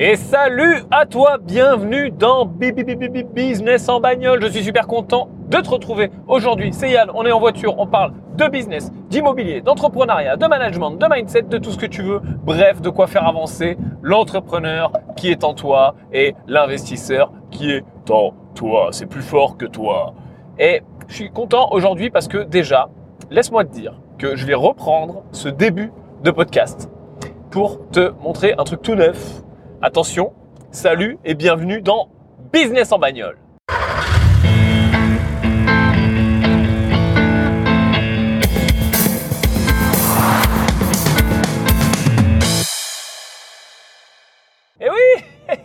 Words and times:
Et 0.00 0.14
salut 0.14 0.84
à 0.92 1.06
toi, 1.06 1.38
bienvenue 1.42 2.12
dans 2.12 2.44
Business 2.44 3.88
en 3.88 3.98
bagnole. 3.98 4.40
Je 4.44 4.46
suis 4.46 4.62
super 4.62 4.86
content 4.86 5.28
de 5.48 5.56
te 5.56 5.68
retrouver 5.68 6.12
aujourd'hui. 6.28 6.72
C'est 6.72 6.92
Yann, 6.92 7.10
on 7.14 7.26
est 7.26 7.32
en 7.32 7.40
voiture, 7.40 7.76
on 7.80 7.88
parle 7.88 8.12
de 8.36 8.46
business, 8.46 8.92
d'immobilier, 9.10 9.60
d'entrepreneuriat, 9.60 10.36
de 10.36 10.46
management, 10.46 10.92
de 10.92 11.06
mindset, 11.10 11.42
de 11.42 11.58
tout 11.58 11.72
ce 11.72 11.78
que 11.78 11.86
tu 11.86 12.02
veux. 12.02 12.20
Bref, 12.44 12.80
de 12.80 12.90
quoi 12.90 13.08
faire 13.08 13.26
avancer 13.26 13.76
l'entrepreneur 14.00 14.92
qui 15.16 15.32
est 15.32 15.42
en 15.42 15.52
toi 15.52 15.96
et 16.12 16.36
l'investisseur 16.46 17.32
qui 17.50 17.72
est 17.72 17.84
en 18.08 18.34
toi. 18.54 18.90
C'est 18.92 19.06
plus 19.06 19.22
fort 19.22 19.56
que 19.56 19.66
toi. 19.66 20.14
Et 20.60 20.82
je 21.08 21.14
suis 21.14 21.30
content 21.32 21.72
aujourd'hui 21.72 22.10
parce 22.10 22.28
que 22.28 22.38
déjà, 22.38 22.88
laisse-moi 23.32 23.64
te 23.64 23.72
dire 23.72 23.94
que 24.16 24.36
je 24.36 24.46
vais 24.46 24.54
reprendre 24.54 25.24
ce 25.32 25.48
début 25.48 25.90
de 26.22 26.30
podcast 26.30 26.88
pour 27.50 27.88
te 27.90 28.12
montrer 28.22 28.54
un 28.56 28.62
truc 28.62 28.80
tout 28.82 28.94
neuf 28.94 29.42
Attention, 29.80 30.32
salut 30.72 31.20
et 31.24 31.34
bienvenue 31.34 31.80
dans 31.80 32.08
Business 32.52 32.90
en 32.90 32.98
bagnole. 32.98 33.38
Eh 44.80 44.88
oui, 44.90 45.24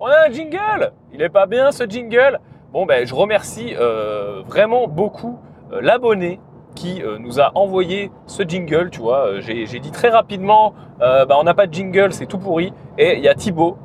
on 0.00 0.06
a 0.06 0.26
un 0.26 0.32
jingle. 0.32 0.92
Il 1.12 1.20
est 1.20 1.28
pas 1.28 1.44
bien 1.44 1.70
ce 1.70 1.86
jingle. 1.86 2.40
Bon 2.72 2.86
ben, 2.86 3.06
je 3.06 3.14
remercie 3.14 3.74
euh, 3.78 4.40
vraiment 4.46 4.88
beaucoup 4.88 5.38
euh, 5.72 5.82
l'abonné 5.82 6.40
qui 6.74 7.02
euh, 7.02 7.18
nous 7.18 7.40
a 7.40 7.52
envoyé 7.54 8.10
ce 8.26 8.42
jingle, 8.42 8.90
tu 8.90 9.00
vois. 9.00 9.26
Euh, 9.26 9.40
j'ai 9.40 9.78
dit 9.78 9.90
très 9.90 10.08
rapidement, 10.08 10.74
euh, 11.00 11.24
bah, 11.26 11.36
on 11.38 11.44
n'a 11.44 11.54
pas 11.54 11.66
de 11.66 11.74
jingle, 11.74 12.12
c'est 12.12 12.26
tout 12.26 12.38
pourri. 12.38 12.72
Et 12.98 13.16
il 13.16 13.24
y 13.24 13.28
a 13.28 13.34
Thibaut, 13.34 13.76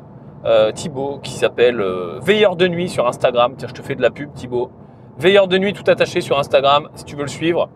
Thibaut 0.75 1.20
qui 1.23 1.34
s'appelle 1.34 1.84
Veilleur 2.21 2.55
de 2.55 2.67
nuit 2.67 2.88
sur 2.88 3.08
Instagram. 3.08 3.55
Tiens, 3.58 3.67
je 3.67 3.73
te 3.73 3.81
fais 3.81 3.95
de 3.95 4.02
la 4.02 4.11
pub, 4.11 4.31
Thibaut. 4.33 4.69
Veilleur 5.17 5.47
de 5.47 5.58
nuit 5.58 5.73
tout 5.73 5.89
attaché 5.89 6.22
sur 6.22 6.38
Instagram, 6.38 6.89
si 6.94 7.03
tu 7.03 7.16
veux 7.16 7.23
le 7.23 7.27
suivre. 7.27 7.69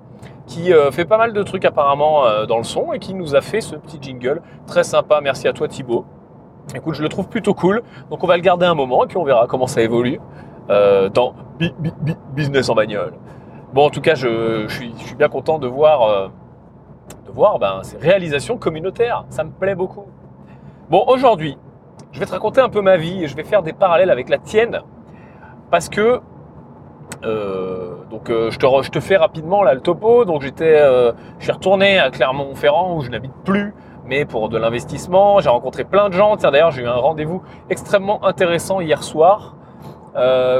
Qui 0.45 0.71
fait 0.91 1.05
pas 1.05 1.17
mal 1.17 1.33
de 1.33 1.43
trucs 1.43 1.65
apparemment 1.65 2.23
dans 2.47 2.57
le 2.57 2.63
son 2.63 2.93
et 2.93 2.99
qui 2.99 3.13
nous 3.13 3.35
a 3.35 3.41
fait 3.41 3.61
ce 3.61 3.75
petit 3.75 3.97
jingle. 4.01 4.41
Très 4.67 4.83
sympa, 4.83 5.19
merci 5.21 5.47
à 5.47 5.53
toi 5.53 5.67
Thibaut. 5.67 6.05
Écoute, 6.75 6.93
je 6.93 7.01
le 7.01 7.09
trouve 7.09 7.27
plutôt 7.27 7.55
cool. 7.55 7.81
Donc 8.11 8.23
on 8.23 8.27
va 8.27 8.35
le 8.35 8.43
garder 8.43 8.67
un 8.67 8.75
moment 8.75 9.03
et 9.03 9.07
puis 9.07 9.17
on 9.17 9.23
verra 9.23 9.47
comment 9.47 9.67
ça 9.67 9.81
évolue 9.81 10.19
dans 10.67 11.33
Business 12.35 12.69
en 12.69 12.75
bagnole. 12.75 13.13
Bon, 13.71 13.85
en 13.85 13.89
tout 13.91 14.01
cas, 14.01 14.15
je, 14.15 14.65
suis, 14.67 14.91
bien 15.15 15.29
content 15.29 15.59
de 15.59 15.67
voir, 15.67 16.01
euh, 16.01 16.27
de 17.27 17.31
voir 17.31 17.59
ben, 17.59 17.81
ces 17.83 17.97
réalisations 17.97 18.57
communautaires. 18.57 19.25
Ça 19.29 19.43
me 19.43 19.51
plaît 19.51 19.75
beaucoup. 19.75 20.05
Bon, 20.89 21.03
aujourd'hui, 21.07 21.55
je 22.11 22.19
vais 22.19 22.25
te 22.25 22.31
raconter 22.31 22.61
un 22.61 22.69
peu 22.69 22.81
ma 22.81 22.97
vie 22.97 23.23
et 23.23 23.27
je 23.27 23.35
vais 23.35 23.43
faire 23.43 23.61
des 23.61 23.73
parallèles 23.73 24.09
avec 24.09 24.27
la 24.29 24.39
tienne 24.39 24.81
parce 25.69 25.87
que 25.87 26.19
euh, 27.23 27.95
donc 28.09 28.29
euh, 28.29 28.49
je, 28.49 28.57
te, 28.57 28.65
je, 28.81 28.89
te, 28.89 28.99
fais 28.99 29.17
rapidement 29.17 29.61
là 29.61 29.75
le 29.75 29.81
topo. 29.81 30.25
Donc 30.25 30.41
j'étais, 30.41 30.79
je 31.37 31.43
suis 31.43 31.51
retourné 31.51 31.99
à 31.99 32.09
Clermont-Ferrand 32.09 32.95
où 32.97 33.01
je 33.01 33.11
n'habite 33.11 33.35
plus, 33.45 33.75
mais 34.03 34.25
pour 34.25 34.49
de 34.49 34.57
l'investissement. 34.57 35.41
J'ai 35.41 35.49
rencontré 35.49 35.83
plein 35.83 36.09
de 36.09 36.13
gens. 36.15 36.37
Tiens 36.37 36.49
d'ailleurs 36.49 36.71
j'ai 36.71 36.81
eu 36.81 36.87
un 36.87 36.93
rendez-vous 36.95 37.43
extrêmement 37.69 38.25
intéressant 38.25 38.81
hier 38.81 39.03
soir. 39.03 39.57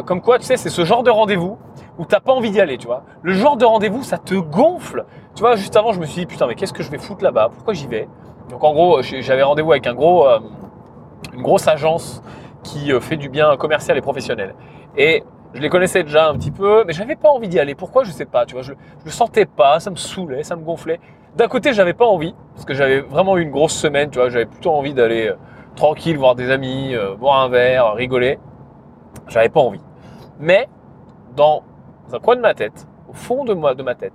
comme 0.06 0.22
quoi, 0.22 0.38
tu 0.38 0.46
sais, 0.46 0.58
c'est 0.58 0.70
ce 0.70 0.86
genre 0.86 1.02
de 1.02 1.10
rendez-vous 1.10 1.58
où 2.00 2.06
t'as 2.06 2.22
pas 2.22 2.32
envie 2.32 2.50
d'y 2.50 2.62
aller, 2.62 2.78
tu 2.78 2.88
vois. 2.88 3.04
Le 3.22 3.34
genre 3.34 3.58
de 3.58 3.66
rendez-vous, 3.66 4.04
ça 4.04 4.18
te 4.18 4.34
gonfle. 4.34 5.06
Tu 5.36 5.42
vois, 5.42 5.58
juste 5.58 5.76
avant, 5.76 5.92
je 5.92 6.00
me 6.00 6.06
suis 6.06 6.22
dit, 6.22 6.26
putain, 6.26 6.48
mais 6.48 6.56
qu'est-ce 6.56 6.72
que 6.74 6.82
je 6.82 6.90
vais 6.90 6.98
foutre 6.98 7.24
là-bas? 7.24 7.50
Pourquoi 7.54 7.74
j'y 7.74 7.88
vais? 7.88 8.08
Donc 8.50 8.64
en 8.64 8.74
gros, 8.74 9.02
j'avais 9.02 9.44
rendez-vous 9.44 9.74
avec 9.74 9.86
un 9.86 9.94
gros, 9.94 10.26
euh, 10.26 10.40
une 11.34 11.42
grosse 11.42 11.68
agence 11.68 12.24
qui 12.64 12.92
euh, 12.94 13.02
fait 13.02 13.18
du 13.18 13.28
bien 13.28 13.56
commercial 13.58 13.98
et 13.98 14.02
professionnel. 14.02 14.56
Et 14.98 15.24
je 15.54 15.62
les 15.62 15.70
connaissais 15.70 16.04
déjà 16.04 16.30
un 16.30 16.36
petit 16.36 16.52
peu, 16.52 16.86
mais 16.88 16.94
j'avais 16.94 17.18
pas 17.18 17.30
envie 17.30 17.50
d'y 17.50 17.60
aller. 17.60 17.76
Pourquoi? 17.76 18.06
Je 18.06 18.12
sais 18.12 18.26
pas, 18.26 18.46
tu 18.46 18.54
vois. 18.54 18.64
Je, 18.64 18.72
je 18.72 19.06
le 19.06 19.12
sentais 19.12 19.46
pas, 19.46 19.82
ça 19.82 19.92
me 19.92 19.98
saoulait, 19.98 20.44
ça 20.44 20.56
me 20.56 20.64
gonflait. 20.64 21.02
D'un 21.36 21.50
côté, 21.50 21.74
j'avais 21.74 21.94
pas 21.94 22.06
envie, 22.06 22.34
parce 22.54 22.66
que 22.66 22.74
j'avais 22.74 23.02
vraiment 23.02 23.38
eu 23.38 23.42
une 23.42 23.52
grosse 23.52 23.76
semaine, 23.76 24.10
tu 24.10 24.20
vois. 24.20 24.30
J'avais 24.30 24.46
plutôt 24.46 24.72
envie 24.72 24.94
d'aller 24.94 25.28
euh, 25.28 25.36
tranquille, 25.76 26.18
voir 26.18 26.36
des 26.36 26.50
amis, 26.50 26.96
boire 27.20 27.42
un 27.42 27.50
verre, 27.50 27.94
rigoler. 27.94 28.40
J'avais 29.28 29.50
pas 29.50 29.60
envie. 29.60 29.82
Mais 30.40 30.70
dans 31.36 31.64
dans 32.10 32.18
un 32.18 32.20
coin 32.20 32.36
de 32.36 32.42
ma 32.42 32.54
tête, 32.54 32.88
au 33.08 33.14
fond 33.14 33.46
de, 33.46 33.54
moi, 33.54 33.76
de 33.76 33.84
ma 33.84 33.96
tête, 33.96 34.14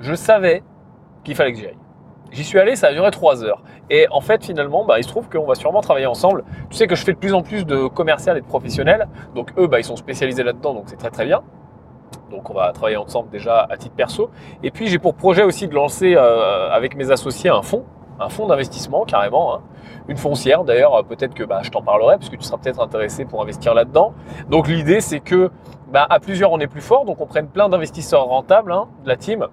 je 0.00 0.14
savais 0.14 0.62
qu'il 1.24 1.34
fallait 1.34 1.52
que 1.52 1.58
j'y 1.58 1.66
aille. 1.66 1.78
J'y 2.30 2.44
suis 2.44 2.58
allé, 2.58 2.76
ça 2.76 2.88
a 2.88 2.92
duré 2.92 3.10
trois 3.10 3.44
heures. 3.44 3.62
Et 3.90 4.06
en 4.10 4.22
fait, 4.22 4.42
finalement, 4.42 4.86
bah, 4.86 4.98
il 4.98 5.04
se 5.04 5.08
trouve 5.08 5.28
qu'on 5.28 5.44
va 5.44 5.54
sûrement 5.54 5.82
travailler 5.82 6.06
ensemble. 6.06 6.44
Tu 6.70 6.76
sais 6.76 6.86
que 6.86 6.94
je 6.94 7.04
fais 7.04 7.12
de 7.12 7.18
plus 7.18 7.34
en 7.34 7.42
plus 7.42 7.66
de 7.66 7.86
commercial 7.88 8.38
et 8.38 8.40
de 8.40 8.46
professionnels. 8.46 9.06
Donc 9.34 9.52
eux, 9.58 9.66
bah, 9.66 9.78
ils 9.78 9.84
sont 9.84 9.96
spécialisés 9.96 10.42
là-dedans, 10.42 10.72
donc 10.72 10.84
c'est 10.86 10.96
très 10.96 11.10
très 11.10 11.26
bien. 11.26 11.42
Donc 12.30 12.48
on 12.48 12.54
va 12.54 12.72
travailler 12.72 12.96
ensemble 12.96 13.28
déjà 13.28 13.66
à 13.68 13.76
titre 13.76 13.94
perso. 13.94 14.30
Et 14.62 14.70
puis 14.70 14.86
j'ai 14.86 14.98
pour 14.98 15.14
projet 15.14 15.42
aussi 15.42 15.68
de 15.68 15.74
lancer 15.74 16.14
euh, 16.16 16.70
avec 16.70 16.96
mes 16.96 17.10
associés 17.10 17.50
un 17.50 17.60
fonds, 17.60 17.84
un 18.18 18.30
fonds 18.30 18.46
d'investissement 18.46 19.04
carrément, 19.04 19.56
hein. 19.56 19.60
Une 20.08 20.16
foncière 20.16 20.64
d'ailleurs. 20.64 21.04
Peut-être 21.04 21.34
que 21.34 21.44
bah, 21.44 21.60
je 21.62 21.70
t'en 21.70 21.82
parlerai 21.82 22.16
puisque 22.18 22.38
tu 22.38 22.44
seras 22.44 22.58
peut-être 22.58 22.80
intéressé 22.80 23.24
pour 23.24 23.42
investir 23.42 23.74
là-dedans. 23.74 24.12
Donc 24.48 24.68
l'idée 24.68 25.00
c'est 25.00 25.20
que 25.20 25.50
bah, 25.92 26.06
à 26.08 26.20
plusieurs, 26.20 26.50
on 26.52 26.58
est 26.58 26.66
plus 26.66 26.80
fort. 26.80 27.04
Donc, 27.04 27.20
on 27.20 27.26
prenne 27.26 27.48
plein 27.48 27.68
d'investisseurs 27.68 28.24
rentables 28.24 28.72
hein, 28.72 28.88
de 29.04 29.08
la 29.08 29.16
team 29.16 29.46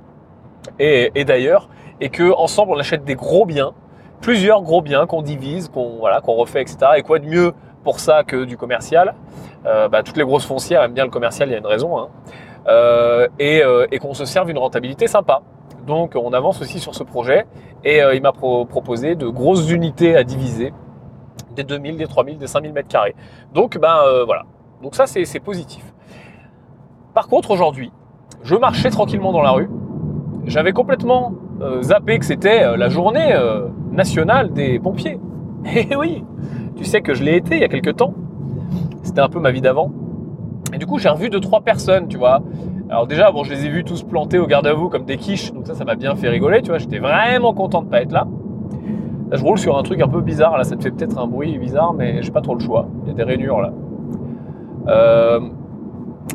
et, 0.80 1.26
d'ailleurs, 1.26 1.68
et 2.00 2.10
que 2.10 2.34
ensemble, 2.34 2.72
on 2.72 2.80
achète 2.80 3.04
des 3.04 3.16
gros 3.16 3.46
biens, 3.46 3.74
plusieurs 4.22 4.62
gros 4.62 4.82
biens 4.82 5.06
qu'on 5.06 5.22
divise, 5.22 5.68
qu'on 5.68 5.98
voilà, 5.98 6.22
qu'on 6.22 6.34
refait, 6.34 6.62
etc. 6.62 6.78
Et 6.98 7.02
quoi 7.02 7.20
de 7.20 7.26
mieux 7.26 7.54
pour 7.84 8.00
ça 8.00 8.24
que 8.24 8.46
du 8.46 8.56
commercial? 8.56 9.16
Euh, 9.66 9.90
bah, 9.90 10.02
Toutes 10.02 10.16
les 10.16 10.24
grosses 10.24 10.46
foncières 10.46 10.81
aiment 10.84 10.94
bien 10.94 11.04
le 11.04 11.10
commercial, 11.10 11.50
il 11.50 11.52
y 11.52 11.56
a 11.56 11.58
une 11.58 11.68
raison. 11.68 11.98
Hein. 12.00 12.08
Euh, 12.68 13.28
euh, 13.42 13.88
et, 13.92 14.00
qu'on 14.00 14.14
se 14.14 14.24
serve 14.24 14.50
une 14.50 14.58
rentabilité 14.58 15.08
sympa. 15.08 15.42
Donc, 15.89 16.13
on 16.16 16.31
avance 16.31 16.61
aussi 16.61 16.79
sur 16.79 16.95
ce 16.95 17.03
projet. 17.03 17.45
Et 17.83 18.00
il 18.13 18.22
m'a 18.22 18.31
proposé 18.31 19.16
de 19.16 19.27
grosses 19.27 19.69
unités 19.69 20.16
à 20.16 20.23
diviser, 20.23 20.72
des 21.55 21.63
2000, 21.63 21.97
des 21.97 22.07
3000, 22.07 22.38
des 22.38 22.47
5000 22.47 22.72
mètres 22.72 22.88
carrés. 22.88 23.16
Donc, 23.53 23.77
ben 23.77 23.97
voilà. 24.25 24.45
Donc 24.81 24.95
ça, 24.95 25.05
c'est 25.07 25.39
positif. 25.39 25.83
Par 27.13 27.27
contre, 27.27 27.51
aujourd'hui, 27.51 27.91
je 28.44 28.55
marchais 28.55 28.89
tranquillement 28.89 29.31
dans 29.31 29.41
la 29.41 29.51
rue. 29.51 29.69
J'avais 30.45 30.72
complètement 30.72 31.33
euh, 31.61 31.81
zappé 31.81 32.17
que 32.19 32.25
c'était 32.25 32.63
euh, 32.63 32.77
la 32.77 32.89
journée 32.89 33.33
euh, 33.33 33.67
nationale 33.91 34.53
des 34.53 34.79
pompiers. 34.79 35.19
Et 35.66 35.88
eh 35.91 35.95
oui, 35.95 36.23
tu 36.77 36.85
sais 36.85 37.01
que 37.01 37.13
je 37.13 37.23
l'ai 37.23 37.35
été 37.35 37.56
il 37.56 37.61
y 37.61 37.66
a 37.66 37.67
quelques 37.67 37.97
temps. 37.97 38.13
C'était 39.03 39.21
un 39.21 39.29
peu 39.29 39.39
ma 39.39 39.51
vie 39.51 39.61
d'avant. 39.61 39.91
Et 40.74 40.78
du 40.78 40.85
coup, 40.85 41.00
j'ai 41.00 41.09
revu 41.09 41.30
deux, 41.30 41.40
trois 41.40 41.62
personnes, 41.62 42.07
tu 42.07 42.18
vois. 42.18 42.41
Alors 42.90 43.07
déjà, 43.07 43.31
bon, 43.31 43.44
je 43.44 43.53
les 43.53 43.66
ai 43.66 43.69
vus 43.69 43.84
tous 43.84 44.03
plantés 44.03 44.40
au 44.40 44.47
garde 44.47 44.68
à 44.68 44.74
vous 44.74 44.90
comme 44.90 45.06
des 45.06 45.18
quiches, 45.18 45.53
donc 45.53 45.68
ça, 45.68 45.75
ça 45.75 45.85
m'a 45.85 45.96
bien 45.96 46.16
fait 46.16 46.30
rigoler, 46.30 46.62
tu 46.62 46.69
vois. 46.69 46.80
J'étais 46.80 47.00
vraiment 47.00 47.53
content 47.53 47.81
de 47.81 47.88
pas 47.88 48.02
être 48.02 48.12
là. 48.12 48.28
Là, 49.30 49.38
je 49.38 49.44
roule 49.44 49.59
sur 49.59 49.78
un 49.78 49.84
truc 49.84 50.02
un 50.02 50.07
peu 50.07 50.22
bizarre. 50.22 50.57
Là, 50.57 50.63
ça 50.63 50.75
te 50.75 50.81
fait 50.81 50.91
peut-être 50.91 51.18
un 51.19 51.28
bruit 51.28 51.57
bizarre, 51.59 51.94
mais 51.94 52.24
j'ai 52.24 52.31
pas 52.31 52.41
trop 52.41 52.56
le 52.56 52.62
choix. 52.62 52.88
Il 53.03 53.09
y 53.09 53.12
a 53.12 53.13
des 53.13 53.24
rainures 53.24 53.62
là. 53.62 53.72
Euh, 54.88 55.40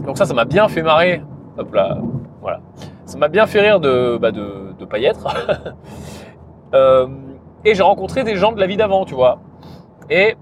donc 0.06 0.16
ça, 0.16 0.26
ça 0.26 0.34
m'a 0.34 0.44
bien 0.44 0.68
fait 0.68 0.82
marrer. 0.82 1.22
Hop 1.58 1.74
là, 1.74 1.98
voilà. 2.40 2.60
Ça 3.04 3.18
m'a 3.18 3.28
bien 3.28 3.46
fait 3.46 3.60
rire 3.60 3.80
de 3.80 4.16
bah 4.20 4.30
de, 4.30 4.74
de 4.78 4.84
pas 4.84 4.98
y 4.98 5.06
être. 5.06 5.26
euh, 6.74 7.08
et 7.64 7.74
j'ai 7.74 7.82
rencontré 7.82 8.22
des 8.22 8.36
gens 8.36 8.52
de 8.52 8.60
la 8.60 8.66
vie 8.66 8.76
d'avant, 8.76 9.04
tu 9.04 9.14
vois. 9.14 9.40
Et 10.08 10.36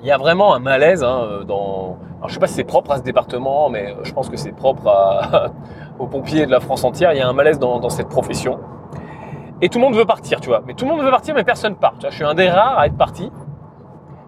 il 0.00 0.06
y 0.06 0.10
a 0.10 0.16
vraiment 0.16 0.54
un 0.54 0.58
malaise 0.58 1.02
hein, 1.02 1.40
dans. 1.46 1.98
Alors 2.18 2.28
je 2.28 2.34
sais 2.34 2.40
pas 2.40 2.46
si 2.46 2.54
c'est 2.54 2.64
propre 2.64 2.92
à 2.92 2.98
ce 2.98 3.02
département, 3.02 3.68
mais 3.68 3.94
je 4.02 4.12
pense 4.12 4.28
que 4.28 4.36
c'est 4.36 4.52
propre 4.52 4.88
à... 4.88 5.50
aux 5.98 6.06
pompiers 6.06 6.46
de 6.46 6.50
la 6.50 6.60
France 6.60 6.84
entière. 6.84 7.12
Il 7.12 7.18
y 7.18 7.20
a 7.20 7.28
un 7.28 7.32
malaise 7.32 7.58
dans, 7.58 7.88
cette 7.88 8.08
profession. 8.08 8.58
Et 9.60 9.68
tout 9.68 9.78
le 9.78 9.84
monde 9.84 9.96
veut 9.96 10.04
partir, 10.04 10.40
tu 10.40 10.48
vois. 10.48 10.62
Mais 10.66 10.74
tout 10.74 10.84
le 10.84 10.92
monde 10.92 11.02
veut 11.02 11.10
partir, 11.10 11.34
mais 11.34 11.44
personne 11.44 11.74
part. 11.74 11.94
Tu 11.98 12.06
je 12.08 12.14
suis 12.14 12.24
un 12.24 12.34
des 12.34 12.48
rares 12.48 12.78
à 12.78 12.86
être 12.86 12.96
parti. 12.96 13.30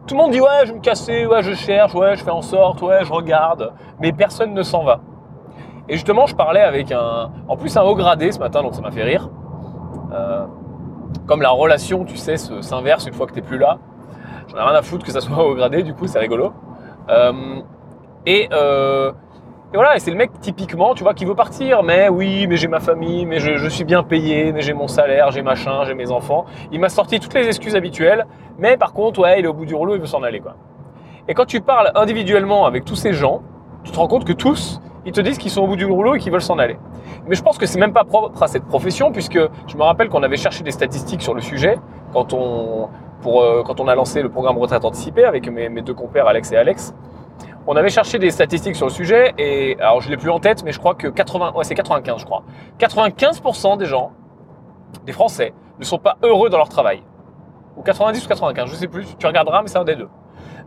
Tout 0.07 0.17
le 0.17 0.23
monde 0.23 0.33
dit 0.33 0.41
ouais, 0.41 0.49
je 0.65 0.73
vais 0.73 0.79
me 0.79 0.83
casser, 0.83 1.27
ouais, 1.27 1.43
je 1.43 1.53
cherche, 1.53 1.95
ouais, 1.95 2.17
je 2.17 2.25
fais 2.25 2.31
en 2.31 2.43
sorte, 2.43 2.83
ouais, 2.83 3.05
je 3.05 3.13
regarde, 3.13 3.73
mais 4.01 4.11
personne 4.13 4.55
ne 4.55 4.63
s'en 4.63 4.83
va. 4.83 5.01
Et 5.89 5.95
justement, 5.95 6.27
je 6.27 6.35
parlais 6.35 6.63
avec 6.63 6.91
un, 6.91 7.31
en 7.47 7.57
plus 7.57 7.77
un 7.77 7.83
haut 7.83 7.95
gradé 7.95 8.33
ce 8.33 8.41
matin, 8.41 8.63
donc 8.63 8.75
ça 8.75 8.81
m'a 8.81 8.91
fait 8.91 9.05
rire. 9.05 9.29
Euh, 10.13 10.47
comme 11.27 11.43
la 11.43 11.51
relation, 11.51 12.05
tu 12.05 12.17
sais, 12.17 12.37
s'inverse 12.37 13.07
une 13.07 13.13
fois 13.13 13.27
que 13.27 13.33
tu 13.33 13.41
n'es 13.41 13.47
plus 13.47 13.59
là. 13.59 13.79
J'en 14.51 14.59
ai 14.59 14.63
rien 14.63 14.75
à 14.75 14.83
foutre 14.83 15.05
que 15.07 15.13
ça 15.13 15.21
soit 15.21 15.45
haut 15.45 15.55
gradé, 15.55 15.83
du 15.83 15.95
coup, 15.95 16.09
c'est 16.09 16.19
rigolo. 16.19 16.53
Euh, 17.09 17.61
et, 18.27 18.49
euh, 18.53 19.13
et 19.73 19.77
voilà, 19.77 19.95
et 19.95 20.01
c'est 20.01 20.11
le 20.11 20.17
mec 20.17 20.33
typiquement, 20.41 20.95
tu 20.95 21.05
vois, 21.05 21.15
qui 21.15 21.25
veut 21.25 21.37
partir, 21.37 21.85
mais 21.85 22.09
oui, 22.09 22.49
mais 22.49 22.57
j'ai 22.57 22.67
ma 22.67 22.81
famille, 22.81 23.27
mais 23.27 23.39
je, 23.39 23.69
suis 23.69 23.85
bien 23.85 24.03
payé, 24.03 24.53
mais 24.53 24.61
j'ai 24.61 24.73
mon 24.73 24.89
salaire, 24.89 25.31
j'ai 25.31 25.43
machin, 25.43 25.85
j'ai 25.85 25.95
mes 25.95 26.11
enfants. 26.11 26.47
Il 26.73 26.81
m'a 26.81 26.89
sorti 26.89 27.21
toutes 27.21 27.35
les 27.35 27.47
excuses 27.47 27.77
habituelles, 27.77 28.27
mais 28.59 28.77
par 28.77 28.93
contre, 28.93 29.21
ouais, 29.21 29.39
il 29.39 29.45
est 29.45 29.49
au 29.49 29.55
bout 29.55 29.67
du 29.67 29.75
rouleau, 29.77 29.95
il 29.95 30.01
veut 30.01 30.07
s'en 30.07 30.25
aller, 30.25 30.41
quoi. 30.41 30.57
Et 31.29 31.35
quand 31.35 31.47
tu 31.47 31.61
parles 31.61 31.93
individuellement 31.95 32.67
avec 32.67 32.85
tous 32.85 32.97
ces 32.97 33.13
gens, 33.13 33.43
tu 33.85 33.93
te 33.93 33.97
rends 33.97 34.09
compte 34.09 34.25
que 34.25 34.33
tous, 34.33 34.81
ils 35.07 35.13
te 35.13 35.21
disent 35.21 35.39
qu'ils 35.39 35.53
sont 35.53 35.63
au 35.63 35.69
bout 35.69 35.77
du 35.77 35.87
rouleau 35.87 36.17
et 36.17 36.19
qu'ils 36.19 36.33
veulent 36.33 36.43
s'en 36.43 36.59
aller. 36.59 36.77
Mais 37.29 37.37
je 37.37 37.43
pense 37.43 37.57
que 37.57 37.67
c'est 37.67 37.79
même 37.79 37.93
pas 37.93 38.05
propre 38.05 38.43
à 38.43 38.49
cette 38.49 38.65
profession, 38.65 39.13
puisque 39.13 39.39
je 39.69 39.77
me 39.77 39.83
rappelle 39.85 40.09
qu'on 40.09 40.25
avait 40.25 40.37
cherché 40.37 40.65
des 40.65 40.73
statistiques 40.73 41.23
sur 41.23 41.35
le 41.35 41.41
sujet 41.41 41.79
quand 42.13 42.33
on, 42.33 42.89
euh, 43.27 43.63
quand 43.65 43.81
on 43.81 43.89
a 43.89 43.95
lancé 43.95 44.23
le 44.23 44.29
programme 44.29 44.59
retraite 44.59 44.85
anticipée 44.85 45.25
avec 45.25 45.49
mes, 45.49 45.69
deux 45.83 45.95
compères 45.95 46.27
Alex 46.27 46.53
et 46.53 46.57
Alex. 46.57 46.95
On 47.67 47.77
avait 47.77 47.91
cherché 47.91 48.19
des 48.19 48.31
statistiques 48.31 48.77
sur 48.77 48.87
le 48.87 48.93
sujet 48.93 49.35
et 49.39 49.77
alors 49.81 50.01
je 50.01 50.11
l'ai 50.11 50.17
plus 50.17 50.31
en 50.31 50.41
tête, 50.41 50.65
mais 50.65 50.73
je 50.73 50.79
crois 50.79 50.95
que 50.95 51.09
80, 51.09 51.53
ouais, 51.55 51.65
c'est 51.65 51.75
95, 51.75 52.21
je 52.21 52.25
crois. 52.25 52.43
95% 52.79 53.77
des 53.77 53.87
gens, 53.87 54.13
des 55.05 55.13
Français, 55.13 55.53
ne 55.79 55.85
sont 55.85 55.99
pas 55.99 56.17
heureux 56.23 56.49
dans 56.49 56.59
leur 56.59 56.69
travail. 56.69 57.03
Ou 57.77 57.83
90 57.83 58.25
ou 58.25 58.29
95, 58.29 58.71
je 58.71 58.75
sais 58.75 58.89
plus. 58.89 59.07
Tu 59.19 59.27
regarderas, 59.27 59.63
mais 59.63 59.69
c'est 59.69 59.79
un 59.79 59.85
des 59.85 59.97
deux. 59.97 60.09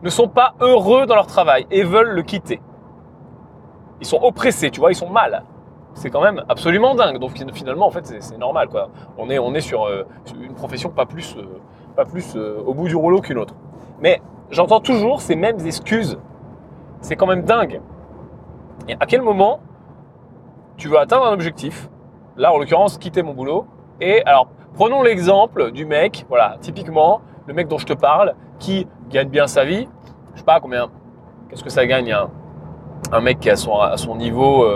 Ne 0.02 0.10
sont 0.10 0.28
pas 0.28 0.54
heureux 0.60 1.06
dans 1.06 1.14
leur 1.14 1.26
travail 1.26 1.66
et 1.70 1.82
veulent 1.82 2.10
le 2.10 2.22
quitter. 2.22 2.60
Ils 4.00 4.06
sont 4.06 4.20
oppressés, 4.22 4.70
tu 4.70 4.80
vois, 4.80 4.90
ils 4.90 4.96
sont 4.96 5.10
mal 5.10 5.44
c'est 5.94 6.10
quand 6.10 6.20
même 6.20 6.42
absolument 6.48 6.94
dingue. 6.94 7.18
Donc 7.18 7.32
finalement, 7.52 7.86
en 7.86 7.90
fait, 7.90 8.06
c'est 8.20 8.38
normal. 8.38 8.68
Quoi. 8.68 8.90
On 9.16 9.30
est, 9.30 9.38
on 9.38 9.54
est 9.54 9.60
sur 9.60 9.84
euh, 9.84 10.04
une 10.40 10.54
profession 10.54 10.90
pas 10.90 11.06
plus, 11.06 11.36
euh, 11.36 11.60
pas 11.96 12.04
plus 12.04 12.34
euh, 12.36 12.62
au 12.64 12.74
bout 12.74 12.88
du 12.88 12.96
rouleau 12.96 13.20
qu'une 13.20 13.38
autre. 13.38 13.54
Mais 14.00 14.20
j'entends 14.50 14.80
toujours 14.80 15.20
ces 15.20 15.36
mêmes 15.36 15.60
excuses. 15.66 16.18
C'est 17.00 17.16
quand 17.16 17.26
même 17.26 17.42
dingue. 17.42 17.80
Et 18.88 18.96
à 18.98 19.06
quel 19.06 19.22
moment 19.22 19.60
tu 20.76 20.88
veux 20.88 20.98
atteindre 20.98 21.26
un 21.26 21.32
objectif? 21.32 21.88
Là, 22.36 22.52
en 22.52 22.58
l'occurrence, 22.58 22.98
quitter 22.98 23.22
mon 23.22 23.32
boulot. 23.32 23.66
Et 24.00 24.22
alors, 24.24 24.48
prenons 24.74 25.02
l'exemple 25.02 25.70
du 25.70 25.84
mec, 25.84 26.26
voilà, 26.28 26.56
typiquement, 26.60 27.20
le 27.46 27.54
mec 27.54 27.68
dont 27.68 27.78
je 27.78 27.86
te 27.86 27.92
parle, 27.92 28.34
qui 28.58 28.88
gagne 29.10 29.28
bien 29.28 29.46
sa 29.46 29.64
vie. 29.64 29.88
Je 30.34 30.40
sais 30.40 30.44
pas 30.44 30.58
combien, 30.60 30.88
qu'est-ce 31.48 31.62
que 31.62 31.70
ça 31.70 31.86
gagne 31.86 32.12
un, 33.12 33.20
mec 33.20 33.38
qui 33.38 33.56
son, 33.56 33.78
à 33.78 33.96
son 33.96 34.16
niveau 34.16 34.66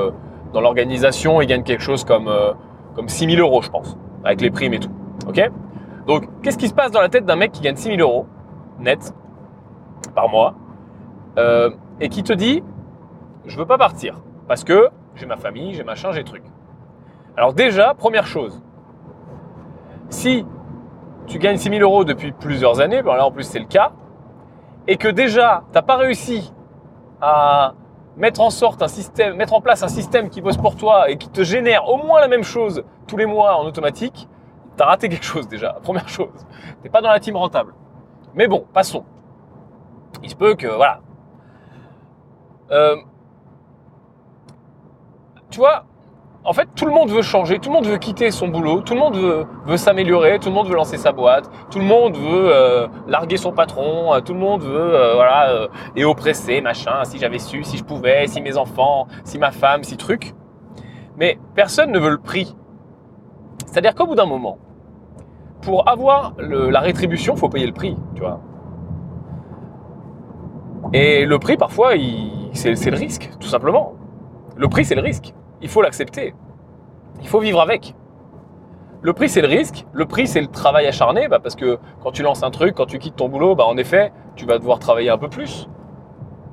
dans 0.53 0.61
l'organisation, 0.61 1.41
il 1.41 1.47
gagne 1.47 1.63
quelque 1.63 1.83
chose 1.83 2.05
comme, 2.05 2.29
euh, 2.29 2.53
comme 2.95 3.09
6 3.09 3.37
000 3.37 3.47
euros, 3.47 3.63
je 3.63 3.71
pense, 3.71 3.97
avec 4.25 4.41
les 4.41 4.51
primes 4.51 4.75
et 4.75 4.81
tout. 4.81 4.91
Ok? 5.29 5.51
Donc, 6.09 6.25
qu'est-ce 6.41 6.57
qui 6.57 6.69
se 6.69 6.75
passe 6.75 6.91
dans 6.91 7.03
la 7.03 7.11
tête 7.11 7.27
d'un 7.27 7.37
mec 7.37 7.53
qui 7.53 7.61
gagne 7.61 7.77
6 7.77 7.97
000 7.97 8.01
euros 8.01 8.27
net 8.81 9.15
par 10.15 10.31
mois 10.31 10.55
euh, 11.37 11.71
et 12.01 12.09
qui 12.09 12.23
te 12.23 12.33
dit 12.33 12.65
je 13.45 13.59
veux 13.59 13.67
pas 13.67 13.77
partir 13.77 14.23
parce 14.49 14.65
que 14.65 14.89
j'ai 15.17 15.27
ma 15.27 15.37
famille, 15.37 15.75
j'ai 15.75 15.85
machin, 15.85 16.11
j'ai 16.13 16.25
truc. 16.25 16.43
Alors 17.37 17.53
déjà, 17.53 17.93
première 17.93 18.27
chose, 18.27 18.63
si 20.09 20.47
tu 21.27 21.39
gagnes 21.39 21.59
6 21.59 21.69
000 21.69 21.83
euros 21.83 22.05
depuis 22.05 22.33
plusieurs 22.33 22.81
années, 22.81 23.03
ben 23.03 23.15
là 23.15 23.27
en 23.27 23.31
plus 23.31 23.43
c'est 23.43 23.59
le 23.59 23.67
cas, 23.67 23.93
et 24.87 24.97
que 24.97 25.09
déjà 25.09 25.65
tu 25.67 25.75
n'as 25.75 25.83
pas 25.83 25.97
réussi 25.97 26.55
à 27.21 27.75
mettre 28.17 28.41
en 28.41 28.49
mettre 29.37 29.53
en 29.53 29.61
place 29.61 29.83
un 29.83 29.89
système 29.89 30.31
qui 30.31 30.41
bosse 30.41 30.57
pour 30.57 30.75
toi 30.77 31.11
et 31.11 31.19
qui 31.19 31.29
te 31.29 31.43
génère 31.43 31.87
au 31.87 31.99
moins 31.99 32.21
la 32.21 32.29
même 32.29 32.45
chose 32.45 32.83
tous 33.07 33.19
les 33.19 33.27
mois 33.27 33.57
en 33.59 33.67
automatique, 33.67 34.27
t'as 34.79 34.87
raté 34.87 35.09
quelque 35.11 35.25
chose 35.25 35.47
déjà. 35.49 35.75
Première 35.83 36.09
chose, 36.09 36.47
t'es 36.83 36.89
pas 36.89 37.03
dans 37.03 37.11
la 37.11 37.21
team 37.21 37.37
rentable. 37.37 37.75
Mais 38.35 38.47
bon, 38.47 38.65
passons. 38.73 39.05
Il 40.23 40.31
se 40.31 40.37
peut 40.37 40.55
que 40.55 40.69
voilà. 40.69 41.01
Euh, 42.71 42.97
tu 45.51 45.59
vois, 45.59 45.85
en 46.45 46.53
fait, 46.53 46.69
tout 46.75 46.87
le 46.87 46.93
monde 46.93 47.11
veut 47.11 47.23
changer, 47.23 47.59
tout 47.59 47.71
le 47.71 47.75
monde 47.75 47.87
veut 47.87 47.99
quitter 47.99 48.31
son 48.31 48.49
boulot, 48.49 48.83
tout 48.83 48.95
le 48.95 49.01
monde 49.01 49.17
veut, 49.17 49.77
s'améliorer, 49.77 50.39
tout 50.39 50.51
le 50.51 50.55
monde 50.55 50.69
veut 50.69 50.75
lancer 50.75 50.99
sa 50.99 51.13
boîte, 51.13 51.51
tout 51.71 51.79
le 51.79 51.85
monde 51.85 52.17
veut 52.17 52.51
euh, 52.53 52.87
larguer 53.07 53.39
son 53.39 53.53
patron, 53.53 54.15
euh, 54.15 54.21
tout 54.21 54.35
le 54.35 54.39
monde 54.39 54.63
veut, 54.63 55.15
voilà, 55.15 55.69
et 55.97 56.05
oppresser, 56.05 56.61
machin, 56.61 57.05
si 57.05 57.19
j'avais 57.19 57.39
su, 57.39 57.65
si 57.65 57.79
je 57.79 57.85
pouvais, 57.85 58.27
si 58.27 58.41
mes 58.41 58.57
enfants, 58.57 59.09
si 59.25 59.39
ma 59.39 59.51
femme, 59.51 59.83
si 59.83 59.97
truc. 59.97 60.35
Mais 61.17 61.39
personne 61.55 61.91
ne 61.91 61.99
veut 61.99 62.11
le 62.11 62.19
prix. 62.19 62.55
C'est-à-dire 63.67 63.95
qu'au 63.95 64.07
bout 64.07 64.15
d'un 64.15 64.27
moment, 64.27 64.59
pour 65.63 65.89
avoir 65.89 66.35
la 66.39 66.81
rétribution, 66.81 67.35
il 67.35 67.39
faut 67.39 67.49
payer 67.49 67.67
le 67.67 67.73
prix, 67.73 67.97
tu 68.15 68.21
vois. 68.21 68.41
Et 70.93 71.27
le 71.27 71.39
prix, 71.39 71.57
parfois, 71.57 71.93
c'est 72.53 72.91
le 72.91 72.97
risque, 72.97 73.31
tout 73.41 73.49
simplement. 73.49 73.95
Le 74.57 74.69
prix, 74.69 74.85
c'est 74.85 74.95
le 74.95 75.03
risque 75.03 75.35
il 75.61 75.69
faut 75.69 75.83
l'accepter. 75.83 76.35
Il 77.21 77.29
faut 77.29 77.41
vivre 77.41 77.61
avec. 77.61 77.95
Le 79.01 79.13
prix, 79.13 79.29
c'est 79.29 79.41
le 79.41 79.49
risque. 79.49 79.87
Le 79.93 80.07
prix, 80.07 80.27
c'est 80.27 80.41
le 80.41 80.49
travail 80.49 80.87
acharné, 80.87 81.29
bah, 81.29 81.39
parce 81.41 81.55
que 81.55 81.79
quand 82.03 82.11
tu 82.11 82.23
lances 82.23 82.43
un 82.43 82.51
truc, 82.51 82.75
quand 82.75 82.87
tu 82.87 82.99
quittes 82.99 83.17
ton 83.17 83.29
boulot, 83.29 83.55
bah, 83.55 83.65
en 83.65 83.77
effet, 83.77 84.13
tu 84.37 84.47
vas 84.47 84.59
devoir 84.59 84.79
travailler 84.79 85.11
un 85.11 85.19
peu 85.19 85.29
plus. 85.29 85.69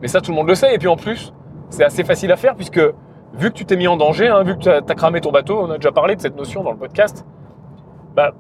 Mais 0.02 0.08
ça, 0.08 0.22
tout 0.22 0.32
le 0.32 0.38
monde 0.38 0.48
le 0.48 0.56
sait. 0.56 0.74
Et 0.74 0.78
puis 0.78 0.88
en 0.88 0.96
plus, 0.96 1.34
c'est 1.70 1.84
assez 1.84 2.04
facile 2.04 2.32
à 2.32 2.36
faire, 2.36 2.56
puisque 2.56 2.82
vu 3.34 3.50
que 3.50 3.56
tu 3.56 3.66
t'es 3.66 3.76
mis 3.76 3.88
en 3.88 3.98
danger, 3.98 4.28
hein, 4.28 4.44
vu 4.44 4.56
que 4.56 4.62
tu 4.62 4.70
as, 4.70 4.82
cramé 4.82 5.22
ton 5.22 5.32
bateau, 5.32 5.60
on 5.60 5.72
a 5.72 5.78
déjà 5.78 5.92
parlé 5.92 6.16
de 6.16 6.22
cette 6.22 6.36
notion 6.36 6.64
dans 6.64 6.72
le 6.72 6.78
podcast, 6.78 7.26
bah, 8.16 8.34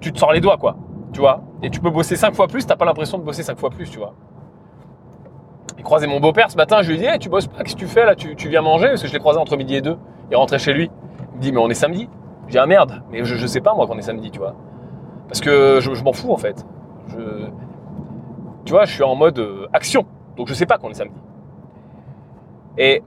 tu 0.00 0.12
te 0.12 0.18
sors 0.18 0.32
les 0.32 0.40
doigts, 0.40 0.56
quoi. 0.56 0.76
Tu 1.12 1.20
vois? 1.20 1.42
Et 1.62 1.70
tu 1.70 1.80
peux 1.80 1.90
bosser 1.90 2.16
cinq 2.16 2.34
fois 2.34 2.48
plus, 2.48 2.66
t'as 2.66 2.76
pas 2.76 2.84
l'impression 2.84 3.18
de 3.18 3.22
bosser 3.22 3.42
cinq 3.42 3.58
fois 3.58 3.70
plus, 3.70 3.90
tu 3.90 3.98
vois. 3.98 4.14
J'ai 5.76 5.82
croisé 5.82 6.06
mon 6.06 6.20
beau-père 6.20 6.50
ce 6.50 6.56
matin, 6.56 6.82
je 6.82 6.90
lui 6.90 6.96
ai 6.96 6.98
dit 7.00 7.04
hey, 7.06 7.18
Tu 7.18 7.28
bosses 7.28 7.46
pas, 7.46 7.62
qu'est-ce 7.62 7.74
que 7.74 7.80
tu 7.80 7.86
fais 7.86 8.06
là? 8.06 8.14
Tu, 8.14 8.34
viens 8.48 8.62
manger? 8.62 8.88
Parce 8.88 9.02
que 9.02 9.08
je 9.08 9.12
l'ai 9.12 9.18
croisé 9.18 9.38
entre 9.38 9.56
midi 9.56 9.74
et 9.76 9.82
deux. 9.82 9.98
Il 10.30 10.36
rentrait 10.36 10.58
chez 10.58 10.72
lui. 10.72 10.90
Il 11.32 11.36
me 11.36 11.42
dit 11.42 11.52
Mais 11.52 11.58
on 11.58 11.68
est 11.68 11.74
samedi. 11.74 12.08
Dis 12.48 12.58
Ah 12.58 12.66
merde, 12.66 13.02
mais 13.10 13.24
je, 13.24 13.36
je 13.36 13.46
sais 13.46 13.60
pas 13.60 13.74
moi 13.74 13.86
qu'on 13.86 13.98
est 13.98 14.02
samedi, 14.02 14.30
tu 14.30 14.38
vois. 14.38 14.54
Parce 15.28 15.40
que 15.40 15.80
je, 15.80 16.02
m'en 16.02 16.12
fous 16.12 16.32
en 16.32 16.36
fait. 16.36 16.66
Je, 17.08 17.46
tu 18.64 18.72
vois, 18.72 18.84
je 18.84 18.92
suis 18.92 19.02
en 19.02 19.14
mode 19.14 19.38
euh, 19.38 19.66
action. 19.72 20.04
Donc 20.36 20.48
je 20.48 20.54
sais 20.54 20.66
pas 20.66 20.78
qu'on 20.78 20.90
est 20.90 20.94
samedi. 20.94 21.16
Et 22.78 23.02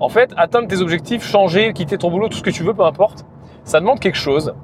en 0.00 0.08
fait, 0.08 0.32
atteindre 0.36 0.68
tes 0.68 0.80
objectifs, 0.80 1.24
changer, 1.24 1.72
quitter 1.72 1.98
ton 1.98 2.10
boulot, 2.10 2.28
tout 2.28 2.38
ce 2.38 2.42
que 2.42 2.50
tu 2.50 2.62
veux, 2.62 2.74
peu 2.74 2.84
importe, 2.84 3.24
ça 3.64 3.80
demande 3.80 3.98
quelque 3.98 4.18
chose 4.18 4.54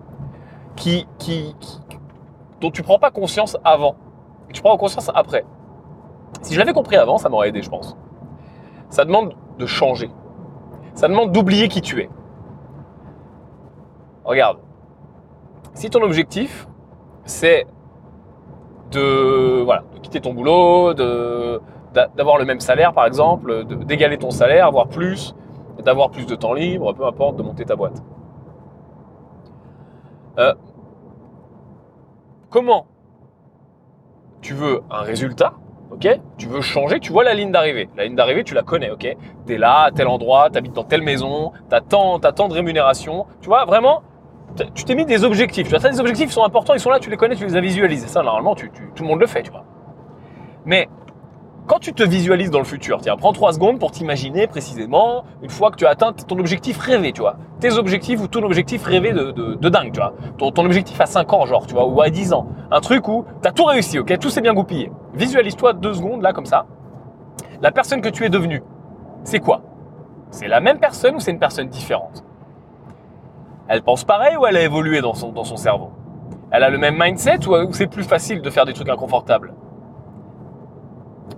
qui, 0.76 1.06
qui, 1.18 1.54
qui 1.60 1.80
dont 2.60 2.70
tu 2.70 2.82
prends 2.82 2.98
pas 2.98 3.10
conscience 3.10 3.56
avant. 3.64 3.96
Et 4.48 4.52
tu 4.52 4.62
prends 4.62 4.76
conscience 4.76 5.10
après. 5.14 5.44
Si 6.42 6.54
je 6.54 6.58
l'avais 6.58 6.72
compris 6.72 6.96
avant, 6.96 7.18
ça 7.18 7.28
m'aurait 7.28 7.48
aidé, 7.48 7.62
je 7.62 7.70
pense. 7.70 7.96
Ça 8.88 9.04
demande 9.04 9.34
de 9.58 9.66
changer. 9.66 10.10
Ça 10.94 11.08
demande 11.08 11.32
d'oublier 11.32 11.68
qui 11.68 11.80
tu 11.80 12.00
es. 12.00 12.10
Regarde, 14.24 14.58
si 15.74 15.88
ton 15.90 16.02
objectif, 16.02 16.68
c'est 17.24 17.66
de, 18.90 19.62
voilà, 19.62 19.84
de 19.94 19.98
quitter 20.00 20.20
ton 20.20 20.34
boulot, 20.34 20.94
d'avoir 20.94 22.38
le 22.38 22.44
même 22.44 22.60
salaire 22.60 22.92
par 22.92 23.06
exemple, 23.06 23.64
d'égaler 23.64 24.18
ton 24.18 24.30
salaire, 24.30 24.66
avoir 24.66 24.88
plus, 24.88 25.34
d'avoir 25.84 26.10
plus 26.10 26.26
de 26.26 26.34
temps 26.34 26.52
libre, 26.52 26.92
peu 26.92 27.06
importe, 27.06 27.36
de 27.36 27.42
monter 27.42 27.64
ta 27.64 27.76
boîte. 27.76 28.02
Euh, 30.38 30.54
comment 32.50 32.86
tu 34.40 34.54
veux 34.54 34.80
un 34.90 35.02
résultat 35.02 35.54
ok? 35.90 36.20
Tu 36.38 36.48
veux 36.48 36.60
changer, 36.60 37.00
tu 37.00 37.12
vois 37.12 37.24
la 37.24 37.34
ligne 37.34 37.52
d'arrivée. 37.52 37.88
La 37.96 38.04
ligne 38.04 38.14
d'arrivée, 38.14 38.44
tu 38.44 38.54
la 38.54 38.62
connais, 38.62 38.90
ok? 38.90 39.16
Tu 39.46 39.54
es 39.54 39.58
là, 39.58 39.84
à 39.84 39.90
tel 39.90 40.08
endroit, 40.08 40.48
tu 40.50 40.58
habites 40.58 40.72
dans 40.72 40.84
telle 40.84 41.02
maison, 41.02 41.52
tu 41.68 41.76
as, 41.76 41.80
tant, 41.80 42.18
de 42.18 42.52
rémunération. 42.52 43.26
Tu 43.40 43.48
vois, 43.48 43.64
vraiment, 43.64 44.02
tu 44.74 44.84
t'es 44.84 44.94
mis 44.94 45.04
des 45.04 45.24
objectifs. 45.24 45.68
Tu 45.68 45.74
as 45.74 45.78
des 45.78 46.00
objectifs 46.00 46.30
sont 46.30 46.44
importants, 46.44 46.74
ils 46.74 46.80
sont 46.80 46.90
là, 46.90 46.98
tu 46.98 47.10
les 47.10 47.16
connais, 47.16 47.36
tu 47.36 47.44
les 47.44 47.56
as 47.56 47.60
visualisés. 47.60 48.08
Ça, 48.08 48.22
normalement, 48.22 48.54
tout 48.54 48.68
le 49.00 49.06
monde 49.06 49.20
le 49.20 49.26
fait, 49.26 49.42
tu 49.42 49.50
vois. 49.50 49.64
Mais 50.64 50.88
quand 51.70 51.78
tu 51.78 51.92
te 51.92 52.02
visualises 52.02 52.50
dans 52.50 52.58
le 52.58 52.64
futur, 52.64 52.98
tiens, 53.00 53.16
prends 53.16 53.32
trois 53.32 53.52
secondes 53.52 53.78
pour 53.78 53.92
t'imaginer 53.92 54.48
précisément 54.48 55.22
une 55.40 55.50
fois 55.50 55.70
que 55.70 55.76
tu 55.76 55.86
as 55.86 55.90
atteint 55.90 56.12
ton 56.12 56.36
objectif 56.40 56.76
rêvé, 56.78 57.12
tu 57.12 57.20
vois. 57.20 57.36
Tes 57.60 57.74
objectifs 57.74 58.20
ou 58.20 58.26
ton 58.26 58.42
objectif 58.42 58.82
rêvé 58.82 59.12
de, 59.12 59.30
de, 59.30 59.68
dingue, 59.68 59.92
tu 59.92 60.00
vois. 60.00 60.12
Ton, 60.36 60.64
objectif 60.64 61.00
à 61.00 61.06
5 61.06 61.32
ans, 61.32 61.46
genre, 61.46 61.68
tu 61.68 61.74
vois, 61.74 61.86
ou 61.86 62.02
à 62.02 62.10
10 62.10 62.32
ans. 62.32 62.48
Un 62.72 62.80
truc 62.80 63.06
où 63.06 63.24
tu 63.40 63.46
as 63.46 63.52
tout 63.52 63.66
réussi, 63.66 64.00
ok? 64.00 64.18
Tout 64.18 64.30
s'est 64.30 64.40
bien 64.40 64.52
goupillé. 64.52 64.90
Visualise-toi 65.14 65.74
deux 65.74 65.94
secondes, 65.94 66.22
là, 66.22 66.32
comme 66.32 66.44
ça. 66.44 66.66
La 67.62 67.70
personne 67.70 68.00
que 68.00 68.08
tu 68.08 68.24
es 68.24 68.30
devenue, 68.30 68.64
c'est 69.22 69.38
quoi? 69.38 69.62
C'est 70.30 70.48
la 70.48 70.58
même 70.58 70.80
personne 70.80 71.14
ou 71.14 71.20
c'est 71.20 71.30
une 71.30 71.38
personne 71.38 71.68
différente? 71.68 72.24
Elle 73.68 73.82
pense 73.82 74.02
pareil 74.02 74.36
ou 74.36 74.44
elle 74.44 74.56
a 74.56 74.62
évolué 74.62 75.02
dans 75.02 75.14
son, 75.14 75.30
dans 75.30 75.44
son 75.44 75.56
cerveau? 75.56 75.92
Elle 76.50 76.64
a 76.64 76.68
le 76.68 76.78
même 76.78 77.00
mindset 77.00 77.46
ou 77.46 77.72
c'est 77.72 77.86
plus 77.86 78.02
facile 78.02 78.42
de 78.42 78.50
faire 78.50 78.66
des 78.66 78.72
trucs 78.72 78.88
inconfortables? 78.88 79.54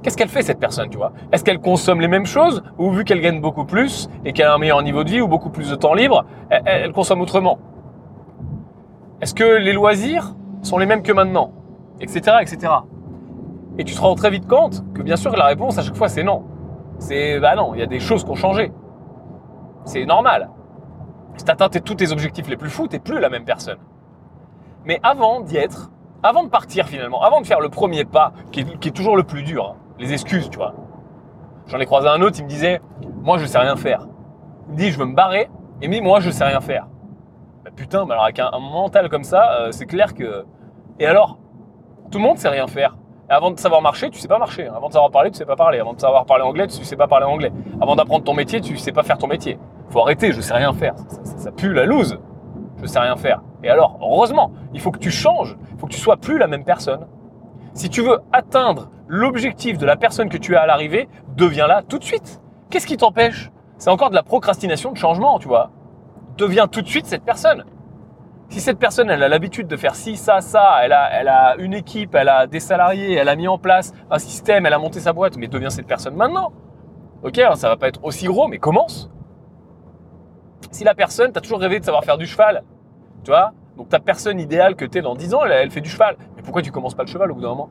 Qu'est-ce 0.02 0.16
qu'elle 0.16 0.28
fait 0.28 0.42
cette 0.42 0.58
personne, 0.58 0.88
tu 0.88 0.96
vois? 0.96 1.12
Est-ce 1.32 1.44
qu'elle 1.44 1.60
consomme 1.60 2.00
les 2.00 2.08
mêmes 2.08 2.26
choses? 2.26 2.62
Ou 2.78 2.90
vu 2.90 3.04
qu'elle 3.04 3.20
gagne 3.20 3.40
beaucoup 3.40 3.64
plus 3.64 4.08
et 4.24 4.32
qu'elle 4.32 4.46
a 4.46 4.54
un 4.54 4.58
meilleur 4.58 4.82
niveau 4.82 5.04
de 5.04 5.10
vie 5.10 5.20
ou 5.20 5.28
beaucoup 5.28 5.50
plus 5.50 5.70
de 5.70 5.74
temps 5.74 5.94
libre, 5.94 6.24
elle, 6.50 6.92
consomme 6.92 7.20
autrement? 7.20 7.58
Est-ce 9.20 9.34
que 9.34 9.44
les 9.44 9.72
loisirs 9.72 10.34
sont 10.62 10.78
les 10.78 10.86
mêmes 10.86 11.02
que 11.02 11.12
maintenant? 11.12 11.52
Etc. 12.00 12.36
etc. 12.40 12.72
Et 13.78 13.84
tu 13.84 13.94
te 13.94 14.00
rends 14.00 14.14
très 14.14 14.30
vite 14.30 14.48
compte 14.48 14.82
que 14.94 15.02
bien 15.02 15.16
sûr 15.16 15.36
la 15.36 15.46
réponse 15.46 15.78
à 15.78 15.82
chaque 15.82 15.96
fois 15.96 16.08
c'est 16.08 16.22
non. 16.22 16.44
C'est 16.98 17.40
bah 17.40 17.54
non, 17.54 17.74
il 17.74 17.80
y 17.80 17.82
a 17.82 17.86
des 17.86 18.00
choses 18.00 18.24
qui 18.24 18.30
ont 18.30 18.36
changé. 18.36 18.72
C'est 19.84 20.04
normal. 20.04 20.50
Si 21.36 21.44
tu 21.44 21.50
atteins 21.50 21.68
tous 21.68 21.94
tes 21.94 22.12
objectifs 22.12 22.48
les 22.48 22.56
plus 22.56 22.70
fous, 22.70 22.88
t'es 22.88 22.98
plus 22.98 23.18
la 23.18 23.30
même 23.30 23.44
personne. 23.44 23.78
Mais 24.84 25.00
avant 25.02 25.40
d'y 25.40 25.56
être, 25.56 25.90
avant 26.22 26.44
de 26.44 26.48
partir 26.48 26.86
finalement, 26.86 27.22
avant 27.22 27.40
de 27.40 27.46
faire 27.46 27.60
le 27.60 27.68
premier 27.68 28.04
pas, 28.04 28.32
qui 28.50 28.60
est, 28.60 28.90
toujours 28.94 29.16
le 29.16 29.22
plus 29.22 29.42
dur, 29.42 29.74
hein, 29.74 29.81
les 30.02 30.12
excuses, 30.12 30.50
tu 30.50 30.58
vois. 30.58 30.74
J'en 31.66 31.78
ai 31.78 31.86
croisé 31.86 32.08
un 32.08 32.20
autre, 32.20 32.36
il 32.38 32.44
me 32.44 32.48
disait, 32.48 32.80
moi 33.22 33.38
je 33.38 33.46
sais 33.46 33.58
rien 33.58 33.76
faire. 33.76 34.06
Il 34.68 34.74
me 34.74 34.78
dit, 34.78 34.90
je 34.90 34.98
veux 34.98 35.06
me 35.06 35.14
barrer, 35.14 35.48
et 35.80 35.88
mais 35.88 36.00
moi 36.00 36.20
je 36.20 36.30
sais 36.30 36.44
rien 36.44 36.60
faire. 36.60 36.88
Bah, 37.64 37.70
putain, 37.74 38.04
mais 38.04 38.12
alors 38.12 38.24
avec 38.24 38.38
un, 38.38 38.50
mental 38.58 39.08
comme 39.08 39.24
ça, 39.24 39.52
euh, 39.52 39.72
c'est 39.72 39.86
clair 39.86 40.14
que. 40.14 40.44
Et 40.98 41.06
alors? 41.06 41.38
Tout 42.10 42.18
le 42.18 42.24
monde 42.24 42.36
sait 42.36 42.50
rien 42.50 42.66
faire. 42.66 42.98
avant 43.28 43.50
de 43.50 43.58
savoir 43.58 43.80
marcher, 43.80 44.10
tu 44.10 44.20
sais 44.20 44.28
pas 44.28 44.38
marcher. 44.38 44.66
Avant 44.66 44.88
de 44.88 44.92
savoir 44.92 45.10
parler, 45.10 45.30
tu 45.30 45.38
sais 45.38 45.46
pas 45.46 45.56
parler. 45.56 45.78
Avant 45.78 45.94
de 45.94 46.00
savoir 46.00 46.26
parler 46.26 46.44
anglais, 46.44 46.66
tu 46.66 46.84
sais 46.84 46.96
pas 46.96 47.06
parler 47.06 47.24
anglais. 47.24 47.50
Avant 47.80 47.96
d'apprendre 47.96 48.24
ton 48.24 48.34
métier, 48.34 48.60
tu 48.60 48.76
sais 48.76 48.92
pas 48.92 49.02
faire 49.02 49.16
ton 49.16 49.28
métier. 49.28 49.58
Faut 49.88 50.00
arrêter, 50.00 50.32
je 50.32 50.42
sais 50.42 50.52
rien 50.52 50.74
faire. 50.74 50.94
Ça, 51.24 51.50
pue 51.52 51.72
la 51.72 51.86
loose. 51.86 52.20
Je 52.82 52.86
sais 52.86 52.98
rien 52.98 53.16
faire. 53.16 53.40
Et 53.62 53.70
alors, 53.70 53.98
heureusement, 54.02 54.52
il 54.74 54.80
faut 54.80 54.90
que 54.90 54.98
tu 54.98 55.10
changes. 55.10 55.56
Il 55.72 55.78
faut 55.78 55.86
que 55.86 55.92
tu 55.92 56.00
sois 56.00 56.18
plus 56.18 56.36
la 56.36 56.48
même 56.48 56.64
personne. 56.64 57.06
Si 57.72 57.88
tu 57.88 58.02
veux 58.02 58.20
atteindre 58.30 58.90
l'objectif 59.08 59.78
de 59.78 59.86
la 59.86 59.96
personne 59.96 60.28
que 60.28 60.36
tu 60.36 60.54
es 60.54 60.56
à 60.56 60.66
l'arrivée, 60.66 61.08
deviens-la 61.36 61.82
tout 61.82 61.98
de 61.98 62.04
suite. 62.04 62.40
Qu'est-ce 62.70 62.86
qui 62.86 62.96
t'empêche? 62.96 63.50
C'est 63.78 63.90
encore 63.90 64.10
de 64.10 64.14
la 64.14 64.22
procrastination 64.22 64.92
de 64.92 64.96
changement, 64.96 65.38
tu 65.38 65.48
vois. 65.48 65.70
Deviens 66.36 66.66
tout 66.66 66.82
de 66.82 66.88
suite 66.88 67.06
cette 67.06 67.24
personne. 67.24 67.64
Si 68.48 68.60
cette 68.60 68.78
personne, 68.78 69.10
elle 69.10 69.22
a 69.22 69.28
l'habitude 69.28 69.66
de 69.66 69.76
faire 69.76 69.94
ci, 69.94 70.16
ça, 70.16 70.40
ça, 70.40 70.78
elle 70.82 70.92
a, 70.92 71.10
elle 71.10 71.64
une 71.64 71.72
équipe, 71.72 72.14
elle 72.14 72.28
a 72.28 72.46
des 72.46 72.60
salariés, 72.60 73.14
elle 73.14 73.28
a 73.28 73.36
mis 73.36 73.48
en 73.48 73.58
place 73.58 73.92
un 74.10 74.18
système, 74.18 74.66
elle 74.66 74.74
a 74.74 74.78
monté 74.78 75.00
sa 75.00 75.12
boîte, 75.12 75.36
mais 75.36 75.48
deviens 75.48 75.70
cette 75.70 75.86
personne 75.86 76.14
maintenant. 76.14 76.52
Ok, 77.22 77.38
alors 77.38 77.56
ça 77.56 77.68
va 77.68 77.76
pas 77.76 77.88
être 77.88 78.04
aussi 78.04 78.26
gros, 78.26 78.48
mais 78.48 78.58
commence. 78.58 79.10
Si 80.70 80.84
la 80.84 80.94
personne, 80.94 81.32
tu 81.32 81.38
as 81.38 81.40
toujours 81.40 81.60
rêvé 81.60 81.80
de 81.80 81.84
savoir 81.84 82.04
faire 82.04 82.18
du 82.18 82.26
cheval, 82.26 82.62
tu 83.24 83.30
vois, 83.30 83.52
donc 83.76 83.88
ta 83.88 84.00
personne 84.00 84.38
idéale 84.38 84.76
que 84.76 84.84
tu 84.84 84.98
es 84.98 85.02
dans 85.02 85.14
10 85.14 85.34
ans, 85.34 85.44
elle, 85.44 85.70
fait 85.70 85.80
du 85.80 85.88
cheval. 85.88 86.16
Mais 86.36 86.42
pourquoi 86.42 86.62
tu 86.62 86.70
commences 86.70 86.94
pas 86.94 87.04
le 87.04 87.08
cheval 87.08 87.30
au 87.30 87.34
bout 87.34 87.40
d'un 87.40 87.48
moment? 87.48 87.70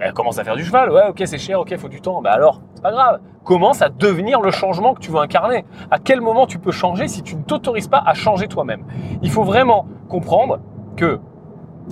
Elle 0.00 0.14
commence 0.14 0.38
à 0.38 0.44
faire 0.44 0.56
du 0.56 0.64
cheval, 0.64 0.90
ouais, 0.90 1.08
ok, 1.10 1.22
c'est 1.26 1.38
cher, 1.38 1.60
ok, 1.60 1.76
faut 1.76 1.88
du 1.88 2.00
temps. 2.00 2.22
Bah 2.22 2.32
alors, 2.32 2.62
c'est 2.74 2.82
pas 2.82 2.90
grave. 2.90 3.20
Commence 3.44 3.82
à 3.82 3.90
devenir 3.90 4.40
le 4.40 4.50
changement 4.50 4.94
que 4.94 5.00
tu 5.00 5.10
veux 5.10 5.18
incarner. 5.18 5.66
À 5.90 5.98
quel 5.98 6.22
moment 6.22 6.46
tu 6.46 6.58
peux 6.58 6.70
changer 6.70 7.06
si 7.06 7.22
tu 7.22 7.36
ne 7.36 7.42
t'autorises 7.42 7.88
pas 7.88 8.02
à 8.04 8.14
changer 8.14 8.48
toi-même? 8.48 8.84
Il 9.20 9.30
faut 9.30 9.44
vraiment 9.44 9.86
comprendre 10.08 10.60
que 10.96 11.20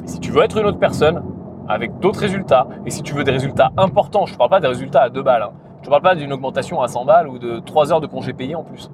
si 0.06 0.20
tu 0.20 0.30
veux 0.30 0.42
être 0.42 0.56
une 0.56 0.66
autre 0.66 0.78
personne, 0.78 1.22
avec 1.68 1.98
d'autres 1.98 2.20
résultats, 2.20 2.66
et 2.86 2.90
si 2.90 3.02
tu 3.02 3.12
veux 3.12 3.24
des 3.24 3.30
résultats 3.30 3.72
importants, 3.76 4.24
je 4.24 4.32
ne 4.32 4.38
parle 4.38 4.50
pas 4.50 4.60
des 4.60 4.68
résultats 4.68 5.02
à 5.02 5.10
2 5.10 5.22
balles, 5.22 5.42
hein. 5.42 5.52
je 5.82 5.86
ne 5.86 5.90
parle 5.90 6.02
pas 6.02 6.14
d'une 6.14 6.32
augmentation 6.32 6.80
à 6.80 6.88
100 6.88 7.04
balles 7.04 7.28
ou 7.28 7.38
de 7.38 7.58
3 7.58 7.92
heures 7.92 8.00
de 8.00 8.06
congé 8.06 8.32
payé 8.32 8.54
en 8.54 8.64
plus. 8.64 8.90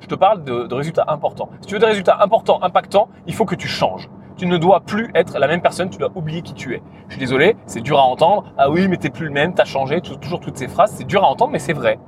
Je 0.00 0.08
te 0.08 0.16
parle 0.16 0.42
de, 0.42 0.74
résultats 0.74 1.04
importants. 1.06 1.48
Si 1.60 1.68
tu 1.68 1.74
veux 1.74 1.80
des 1.80 1.86
résultats 1.86 2.18
importants, 2.20 2.60
impactants, 2.62 3.08
il 3.28 3.34
faut 3.34 3.44
que 3.44 3.54
tu 3.54 3.68
changes. 3.68 4.10
Tu 4.42 4.48
ne 4.48 4.58
dois 4.58 4.80
plus 4.80 5.08
être 5.14 5.38
la 5.38 5.46
même 5.46 5.62
personne, 5.62 5.88
tu 5.88 5.98
dois 5.98 6.10
oublier 6.16 6.42
qui 6.42 6.52
tu 6.52 6.74
es. 6.74 6.82
Je 7.06 7.12
suis 7.12 7.20
désolé, 7.20 7.54
c'est 7.66 7.80
dur 7.80 8.00
à 8.00 8.02
entendre. 8.02 8.52
Ah 8.58 8.70
oui, 8.70 8.88
mais 8.88 8.96
t'es 8.96 9.08
plus 9.08 9.26
le 9.26 9.30
même, 9.30 9.54
t'as 9.54 9.64
changé, 9.64 10.00
toujours 10.00 10.40
toutes 10.40 10.56
ces 10.56 10.66
phrases, 10.66 10.92
c'est 10.96 11.06
dur 11.06 11.22
à 11.22 11.28
entendre, 11.28 11.52
mais 11.52 11.60
c'est 11.60 11.72
vrai. 11.72 12.00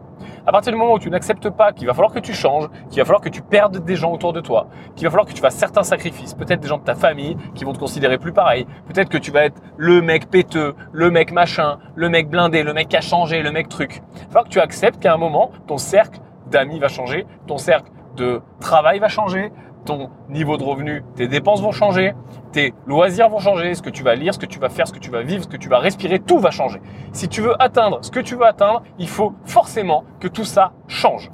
À 0.44 0.50
partir 0.50 0.72
du 0.72 0.78
moment 0.80 0.94
où 0.94 0.98
tu 0.98 1.10
n'acceptes 1.10 1.48
pas 1.48 1.70
qu'il 1.70 1.86
va 1.86 1.94
falloir 1.94 2.12
que 2.12 2.18
tu 2.18 2.32
changes, 2.32 2.68
qu'il 2.90 2.98
va 2.98 3.04
falloir 3.04 3.20
que 3.20 3.28
tu 3.28 3.40
perdes 3.40 3.84
des 3.84 3.94
gens 3.94 4.10
autour 4.10 4.32
de 4.32 4.40
toi, 4.40 4.66
qu'il 4.96 5.06
va 5.06 5.12
falloir 5.12 5.28
que 5.28 5.32
tu 5.32 5.40
fasses 5.40 5.54
certains 5.54 5.84
sacrifices, 5.84 6.34
peut-être 6.34 6.58
des 6.58 6.66
gens 6.66 6.78
de 6.78 6.82
ta 6.82 6.96
famille 6.96 7.36
qui 7.54 7.62
vont 7.62 7.72
te 7.72 7.78
considérer 7.78 8.18
plus 8.18 8.32
pareil, 8.32 8.66
peut-être 8.88 9.10
que 9.10 9.18
tu 9.18 9.30
vas 9.30 9.44
être 9.44 9.62
le 9.76 10.02
mec 10.02 10.28
péteux, 10.28 10.74
le 10.90 11.12
mec 11.12 11.30
machin, 11.30 11.78
le 11.94 12.08
mec 12.08 12.28
blindé, 12.28 12.64
le 12.64 12.72
mec 12.72 12.88
qui 12.88 12.96
a 12.96 13.00
changé, 13.00 13.42
le 13.42 13.52
mec 13.52 13.68
truc. 13.68 14.02
Il 14.12 14.18
va 14.22 14.26
falloir 14.26 14.44
que 14.46 14.50
tu 14.50 14.58
acceptes 14.58 15.00
qu'à 15.00 15.14
un 15.14 15.18
moment, 15.18 15.52
ton 15.68 15.78
cercle 15.78 16.18
d'amis 16.50 16.80
va 16.80 16.88
changer, 16.88 17.26
ton 17.46 17.58
cercle 17.58 17.92
de 18.16 18.40
travail 18.58 18.98
va 18.98 19.08
changer, 19.08 19.52
ton 19.84 20.10
niveau 20.28 20.56
de 20.56 20.64
revenu, 20.64 21.04
tes 21.16 21.28
dépenses 21.28 21.62
vont 21.62 21.72
changer, 21.72 22.14
tes 22.52 22.74
loisirs 22.86 23.28
vont 23.28 23.38
changer, 23.38 23.74
ce 23.74 23.82
que 23.82 23.90
tu 23.90 24.02
vas 24.02 24.14
lire, 24.14 24.34
ce 24.34 24.38
que 24.38 24.46
tu 24.46 24.58
vas 24.58 24.68
faire, 24.68 24.88
ce 24.88 24.92
que 24.92 24.98
tu 24.98 25.10
vas 25.10 25.22
vivre, 25.22 25.44
ce 25.44 25.48
que 25.48 25.56
tu 25.56 25.68
vas 25.68 25.78
respirer, 25.78 26.18
tout 26.18 26.38
va 26.38 26.50
changer. 26.50 26.80
Si 27.12 27.28
tu 27.28 27.40
veux 27.40 27.60
atteindre 27.62 27.98
ce 28.02 28.10
que 28.10 28.20
tu 28.20 28.34
veux 28.36 28.46
atteindre, 28.46 28.82
il 28.98 29.08
faut 29.08 29.34
forcément 29.44 30.04
que 30.20 30.28
tout 30.28 30.44
ça 30.44 30.72
change. 30.88 31.30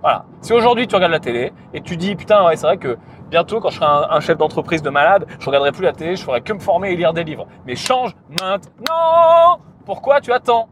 Voilà. 0.00 0.26
Si 0.42 0.52
aujourd'hui 0.52 0.86
tu 0.86 0.94
regardes 0.94 1.12
la 1.12 1.20
télé 1.20 1.52
et 1.72 1.80
tu 1.80 1.96
dis 1.96 2.14
putain 2.14 2.44
ouais 2.44 2.56
c'est 2.56 2.66
vrai 2.66 2.76
que 2.76 2.98
bientôt 3.30 3.58
quand 3.60 3.70
je 3.70 3.76
serai 3.76 3.86
un, 4.10 4.20
chef 4.20 4.36
d'entreprise 4.36 4.82
de 4.82 4.90
malade, 4.90 5.26
je 5.38 5.46
regarderai 5.46 5.72
plus 5.72 5.84
la 5.84 5.92
télé, 5.92 6.14
je 6.16 6.22
ferai 6.22 6.42
que 6.42 6.52
me 6.52 6.58
former 6.58 6.92
et 6.92 6.96
lire 6.96 7.14
des 7.14 7.24
livres. 7.24 7.46
Mais 7.66 7.74
change 7.74 8.14
maintenant. 8.40 9.60
Pourquoi 9.86 10.20
tu 10.20 10.32
attends? 10.32 10.68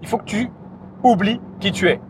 Il 0.00 0.08
faut 0.08 0.18
que 0.18 0.24
tu 0.24 0.50
oublies 1.02 1.40
qui 1.60 1.72
tu 1.72 1.88
es. 1.88 2.00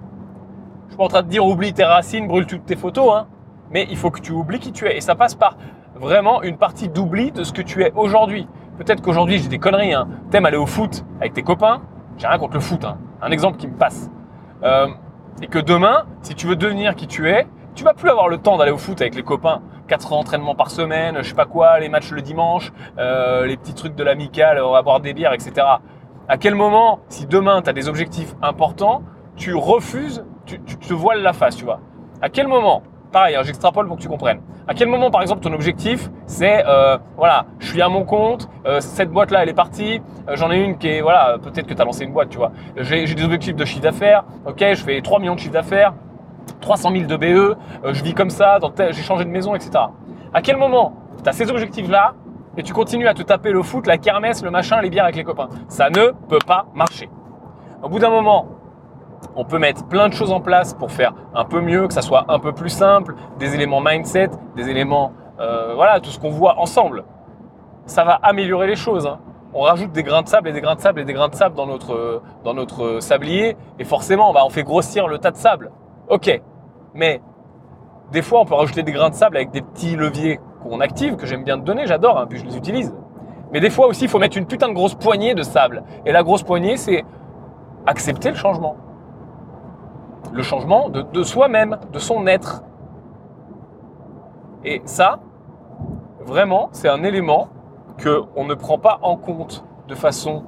Je 0.92 0.94
suis 0.94 0.98
pas 0.98 1.04
en 1.04 1.08
train 1.08 1.22
de 1.22 1.28
dire 1.28 1.46
oublie 1.46 1.72
tes 1.72 1.84
racines, 1.84 2.28
brûle 2.28 2.44
toutes 2.44 2.66
tes 2.66 2.76
photos, 2.76 3.14
hein. 3.14 3.26
mais 3.70 3.86
il 3.88 3.96
faut 3.96 4.10
que 4.10 4.20
tu 4.20 4.30
oublies 4.30 4.58
qui 4.58 4.72
tu 4.72 4.86
es. 4.86 4.98
Et 4.98 5.00
ça 5.00 5.14
passe 5.14 5.34
par 5.34 5.56
vraiment 5.94 6.42
une 6.42 6.58
partie 6.58 6.90
d'oubli 6.90 7.32
de 7.32 7.44
ce 7.44 7.54
que 7.54 7.62
tu 7.62 7.82
es 7.82 7.92
aujourd'hui. 7.96 8.46
Peut-être 8.76 9.00
qu'aujourd'hui 9.00 9.38
j'ai 9.38 9.48
des 9.48 9.58
conneries. 9.58 9.94
Hein. 9.94 10.06
T'aimes 10.30 10.44
aller 10.44 10.58
au 10.58 10.66
foot 10.66 11.06
avec 11.18 11.32
tes 11.32 11.42
copains? 11.42 11.80
J'ai 12.18 12.26
rien 12.26 12.36
contre 12.36 12.52
le 12.52 12.60
foot. 12.60 12.84
Hein. 12.84 12.98
Un 13.22 13.30
exemple 13.30 13.56
qui 13.56 13.68
me 13.68 13.74
passe. 13.74 14.10
Euh, 14.64 14.88
et 15.40 15.46
que 15.46 15.58
demain, 15.58 16.04
si 16.20 16.34
tu 16.34 16.46
veux 16.46 16.56
devenir 16.56 16.94
qui 16.94 17.06
tu 17.06 17.26
es, 17.30 17.46
tu 17.74 17.84
vas 17.84 17.94
plus 17.94 18.10
avoir 18.10 18.28
le 18.28 18.36
temps 18.36 18.58
d'aller 18.58 18.70
au 18.70 18.76
foot 18.76 19.00
avec 19.00 19.14
les 19.14 19.22
copains. 19.22 19.62
Quatre 19.88 20.12
entraînements 20.12 20.54
par 20.54 20.70
semaine, 20.70 21.16
je 21.22 21.28
sais 21.30 21.34
pas 21.34 21.46
quoi, 21.46 21.80
les 21.80 21.88
matchs 21.88 22.10
le 22.10 22.20
dimanche, 22.20 22.70
euh, 22.98 23.46
les 23.46 23.56
petits 23.56 23.72
trucs 23.72 23.94
de 23.94 24.04
l'amical, 24.04 24.60
on 24.62 24.72
va 24.72 24.82
boire 24.82 25.00
des 25.00 25.14
bières, 25.14 25.32
etc. 25.32 25.66
À 26.28 26.36
quel 26.36 26.54
moment, 26.54 26.98
si 27.08 27.24
demain 27.26 27.62
tu 27.62 27.70
as 27.70 27.72
des 27.72 27.88
objectifs 27.88 28.34
importants, 28.42 29.00
tu 29.36 29.54
refuses 29.54 30.26
tu, 30.46 30.58
te 30.60 30.94
voiles 30.94 31.22
la 31.22 31.32
face, 31.32 31.56
tu 31.56 31.64
vois. 31.64 31.80
À 32.20 32.28
quel 32.28 32.48
moment 32.48 32.82
Pareil, 33.12 33.36
hein, 33.36 33.42
j'extrapole 33.44 33.86
pour 33.86 33.96
que 33.96 34.02
tu 34.02 34.08
comprennes. 34.08 34.40
À 34.66 34.72
quel 34.72 34.88
moment, 34.88 35.10
par 35.10 35.20
exemple, 35.20 35.42
ton 35.42 35.52
objectif, 35.52 36.08
c'est, 36.24 36.64
euh, 36.66 36.96
voilà, 37.18 37.44
je 37.58 37.66
suis 37.66 37.82
à 37.82 37.88
mon 37.90 38.04
compte, 38.04 38.48
euh, 38.64 38.80
cette 38.80 39.10
boîte-là, 39.10 39.42
elle 39.42 39.50
est 39.50 39.54
partie, 39.54 40.00
euh, 40.28 40.36
j'en 40.36 40.50
ai 40.50 40.56
une 40.56 40.78
qui 40.78 40.88
est, 40.88 41.02
voilà, 41.02 41.36
peut-être 41.42 41.66
que 41.66 41.74
tu 41.74 41.82
as 41.82 41.84
lancé 41.84 42.04
une 42.04 42.12
boîte, 42.12 42.30
tu 42.30 42.38
vois. 42.38 42.52
J'ai 42.76 43.04
des 43.04 43.24
objectifs 43.24 43.54
de 43.54 43.64
chiffre 43.66 43.82
d'affaires, 43.82 44.24
ok, 44.46 44.58
je 44.60 44.82
fais 44.82 45.02
3 45.02 45.18
millions 45.18 45.34
de 45.34 45.40
chiffre 45.40 45.52
d'affaires, 45.52 45.92
300 46.62 46.90
000 46.92 47.04
de 47.04 47.16
BE, 47.16 47.56
je 47.92 48.02
vis 48.02 48.14
comme 48.14 48.30
ça, 48.30 48.58
j'ai 48.78 49.02
changé 49.02 49.26
de 49.26 49.30
maison, 49.30 49.54
etc. 49.54 49.72
À 50.32 50.40
quel 50.40 50.56
moment 50.56 50.94
tu 51.22 51.28
as 51.28 51.32
ces 51.32 51.50
objectifs-là 51.50 52.14
et 52.56 52.62
tu 52.62 52.72
continues 52.72 53.08
à 53.08 53.14
te 53.14 53.22
taper 53.22 53.50
le 53.50 53.62
foot, 53.62 53.86
la 53.86 53.98
kermesse, 53.98 54.42
le 54.42 54.50
machin, 54.50 54.80
les 54.80 54.88
bières 54.88 55.04
avec 55.04 55.16
les 55.16 55.24
copains 55.24 55.48
Ça 55.68 55.90
ne 55.90 56.12
peut 56.28 56.38
pas 56.46 56.66
marcher. 56.74 57.10
Au 57.82 57.88
bout 57.88 57.98
d'un 57.98 58.10
moment, 58.10 58.46
on 59.36 59.44
peut 59.44 59.58
mettre 59.58 59.86
plein 59.86 60.08
de 60.08 60.14
choses 60.14 60.32
en 60.32 60.40
place 60.40 60.74
pour 60.74 60.90
faire 60.90 61.14
un 61.34 61.44
peu 61.44 61.60
mieux, 61.60 61.86
que 61.88 61.94
ça 61.94 62.02
soit 62.02 62.24
un 62.28 62.38
peu 62.38 62.52
plus 62.52 62.70
simple, 62.70 63.14
des 63.38 63.54
éléments 63.54 63.80
mindset, 63.80 64.30
des 64.56 64.68
éléments, 64.68 65.12
euh, 65.40 65.74
voilà, 65.74 66.00
tout 66.00 66.10
ce 66.10 66.18
qu'on 66.18 66.30
voit 66.30 66.58
ensemble. 66.58 67.04
Ça 67.86 68.04
va 68.04 68.14
améliorer 68.22 68.66
les 68.66 68.76
choses. 68.76 69.06
Hein. 69.06 69.18
On 69.54 69.62
rajoute 69.62 69.92
des 69.92 70.02
grains 70.02 70.22
de 70.22 70.28
sable 70.28 70.48
et 70.48 70.52
des 70.52 70.60
grains 70.60 70.76
de 70.76 70.80
sable 70.80 71.00
et 71.00 71.04
des 71.04 71.12
grains 71.12 71.28
de 71.28 71.34
sable 71.34 71.54
dans 71.54 71.66
notre, 72.54 72.98
sablier 73.00 73.56
et 73.78 73.84
forcément, 73.84 74.32
bah, 74.32 74.42
on 74.44 74.50
fait 74.50 74.62
grossir 74.62 75.08
le 75.08 75.18
tas 75.18 75.30
de 75.30 75.36
sable. 75.36 75.70
Ok, 76.08 76.40
mais 76.94 77.20
des 78.12 78.22
fois, 78.22 78.40
on 78.40 78.44
peut 78.44 78.54
rajouter 78.54 78.82
des 78.82 78.92
grains 78.92 79.10
de 79.10 79.14
sable 79.14 79.36
avec 79.36 79.50
des 79.50 79.62
petits 79.62 79.96
leviers 79.96 80.40
qu'on 80.62 80.80
active, 80.80 81.16
que 81.16 81.26
j'aime 81.26 81.44
bien 81.44 81.58
te 81.58 81.64
donner, 81.64 81.86
j'adore, 81.86 82.18
hein, 82.18 82.26
puis 82.28 82.38
je 82.38 82.44
les 82.44 82.56
utilise. 82.56 82.94
Mais 83.52 83.60
des 83.60 83.70
fois 83.70 83.86
aussi, 83.86 84.04
il 84.04 84.08
faut 84.08 84.18
mettre 84.18 84.38
une 84.38 84.46
putain 84.46 84.68
de 84.68 84.74
grosse 84.74 84.94
poignée 84.94 85.34
de 85.34 85.42
sable. 85.42 85.82
Et 86.06 86.12
la 86.12 86.22
grosse 86.22 86.42
poignée, 86.42 86.76
c'est 86.78 87.04
accepter 87.86 88.30
le 88.30 88.36
changement 88.36 88.76
le 90.32 90.42
changement 90.42 90.88
de, 90.88 91.22
soi-même, 91.22 91.78
de 91.92 91.98
son 91.98 92.26
être. 92.26 92.62
Et 94.64 94.80
ça, 94.84 95.20
vraiment, 96.20 96.68
c'est 96.72 96.88
un 96.88 97.02
élément 97.02 97.48
qu'on 98.02 98.44
ne 98.44 98.54
prend 98.54 98.78
pas 98.78 98.98
en 99.02 99.16
compte 99.16 99.64
de 99.88 99.94
façon 99.94 100.44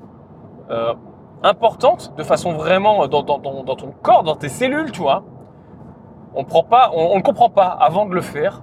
euh, 0.71 0.95
importante, 1.43 2.15
de 2.17 2.23
façon 2.23 2.53
vraiment 2.53 3.07
dans, 3.07 3.23
ton 3.23 3.95
corps, 4.03 4.23
dans 4.23 4.37
tes 4.37 4.49
cellules, 4.49 4.93
tu 4.93 5.03
vois. 5.03 5.25
On 6.35 6.45
prend 6.45 6.65
pas, 6.65 6.91
on 6.95 7.17
ne 7.17 7.23
comprend 7.23 7.51
pas 7.51 7.67
avant 7.67 8.07
de 8.07 8.15
le 8.15 8.23
faire 8.23 8.63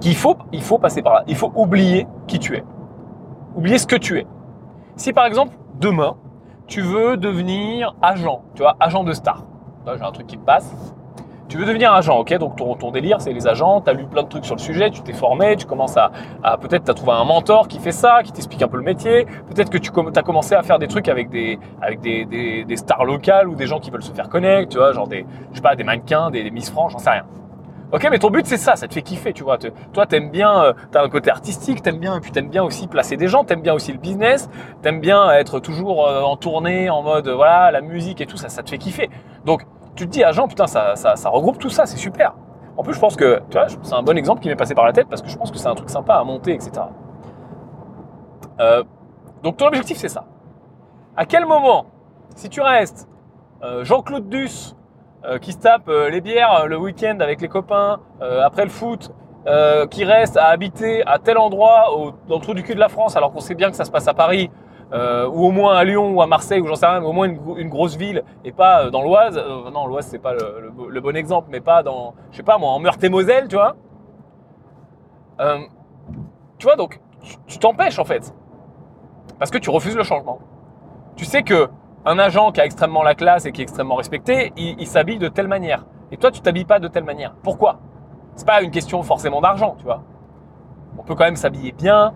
qu'il 0.00 0.16
faut, 0.16 0.36
il 0.52 0.62
faut 0.62 0.78
passer 0.78 1.02
par 1.02 1.14
là. 1.14 1.24
Il 1.26 1.36
faut 1.36 1.52
oublier 1.54 2.06
qui 2.26 2.38
tu 2.38 2.56
es. 2.56 2.64
Oublier 3.54 3.78
ce 3.78 3.86
que 3.86 3.96
tu 3.96 4.18
es. 4.18 4.26
Si 4.96 5.12
par 5.12 5.26
exemple, 5.26 5.56
demain, 5.78 6.16
tu 6.70 6.82
veux 6.82 7.16
devenir 7.16 7.94
agent, 8.00 8.42
tu 8.54 8.62
vois, 8.62 8.76
agent 8.78 9.02
de 9.02 9.12
star. 9.12 9.42
J'ai 9.86 10.04
un 10.04 10.12
truc 10.12 10.28
qui 10.28 10.38
me 10.38 10.44
passe. 10.44 10.72
Tu 11.48 11.58
veux 11.58 11.66
devenir 11.66 11.92
agent, 11.92 12.16
ok? 12.16 12.38
Donc 12.38 12.54
ton, 12.54 12.76
ton 12.76 12.92
délire, 12.92 13.20
c'est 13.20 13.32
les 13.32 13.48
agents, 13.48 13.80
tu 13.80 13.90
as 13.90 13.92
lu 13.92 14.04
plein 14.04 14.22
de 14.22 14.28
trucs 14.28 14.44
sur 14.44 14.54
le 14.54 14.60
sujet, 14.60 14.88
tu 14.90 15.02
t'es 15.02 15.12
formé, 15.12 15.56
tu 15.56 15.66
commences 15.66 15.96
à, 15.96 16.12
peut-être 16.58 16.84
tu 16.84 16.90
as 16.92 16.94
trouvé 16.94 17.10
un 17.10 17.24
mentor 17.24 17.66
qui 17.66 17.80
fait 17.80 17.90
ça, 17.90 18.22
qui 18.22 18.30
t'explique 18.30 18.62
un 18.62 18.68
peu 18.68 18.76
le 18.76 18.84
métier, 18.84 19.26
peut-être 19.48 19.68
que 19.68 19.78
tu 19.78 19.90
as 20.14 20.22
commencé 20.22 20.54
à 20.54 20.62
faire 20.62 20.78
des 20.78 20.86
trucs 20.86 21.08
avec 21.08 21.28
des, 21.28 21.58
stars 22.76 23.04
locales 23.04 23.48
ou 23.48 23.56
des 23.56 23.66
gens 23.66 23.80
qui 23.80 23.90
veulent 23.90 24.04
se 24.04 24.12
faire 24.12 24.28
connaître, 24.28 24.68
tu 24.68 24.78
vois, 24.78 24.92
genre 24.92 25.08
des, 25.08 25.26
je 25.52 25.60
pas, 25.60 25.74
des 25.74 25.82
mannequins, 25.82 26.30
des, 26.30 26.44
des 26.44 26.52
Miss 26.52 26.70
France, 26.70 26.92
j'en 26.92 26.98
sais 26.98 27.10
rien. 27.10 27.24
Ok, 27.92 28.06
mais 28.08 28.20
ton 28.20 28.30
but 28.30 28.46
c'est 28.46 28.56
ça, 28.56 28.76
ça 28.76 28.86
te 28.86 28.94
fait 28.94 29.02
kiffer, 29.02 29.32
tu 29.32 29.42
vois. 29.42 29.58
Toi, 29.58 30.06
t'aimes 30.06 30.30
bien, 30.30 30.62
euh, 30.62 30.72
t'as 30.92 31.02
un 31.02 31.08
côté 31.08 31.28
artistique, 31.28 31.82
t'aimes 31.82 31.98
bien, 31.98 32.20
puis 32.20 32.30
t'aimes 32.30 32.48
bien 32.48 32.62
aussi 32.62 32.86
placer 32.86 33.16
des 33.16 33.26
gens, 33.26 33.42
t'aimes 33.42 33.62
bien 33.62 33.74
aussi 33.74 33.92
le 33.92 33.98
business, 33.98 34.48
t'aimes 34.80 35.00
bien 35.00 35.28
être 35.32 35.58
toujours 35.58 36.06
euh, 36.06 36.22
en 36.22 36.36
tournée, 36.36 36.88
en 36.88 37.02
mode 37.02 37.26
euh, 37.26 37.34
voilà, 37.34 37.72
la 37.72 37.80
musique 37.80 38.20
et 38.20 38.26
tout 38.26 38.36
ça, 38.36 38.48
ça 38.48 38.62
te 38.62 38.70
fait 38.70 38.78
kiffer. 38.78 39.10
Donc, 39.44 39.66
tu 39.96 40.06
te 40.06 40.12
dis, 40.12 40.22
agent, 40.22 40.46
putain, 40.46 40.68
ça, 40.68 40.94
ça, 40.94 41.16
ça 41.16 41.28
regroupe 41.30 41.58
tout 41.58 41.68
ça, 41.68 41.84
c'est 41.84 41.96
super. 41.96 42.34
En 42.76 42.84
plus, 42.84 42.94
je 42.94 43.00
pense 43.00 43.16
que, 43.16 43.42
tu 43.50 43.58
vois, 43.58 43.66
c'est 43.82 43.94
un 43.94 44.04
bon 44.04 44.16
exemple 44.16 44.40
qui 44.40 44.48
m'est 44.48 44.56
passé 44.56 44.76
par 44.76 44.84
la 44.84 44.92
tête 44.92 45.08
parce 45.08 45.20
que 45.20 45.28
je 45.28 45.36
pense 45.36 45.50
que 45.50 45.58
c'est 45.58 45.66
un 45.66 45.74
truc 45.74 45.90
sympa 45.90 46.14
à 46.14 46.22
monter, 46.22 46.54
etc. 46.54 46.70
donc, 49.42 49.56
ton 49.56 49.66
objectif 49.66 49.96
c'est 49.96 50.08
ça. 50.08 50.26
À 51.16 51.24
quel 51.24 51.44
moment, 51.44 51.86
si 52.36 52.48
tu 52.48 52.60
restes 52.60 53.08
Jean-Claude 53.82 54.28
Duss 54.28 54.76
qui 55.38 55.52
se 55.52 55.58
tape 55.58 55.88
euh, 55.88 56.08
les 56.10 56.20
bières 56.20 56.62
euh, 56.62 56.66
le 56.66 56.76
week-end 56.78 57.18
avec 57.20 57.40
les 57.40 57.48
copains 57.48 58.00
après 58.20 58.64
le 58.64 58.70
foot 58.70 59.10
euh, 59.46 59.86
qui 59.86 60.04
reste 60.04 60.36
à 60.36 60.46
habiter 60.46 61.02
à 61.06 61.18
tel 61.18 61.38
endroit 61.38 61.86
dans 62.28 62.36
le 62.36 62.42
trou 62.42 62.54
du 62.54 62.62
cul 62.62 62.74
de 62.74 62.80
la 62.80 62.88
France, 62.90 63.16
alors 63.16 63.32
qu'on 63.32 63.40
sait 63.40 63.54
bien 63.54 63.70
que 63.70 63.76
ça 63.76 63.84
se 63.84 63.90
passe 63.90 64.06
à 64.06 64.12
Paris, 64.14 64.50
euh, 64.92 65.26
ou 65.28 65.46
au 65.46 65.50
moins 65.50 65.76
à 65.76 65.84
Lyon 65.84 66.12
ou 66.12 66.20
à 66.20 66.26
Marseille, 66.26 66.60
ou 66.60 66.66
j'en 66.66 66.74
sais 66.74 66.86
rien, 66.86 67.00
mais 67.00 67.06
au 67.06 67.12
moins 67.12 67.26
une, 67.26 67.38
gro- 67.38 67.56
une 67.56 67.68
grosse 67.70 67.96
ville, 67.96 68.22
et 68.44 68.52
pas 68.52 68.84
euh, 68.84 68.90
dans 68.90 69.02
l'Oise. 69.02 69.38
Euh, 69.38 69.70
non, 69.70 69.86
l'Oise 69.86 70.06
c'est 70.06 70.18
pas 70.18 70.34
le, 70.34 70.60
le 70.62 70.70
bo- 70.70 70.88
le 70.88 71.00
bon 71.00 71.16
exemple, 71.16 71.48
mais 71.50 71.60
pas 71.60 71.82
dans, 71.82 72.14
je 72.32 72.36
sais 72.36 72.42
pas 72.42 72.58
moi, 72.58 72.70
en 72.70 72.80
Meurthe-et-Moselle, 72.80 73.48
tu 73.48 73.56
vois. 73.56 73.76
Euh, 75.40 75.58
tu 76.58 76.66
vois, 76.66 76.76
donc 76.76 77.00
tu 77.46 77.58
t'empêches 77.58 77.98
en 77.98 78.04
fait, 78.04 78.34
parce 79.38 79.50
que 79.50 79.58
tu 79.58 79.70
refuses 79.70 79.96
le 79.96 80.02
changement. 80.02 80.38
Tu 81.16 81.24
sais 81.24 81.42
que 81.42 81.68
un 82.04 82.18
agent 82.18 82.52
qui 82.52 82.60
a 82.60 82.64
extrêmement 82.64 83.02
la 83.02 83.14
classe 83.14 83.46
et 83.46 83.52
qui 83.52 83.60
est 83.60 83.64
extrêmement 83.64 83.96
respecté, 83.96 84.52
il, 84.56 84.76
il 84.78 84.86
s'habille 84.86 85.18
de 85.18 85.28
telle 85.28 85.48
manière. 85.48 85.84
Et 86.12 86.16
toi, 86.16 86.30
tu 86.30 86.40
t'habilles 86.40 86.64
pas 86.64 86.78
de 86.78 86.88
telle 86.88 87.04
manière. 87.04 87.34
Pourquoi? 87.42 87.78
C'est 88.34 88.46
pas 88.46 88.62
une 88.62 88.70
question 88.70 89.02
forcément 89.02 89.40
d'argent, 89.40 89.74
tu 89.78 89.84
vois. 89.84 90.02
On 90.98 91.02
peut 91.02 91.14
quand 91.14 91.24
même 91.24 91.36
s'habiller 91.36 91.72
bien 91.72 92.14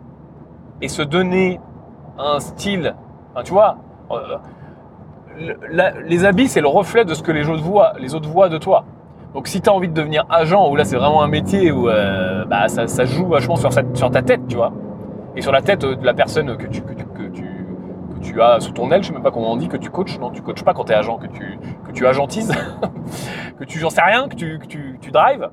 et 0.81 0.89
se 0.89 1.03
donner 1.03 1.61
un 2.19 2.41
style. 2.41 2.95
Enfin, 3.33 3.43
tu 3.45 3.53
vois, 3.53 3.77
euh, 4.11 4.39
les 6.07 6.25
habits, 6.25 6.49
c'est 6.49 6.61
le 6.61 6.69
reflet 6.69 7.05
de 7.05 7.15
ce 7.15 7.23
que 7.23 7.33
les 7.33 7.49
autres 7.49 7.63
voient, 7.63 7.95
les 7.99 8.15
autres 8.15 8.29
voient 8.29 8.49
de 8.49 8.59
toi. 8.59 8.85
Donc, 9.35 9.49
si 9.49 9.61
tu 9.61 9.69
as 9.69 9.73
envie 9.73 9.89
de 9.89 9.95
devenir 9.95 10.25
agent, 10.31 10.71
où 10.71 10.77
là, 10.77 10.85
c'est 10.85 10.97
vraiment 10.97 11.23
un 11.23 11.29
métier 11.29 11.73
où 11.73 11.89
euh, 11.89 12.45
bah, 12.45 12.69
ça, 12.69 12.87
ça 12.87 13.05
joue 13.05 13.27
vachement 13.27 13.57
sur, 13.57 13.71
sur 13.95 14.11
ta 14.11 14.23
tête, 14.23 14.47
tu 14.47 14.57
vois, 14.57 14.73
et 15.35 15.43
sur 15.43 15.51
la 15.51 15.61
tête 15.61 15.83
euh, 15.83 15.97
de 15.97 16.07
la 16.07 16.15
personne 16.15 16.57
que 16.57 16.67
tu, 16.67 16.83
que 16.83 16.93
tu, 17.33 17.44
tu 18.25 18.43
as 18.43 18.61
sous 18.61 18.73
ton 18.73 18.91
aile, 18.91 19.03
je 19.03 19.09
sais 19.09 19.13
même 19.13 19.23
pas 19.23 19.31
comment 19.31 19.53
on 19.53 19.57
dit, 19.57 19.69
que 19.69 19.77
tu 19.77 19.91
coaches. 19.91 20.19
Non, 20.19 20.31
tu 20.31 20.43
coaches 20.43 20.65
pas 20.65 20.75
quand 20.75 20.85
tu 20.85 20.93
es 20.93 20.97
agent, 20.97 21.19
que 21.19 21.27
tu, 21.27 21.59
que 21.93 22.05
agentises, 22.05 22.53
que 23.59 23.65
tu, 23.65 23.79
j'en 23.79 23.91
sais 23.91 24.03
rien, 24.03 24.29
que 24.29 24.35
tu, 24.35 24.59
que 24.59 24.67
tu, 24.67 25.11
drives. 25.13 25.51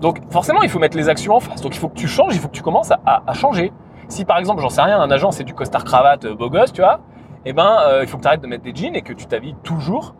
Donc, 0.00 0.18
forcément, 0.30 0.62
il 0.62 0.68
faut 0.68 0.78
mettre 0.78 0.96
les 0.96 1.08
actions 1.08 1.34
en 1.34 1.40
face. 1.40 1.60
Donc, 1.62 1.74
il 1.74 1.78
faut 1.78 1.88
que 1.88 1.96
tu 1.96 2.08
changes, 2.08 2.34
il 2.34 2.40
faut 2.40 2.48
que 2.48 2.54
tu 2.54 2.62
commences 2.62 2.90
à, 2.90 3.32
changer. 3.34 3.72
Si 4.08 4.24
par 4.24 4.38
exemple, 4.38 4.60
j'en 4.60 4.68
sais 4.68 4.82
rien, 4.82 5.00
un 5.00 5.10
agent 5.10 5.30
c'est 5.30 5.44
du 5.44 5.54
costard 5.54 5.84
cravate 5.84 6.26
euh, 6.26 6.34
beau 6.34 6.50
gosse, 6.50 6.72
tu 6.72 6.82
vois, 6.82 7.00
eh 7.46 7.54
ben, 7.54 7.78
euh, 7.86 8.00
il 8.02 8.08
faut 8.08 8.18
que 8.18 8.22
tu 8.22 8.28
arrêtes 8.28 8.42
de 8.42 8.46
mettre 8.46 8.64
des 8.64 8.74
jeans 8.74 8.94
et 8.94 9.00
que 9.00 9.14
tu 9.14 9.24
t'habilles 9.24 9.56
toujours 9.62 10.14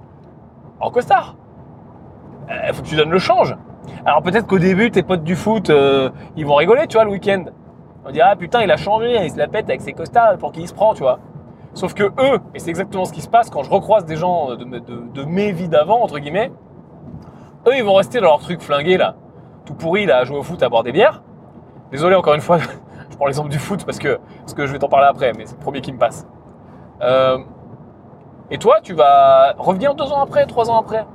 en 0.80 0.90
costard. 0.90 1.36
Il 2.48 2.72
faut 2.72 2.82
que 2.82 2.88
tu 2.88 2.96
donnes 2.96 3.10
le 3.10 3.18
change. 3.18 3.54
Alors 4.04 4.22
peut-être 4.22 4.46
qu'au 4.46 4.58
début, 4.58 4.90
tes 4.90 5.02
potes 5.02 5.24
du 5.24 5.36
foot, 5.36 5.70
euh, 5.70 6.10
ils 6.36 6.46
vont 6.46 6.54
rigoler, 6.54 6.86
tu 6.86 6.96
vois, 6.96 7.04
le 7.04 7.10
week-end. 7.10 7.44
On 8.04 8.10
dirait, 8.10 8.28
ah 8.30 8.36
putain, 8.36 8.62
il 8.62 8.70
a 8.70 8.76
changé, 8.76 9.16
il 9.24 9.30
se 9.30 9.38
la 9.38 9.46
pète 9.46 9.68
avec 9.68 9.80
ses 9.80 9.92
costards, 9.92 10.36
pour 10.38 10.52
qui 10.52 10.62
il 10.62 10.68
se 10.68 10.74
prend, 10.74 10.94
tu 10.94 11.02
vois. 11.02 11.18
Sauf 11.74 11.94
que 11.94 12.04
eux, 12.04 12.38
et 12.54 12.58
c'est 12.58 12.70
exactement 12.70 13.04
ce 13.04 13.12
qui 13.12 13.22
se 13.22 13.28
passe 13.28 13.48
quand 13.48 13.62
je 13.62 13.70
recroise 13.70 14.04
des 14.04 14.16
gens 14.16 14.54
de, 14.56 15.24
mes 15.24 15.52
vies 15.52 15.68
d'avant, 15.68 16.02
entre 16.02 16.18
guillemets, 16.18 16.52
eux, 17.66 17.76
ils 17.76 17.84
vont 17.84 17.94
rester 17.94 18.20
dans 18.20 18.26
leur 18.26 18.40
truc 18.40 18.60
flingué, 18.60 18.98
là, 18.98 19.14
tout 19.64 19.74
pourri, 19.74 20.04
là, 20.04 20.18
à 20.18 20.24
jouer 20.24 20.36
au 20.36 20.42
foot, 20.42 20.62
à 20.62 20.68
boire 20.68 20.82
des 20.82 20.92
bières. 20.92 21.22
Désolé 21.90 22.14
encore 22.14 22.34
une 22.34 22.40
fois, 22.40 22.58
je 23.10 23.16
prends 23.16 23.26
l'exemple 23.26 23.48
du 23.48 23.58
foot 23.58 23.84
parce 23.84 23.98
que, 23.98 24.18
parce 24.40 24.54
que 24.54 24.66
je 24.66 24.72
vais 24.72 24.78
t'en 24.78 24.88
parler 24.88 25.06
après, 25.06 25.32
mais 25.32 25.46
c'est 25.46 25.56
le 25.56 25.62
premier 25.62 25.80
qui 25.80 25.92
me 25.92 25.98
passe. 25.98 26.26
Euh, 27.00 27.38
et 28.50 28.58
toi, 28.58 28.80
tu 28.82 28.92
vas 28.92 29.54
revenir 29.56 29.94
deux 29.94 30.12
ans 30.12 30.22
après, 30.22 30.44
trois 30.46 30.70
ans 30.70 30.78
après. 30.78 31.06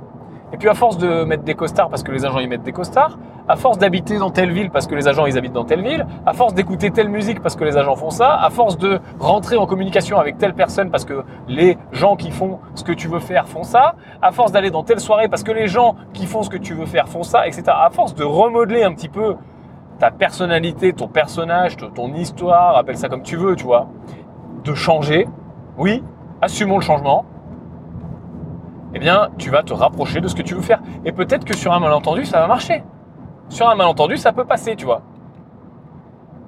Et 0.52 0.56
puis 0.56 0.68
à 0.68 0.74
force 0.74 0.98
de 0.98 1.24
mettre 1.24 1.44
des 1.44 1.54
costards 1.54 1.90
parce 1.90 2.02
que 2.02 2.10
les 2.10 2.24
agents 2.24 2.38
y 2.38 2.48
mettent 2.48 2.62
des 2.62 2.72
costards, 2.72 3.18
à 3.48 3.56
force 3.56 3.78
d'habiter 3.78 4.18
dans 4.18 4.30
telle 4.30 4.52
ville 4.52 4.70
parce 4.70 4.86
que 4.86 4.94
les 4.94 5.08
agents 5.08 5.26
ils 5.26 5.38
habitent 5.38 5.52
dans 5.52 5.64
telle 5.64 5.82
ville, 5.82 6.06
à 6.26 6.32
force 6.32 6.54
d'écouter 6.54 6.90
telle 6.90 7.08
musique 7.08 7.40
parce 7.40 7.56
que 7.56 7.64
les 7.64 7.76
agents 7.76 7.96
font 7.96 8.10
ça, 8.10 8.34
à 8.34 8.50
force 8.50 8.76
de 8.76 9.00
rentrer 9.18 9.56
en 9.56 9.66
communication 9.66 10.18
avec 10.18 10.38
telle 10.38 10.54
personne 10.54 10.90
parce 10.90 11.04
que 11.04 11.24
les 11.48 11.78
gens 11.92 12.16
qui 12.16 12.30
font 12.30 12.58
ce 12.74 12.84
que 12.84 12.92
tu 12.92 13.08
veux 13.08 13.20
faire 13.20 13.48
font 13.48 13.62
ça, 13.62 13.94
à 14.20 14.32
force 14.32 14.52
d'aller 14.52 14.70
dans 14.70 14.82
telle 14.82 15.00
soirée 15.00 15.28
parce 15.28 15.42
que 15.42 15.52
les 15.52 15.66
gens 15.66 15.96
qui 16.12 16.26
font 16.26 16.42
ce 16.42 16.50
que 16.50 16.58
tu 16.58 16.74
veux 16.74 16.86
faire 16.86 17.08
font 17.08 17.22
ça, 17.22 17.46
etc. 17.46 17.64
À 17.68 17.90
force 17.90 18.14
de 18.14 18.24
remodeler 18.24 18.84
un 18.84 18.92
petit 18.92 19.08
peu 19.08 19.36
ta 19.98 20.10
personnalité, 20.10 20.92
ton 20.92 21.08
personnage, 21.08 21.76
ton 21.94 22.14
histoire, 22.14 22.76
appelle 22.76 22.98
ça 22.98 23.08
comme 23.08 23.22
tu 23.22 23.36
veux, 23.36 23.56
tu 23.56 23.64
vois, 23.64 23.88
de 24.62 24.74
changer, 24.74 25.26
oui, 25.76 26.02
assumons 26.40 26.76
le 26.76 26.84
changement, 26.84 27.24
eh 28.94 28.98
bien, 28.98 29.28
tu 29.38 29.50
vas 29.50 29.62
te 29.62 29.72
rapprocher 29.72 30.20
de 30.20 30.28
ce 30.28 30.34
que 30.34 30.42
tu 30.42 30.54
veux 30.54 30.62
faire. 30.62 30.80
Et 31.04 31.12
peut-être 31.12 31.44
que 31.44 31.54
sur 31.54 31.72
un 31.72 31.80
malentendu, 31.80 32.24
ça 32.24 32.40
va 32.40 32.46
marcher. 32.46 32.82
Sur 33.48 33.68
un 33.68 33.74
malentendu, 33.74 34.16
ça 34.16 34.32
peut 34.32 34.44
passer, 34.44 34.76
tu 34.76 34.84
vois. 34.84 35.02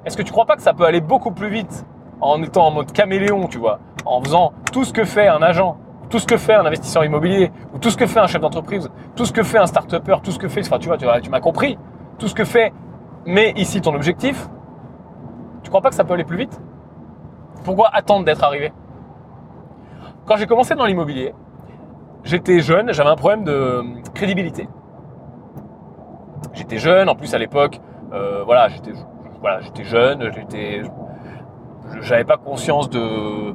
Est-ce 0.05 0.17
que 0.17 0.23
tu 0.23 0.33
crois 0.33 0.47
pas 0.47 0.57
que 0.57 0.63
ça 0.63 0.73
peut 0.73 0.85
aller 0.85 1.01
beaucoup 1.01 1.31
plus 1.31 1.49
vite 1.49 1.85
en 2.21 2.43
étant 2.43 2.67
en 2.67 2.71
mode 2.71 2.93
caméléon, 2.93 3.47
tu 3.49 3.59
vois, 3.59 3.81
en 4.05 4.23
faisant 4.23 4.53
tout 4.73 4.85
ce 4.85 4.93
que 4.93 5.05
fait 5.05 5.29
un 5.29 5.43
agent, 5.43 5.77
tout 6.11 6.19
ce 6.19 6.27
que 6.27 6.37
fait 6.37 6.55
un 6.55 6.67
investisseur 6.67 7.05
immobilier, 7.05 7.51
ou 7.75 7.79
tout 7.79 7.91
ce 7.91 7.97
que 7.97 8.07
fait 8.07 8.21
un 8.21 8.27
chef 8.27 8.41
d'entreprise, 8.41 8.91
tout 9.17 9.25
ce 9.25 9.33
que 9.33 9.43
fait 9.43 9.59
un 9.59 9.67
start-upper, 9.67 10.17
tout 10.23 10.31
ce 10.31 10.39
que 10.39 10.49
fait, 10.49 10.61
enfin, 10.61 10.79
tu 10.79 10.89
vois, 10.89 10.99
tu, 10.99 11.05
vois, 11.05 11.21
tu 11.21 11.31
m'as 11.31 11.41
compris, 11.41 11.79
tout 12.19 12.29
ce 12.29 12.35
que 12.35 12.45
fait, 12.45 12.73
mais 13.27 13.53
ici 13.57 13.81
ton 13.81 13.95
objectif, 13.95 14.49
tu 15.63 15.71
crois 15.71 15.81
pas 15.81 15.91
que 15.91 15.95
ça 15.95 16.05
peut 16.05 16.15
aller 16.15 16.25
plus 16.25 16.37
vite? 16.37 16.61
Pourquoi 17.65 17.89
attendre 17.93 18.25
d'être 18.25 18.43
arrivé? 18.43 18.73
Quand 20.27 20.37
j'ai 20.37 20.47
commencé 20.47 20.75
dans 20.75 20.87
l'immobilier, 20.87 21.35
j'étais 22.25 22.61
jeune, 22.61 22.93
j'avais 22.93 23.11
un 23.11 23.17
problème 23.17 23.45
de 23.45 23.83
crédibilité. 24.15 24.69
J'étais 26.53 26.79
jeune, 26.79 27.09
en 27.09 27.15
plus 27.15 27.35
à 27.35 27.39
l'époque, 27.39 27.81
euh, 28.13 28.43
voilà, 28.45 28.69
j'étais 28.69 28.93
voilà, 29.41 29.61
j'étais 29.61 29.85
jeune, 29.85 30.31
j'étais, 30.35 30.83
j'avais 32.03 32.25
pas 32.25 32.37
conscience 32.37 32.91
de, 32.91 33.55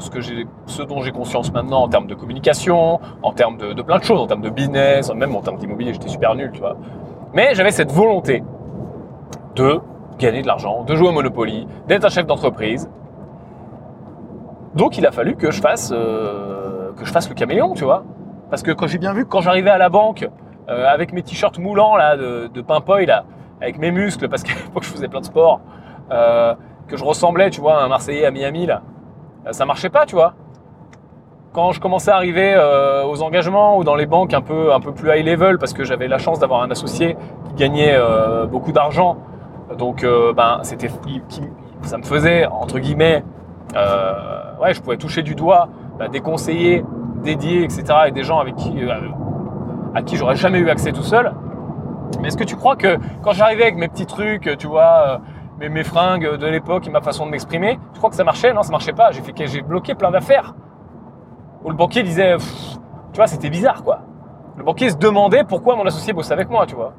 ce 0.00 0.10
que 0.10 0.20
j'ai, 0.20 0.46
ce 0.66 0.82
dont 0.82 1.02
j'ai 1.02 1.12
conscience 1.12 1.52
maintenant 1.52 1.82
en 1.82 1.88
termes 1.88 2.06
de 2.06 2.14
communication, 2.14 3.00
en 3.22 3.32
termes 3.32 3.56
de, 3.56 3.72
de 3.72 3.82
plein 3.82 3.98
de 3.98 4.04
choses, 4.04 4.20
en 4.20 4.26
termes 4.26 4.42
de 4.42 4.50
business, 4.50 5.12
même 5.14 5.34
en 5.34 5.40
termes 5.40 5.56
d'immobilier, 5.56 5.92
j'étais 5.92 6.08
super 6.08 6.34
nul, 6.34 6.50
tu 6.52 6.60
vois. 6.60 6.76
Mais 7.32 7.54
j'avais 7.54 7.70
cette 7.70 7.92
volonté 7.92 8.42
de 9.54 9.80
gagner 10.18 10.42
de 10.42 10.46
l'argent, 10.46 10.84
de 10.84 10.94
jouer 10.94 11.08
au 11.08 11.12
Monopoly, 11.12 11.66
d'être 11.86 12.04
un 12.04 12.08
chef 12.08 12.26
d'entreprise. 12.26 12.90
Donc 14.74 14.98
il 14.98 15.06
a 15.06 15.10
fallu 15.10 15.36
que 15.36 15.50
je 15.50 15.60
fasse, 15.60 15.90
euh, 15.92 16.92
que 16.92 17.04
je 17.04 17.12
fasse 17.12 17.28
le 17.28 17.34
caméléon, 17.34 17.74
tu 17.74 17.84
vois. 17.84 18.04
Parce 18.50 18.62
que 18.62 18.70
quand 18.70 18.86
j'ai 18.86 18.98
bien 18.98 19.12
vu 19.12 19.24
que 19.24 19.30
quand 19.30 19.40
j'arrivais 19.40 19.70
à 19.70 19.78
la 19.78 19.88
banque 19.88 20.28
euh, 20.68 20.86
avec 20.86 21.14
mes 21.14 21.22
t-shirts 21.22 21.58
moulants 21.58 21.96
là 21.96 22.16
de, 22.16 22.50
de 22.52 23.06
là, 23.06 23.24
avec 23.60 23.78
mes 23.78 23.90
muscles 23.90 24.28
parce 24.28 24.42
qu'à 24.42 24.52
l'époque 24.54 24.82
je 24.82 24.90
faisais 24.90 25.08
plein 25.08 25.20
de 25.20 25.24
sport, 25.24 25.60
euh, 26.10 26.54
que 26.86 26.96
je 26.98 27.04
ressemblais, 27.04 27.48
tu 27.48 27.62
vois, 27.62 27.80
à 27.80 27.84
un 27.84 27.88
Marseillais 27.88 28.26
à 28.26 28.30
Miami 28.30 28.66
là, 28.66 28.82
euh, 29.46 29.52
ça 29.52 29.64
marchait 29.64 29.88
pas, 29.88 30.04
tu 30.04 30.14
vois. 30.14 30.34
Quand 31.54 31.72
je 31.72 31.80
commençais 31.80 32.10
à 32.10 32.16
arriver 32.16 32.54
aux 33.06 33.22
engagements 33.22 33.78
ou 33.78 33.84
dans 33.84 33.96
les 33.96 34.04
banques 34.04 34.34
un 34.34 34.42
peu 34.42 34.72
un 34.72 34.80
peu 34.80 34.92
plus 34.92 35.10
high 35.10 35.24
level 35.24 35.56
parce 35.58 35.72
que 35.72 35.82
j'avais 35.82 36.06
la 36.06 36.18
chance 36.18 36.38
d'avoir 36.38 36.62
un 36.62 36.70
associé 36.70 37.16
qui 37.48 37.54
gagnait 37.54 37.98
beaucoup 38.48 38.70
d'argent, 38.70 39.16
donc 39.76 40.06
ben 40.36 40.60
c'était 40.62 40.90
ça 41.82 41.96
me 41.96 42.02
faisait 42.04 42.44
entre 42.44 42.78
guillemets 42.78 43.24
ouais, 43.74 44.74
je 44.74 44.80
pouvais 44.82 44.98
toucher 44.98 45.22
du 45.22 45.34
doigt 45.34 45.68
bah, 45.98 46.08
des 46.08 46.20
conseillers 46.20 46.84
dédiés, 47.24 47.64
etc., 47.64 47.84
et 48.08 48.10
des 48.12 48.22
gens 48.22 48.38
avec 48.38 48.54
qui, 48.54 48.74
à 49.98 50.02
qui 50.02 50.16
j'aurais 50.16 50.36
jamais 50.36 50.58
eu 50.58 50.70
accès 50.70 50.92
tout 50.92 51.02
seul. 51.02 51.32
Mais 52.20 52.28
est-ce 52.28 52.36
que 52.36 52.44
tu 52.44 52.56
crois 52.56 52.76
que 52.76 52.98
quand 53.22 53.32
j'arrivais 53.32 53.64
avec 53.64 53.76
mes 53.76 53.88
petits 53.88 54.06
trucs, 54.06 54.56
tu 54.56 54.66
vois, 54.66 55.20
euh, 55.60 55.68
mes, 55.68 55.82
fringues 55.82 56.36
de 56.36 56.46
l'époque 56.46 56.86
et 56.86 56.90
ma 56.90 57.00
façon 57.00 57.26
de 57.26 57.30
m'exprimer, 57.32 57.78
tu 57.92 57.98
crois 57.98 58.10
que 58.10 58.16
ça 58.16 58.24
marchait? 58.24 58.52
Non, 58.52 58.62
ça 58.62 58.70
marchait 58.70 58.92
pas. 58.92 59.10
J'ai 59.10 59.62
bloqué 59.62 59.94
plein 59.94 60.10
d'affaires. 60.10 60.54
Où 61.64 61.70
le 61.70 61.76
banquier 61.76 62.04
disait, 62.04 62.36
tu 63.12 63.16
vois, 63.16 63.26
c'était 63.26 63.50
bizarre, 63.50 63.82
quoi. 63.82 64.00
Le 64.56 64.62
banquier 64.62 64.90
se 64.90 64.96
demandait 64.96 65.42
pourquoi 65.42 65.74
mon 65.74 65.84
associé 65.84 66.12
bossait 66.12 66.32
avec 66.32 66.48
moi, 66.48 66.64
tu 66.64 66.76
vois. 66.76 66.94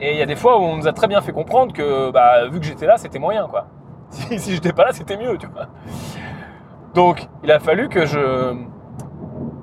Et 0.00 0.12
il 0.12 0.18
y 0.18 0.22
a 0.22 0.26
des 0.26 0.36
fois 0.36 0.58
où 0.58 0.62
on 0.62 0.76
nous 0.76 0.88
a 0.88 0.92
très 0.92 1.06
bien 1.06 1.22
fait 1.22 1.32
comprendre 1.32 1.72
que, 1.72 2.10
bah, 2.10 2.48
vu 2.48 2.60
que 2.60 2.66
j'étais 2.66 2.86
là, 2.86 2.98
c'était 2.98 3.18
moyen, 3.18 3.46
quoi. 3.48 3.66
Si, 4.10 4.38
si 4.38 4.52
j'étais 4.52 4.74
pas 4.74 4.84
là, 4.84 4.92
c'était 4.92 5.16
mieux, 5.16 5.38
tu 5.38 5.46
vois. 5.46 5.68
Donc, 6.92 7.26
il 7.42 7.50
a 7.50 7.58
fallu 7.58 7.88
que 7.88 8.04
je, 8.04 8.52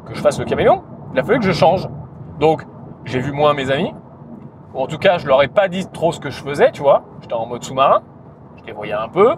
que 0.06 0.16
je 0.16 0.22
fasse 0.22 0.40
le 0.40 0.46
caméléon. 0.46 0.82
Il 1.14 1.20
a 1.20 1.24
fallu 1.24 1.38
que 1.38 1.46
je 1.46 1.52
change. 1.52 1.88
Donc, 2.40 2.66
j'ai 3.06 3.20
vu 3.20 3.32
moins 3.32 3.54
mes 3.54 3.72
amis. 3.72 3.94
En 4.74 4.88
tout 4.88 4.98
cas, 4.98 5.18
je 5.18 5.28
leur 5.28 5.42
ai 5.44 5.48
pas 5.48 5.68
dit 5.68 5.88
trop 5.88 6.12
ce 6.12 6.20
que 6.20 6.30
je 6.30 6.42
faisais, 6.42 6.72
tu 6.72 6.82
vois. 6.82 7.04
J'étais 7.22 7.34
en 7.34 7.46
mode 7.46 7.64
sous-marin. 7.64 8.02
Je 8.60 8.66
les 8.66 8.72
voyais 8.72 8.94
un 8.94 9.10
peu. 9.10 9.36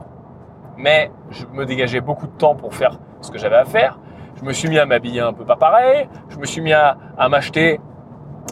Mais 0.77 1.11
je 1.29 1.45
me 1.47 1.65
dégageais 1.65 2.01
beaucoup 2.01 2.27
de 2.27 2.31
temps 2.33 2.55
pour 2.55 2.73
faire 2.75 2.99
ce 3.21 3.31
que 3.31 3.37
j'avais 3.37 3.55
à 3.55 3.65
faire. 3.65 3.99
Je 4.35 4.43
me 4.43 4.53
suis 4.53 4.69
mis 4.69 4.79
à 4.79 4.85
m'habiller 4.85 5.21
un 5.21 5.33
peu 5.33 5.45
pas 5.45 5.55
pareil. 5.55 6.07
Je 6.29 6.37
me 6.37 6.45
suis 6.45 6.61
mis 6.61 6.73
à, 6.73 6.97
à 7.17 7.29
m'acheter 7.29 7.79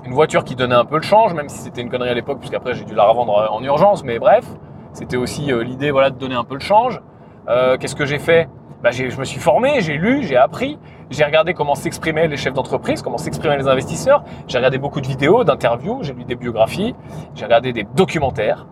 une 0.05 0.13
voiture 0.13 0.43
qui 0.43 0.55
donnait 0.55 0.75
un 0.75 0.85
peu 0.85 0.95
le 0.95 1.01
change, 1.01 1.33
même 1.33 1.49
si 1.49 1.59
c'était 1.59 1.81
une 1.81 1.89
connerie 1.89 2.09
à 2.09 2.13
l'époque, 2.13 2.39
puisqu'après 2.39 2.73
j'ai 2.73 2.85
dû 2.85 2.93
la 2.93 3.05
revendre 3.05 3.49
en 3.51 3.63
urgence. 3.63 4.03
Mais 4.03 4.19
bref, 4.19 4.45
c'était 4.93 5.17
aussi 5.17 5.51
euh, 5.51 5.63
l'idée 5.63 5.91
voilà, 5.91 6.09
de 6.09 6.17
donner 6.17 6.35
un 6.35 6.43
peu 6.43 6.55
le 6.55 6.59
change. 6.59 7.01
Euh, 7.47 7.77
Qu'est-ce 7.77 7.95
que 7.95 8.05
j'ai 8.05 8.19
fait? 8.19 8.47
Bah, 8.83 8.91
Je 8.91 9.17
me 9.17 9.25
suis 9.25 9.39
formé, 9.39 9.81
j'ai 9.81 9.97
lu, 9.97 10.23
j'ai 10.23 10.37
appris. 10.37 10.79
J'ai 11.09 11.23
regardé 11.23 11.53
comment 11.53 11.75
s'exprimaient 11.75 12.27
les 12.27 12.37
chefs 12.37 12.53
d'entreprise, 12.53 13.01
comment 13.01 13.17
s'exprimaient 13.17 13.57
les 13.57 13.67
investisseurs. 13.67 14.23
J'ai 14.47 14.57
regardé 14.57 14.77
beaucoup 14.77 15.01
de 15.01 15.07
vidéos, 15.07 15.43
d'interviews, 15.43 15.99
j'ai 16.03 16.13
lu 16.13 16.23
des 16.23 16.35
biographies, 16.35 16.95
j'ai 17.33 17.45
regardé 17.45 17.73
des 17.73 17.83
documentaires. 17.95 18.67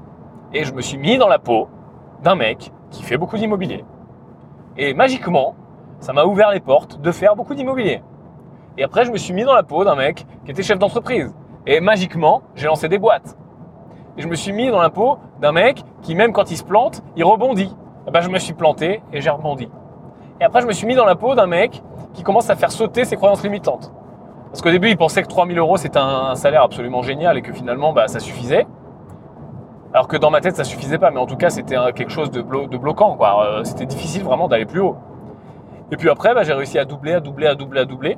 Et 0.53 0.63
je 0.63 0.73
me 0.73 0.81
suis 0.81 0.97
mis 0.97 1.17
dans 1.17 1.27
la 1.27 1.39
peau 1.39 1.67
d'un 2.23 2.35
mec 2.35 2.71
qui 2.91 3.03
fait 3.03 3.17
beaucoup 3.17 3.37
d'immobilier. 3.37 3.83
Et 4.77 4.93
magiquement, 4.93 5.55
ça 5.99 6.13
m'a 6.13 6.25
ouvert 6.25 6.51
les 6.51 6.59
portes 6.59 7.01
de 7.01 7.11
faire 7.11 7.35
beaucoup 7.35 7.55
d'immobilier. 7.55 8.03
Et 8.77 8.83
après, 8.83 9.03
je 9.03 9.11
me 9.11 9.17
suis 9.17 9.33
mis 9.33 9.43
dans 9.43 9.55
la 9.55 9.63
peau 9.63 9.83
d'un 9.83 9.95
mec 9.95 10.25
qui 10.45 10.51
était 10.51 10.61
chef 10.61 10.77
d'entreprise. 10.77 11.33
Et 11.65 11.79
magiquement, 11.79 12.43
j'ai 12.55 12.67
lancé 12.67 12.87
des 12.87 12.99
boîtes. 12.99 13.35
et 14.15 14.21
je 14.21 14.27
me 14.27 14.35
suis 14.35 14.53
mis 14.53 14.69
dans 14.69 14.81
la 14.81 14.89
peau 14.89 15.17
d'un 15.41 15.51
mec 15.51 15.83
qui, 16.03 16.13
même 16.15 16.33
quand 16.33 16.51
il 16.51 16.57
se 16.57 16.63
plante, 16.63 17.03
il 17.15 17.23
rebondit. 17.23 17.75
Eh 18.07 18.11
ben, 18.11 18.21
je 18.21 18.29
me 18.29 18.39
suis 18.39 18.53
planté 18.53 19.01
et 19.11 19.21
j'ai 19.21 19.29
rebondi. 19.29 19.69
Et 20.39 20.43
après, 20.43 20.61
je 20.61 20.67
me 20.67 20.71
suis 20.71 20.85
mis 20.85 20.95
dans 20.95 21.05
la 21.05 21.15
peau 21.15 21.35
d'un 21.35 21.47
mec 21.47 21.81
qui 22.13 22.23
commence 22.23 22.49
à 22.49 22.55
faire 22.55 22.71
sauter 22.71 23.05
ses 23.05 23.15
croyances 23.15 23.43
limitantes. 23.43 23.91
Parce 24.49 24.61
qu'au 24.61 24.71
début, 24.71 24.89
il 24.89 24.97
pensait 24.97 25.21
que 25.21 25.27
3000 25.27 25.57
euros, 25.57 25.77
c'était 25.77 25.99
un, 25.99 26.35
salaire 26.35 26.63
absolument 26.63 27.01
génial 27.01 27.37
et 27.37 27.41
que 27.41 27.53
finalement, 27.53 27.93
bah, 27.93 28.07
ça 28.07 28.19
suffisait. 28.19 28.65
Alors 29.93 30.07
que 30.07 30.17
dans 30.17 30.29
ma 30.29 30.41
tête, 30.41 30.55
ça 30.55 30.63
suffisait 30.63 30.97
pas. 30.97 31.11
Mais 31.11 31.19
en 31.19 31.25
tout 31.25 31.37
cas, 31.37 31.49
c'était 31.49 31.75
quelque 31.93 32.11
chose 32.11 32.31
de, 32.31 32.41
bloquant. 32.41 33.17
Euh, 33.21 33.63
c'était 33.63 33.85
difficile 33.85 34.23
vraiment 34.23 34.47
d'aller 34.47 34.65
plus 34.65 34.79
haut. 34.79 34.95
Et 35.91 35.97
puis 35.97 36.09
après, 36.09 36.33
bah, 36.33 36.43
j'ai 36.43 36.53
réussi 36.53 36.77
à 36.79 36.85
doubler, 36.85 37.13
à 37.13 37.19
doubler, 37.19 37.47
à 37.47 37.55
doubler, 37.55 37.81
à 37.81 37.85
doubler. 37.85 38.17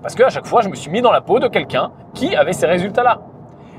Parce 0.00 0.14
qu'à 0.14 0.30
chaque 0.30 0.46
fois, 0.46 0.62
je 0.62 0.68
me 0.68 0.74
suis 0.74 0.90
mis 0.90 1.00
dans 1.00 1.12
la 1.12 1.20
peau 1.20 1.38
de 1.38 1.48
quelqu'un 1.48 1.92
qui 2.12 2.34
avait 2.34 2.52
ces 2.52 2.66
résultats-là. 2.66 3.20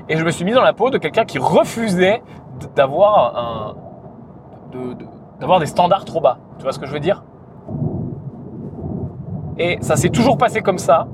Et 0.08 0.16
je 0.16 0.24
me 0.24 0.30
suis 0.30 0.44
mis 0.44 0.52
dans 0.52 0.62
la 0.62 0.72
peau 0.72 0.90
de 0.90 0.98
quelqu'un 0.98 1.24
qui 1.24 1.38
refusait 1.38 2.22
d'avoir 2.76 3.34
des 5.60 5.66
standards 5.66 6.04
trop 6.04 6.20
bas. 6.20 6.38
Tu 6.58 6.62
vois 6.62 6.72
ce 6.72 6.78
que 6.78 6.86
je 6.86 6.92
veux 6.92 7.00
dire? 7.00 7.24
Et 9.58 9.78
ça 9.80 9.96
s'est 9.96 10.08
toujours 10.08 10.36
passé 10.36 10.60
comme 10.60 10.78
ça. 10.78 11.06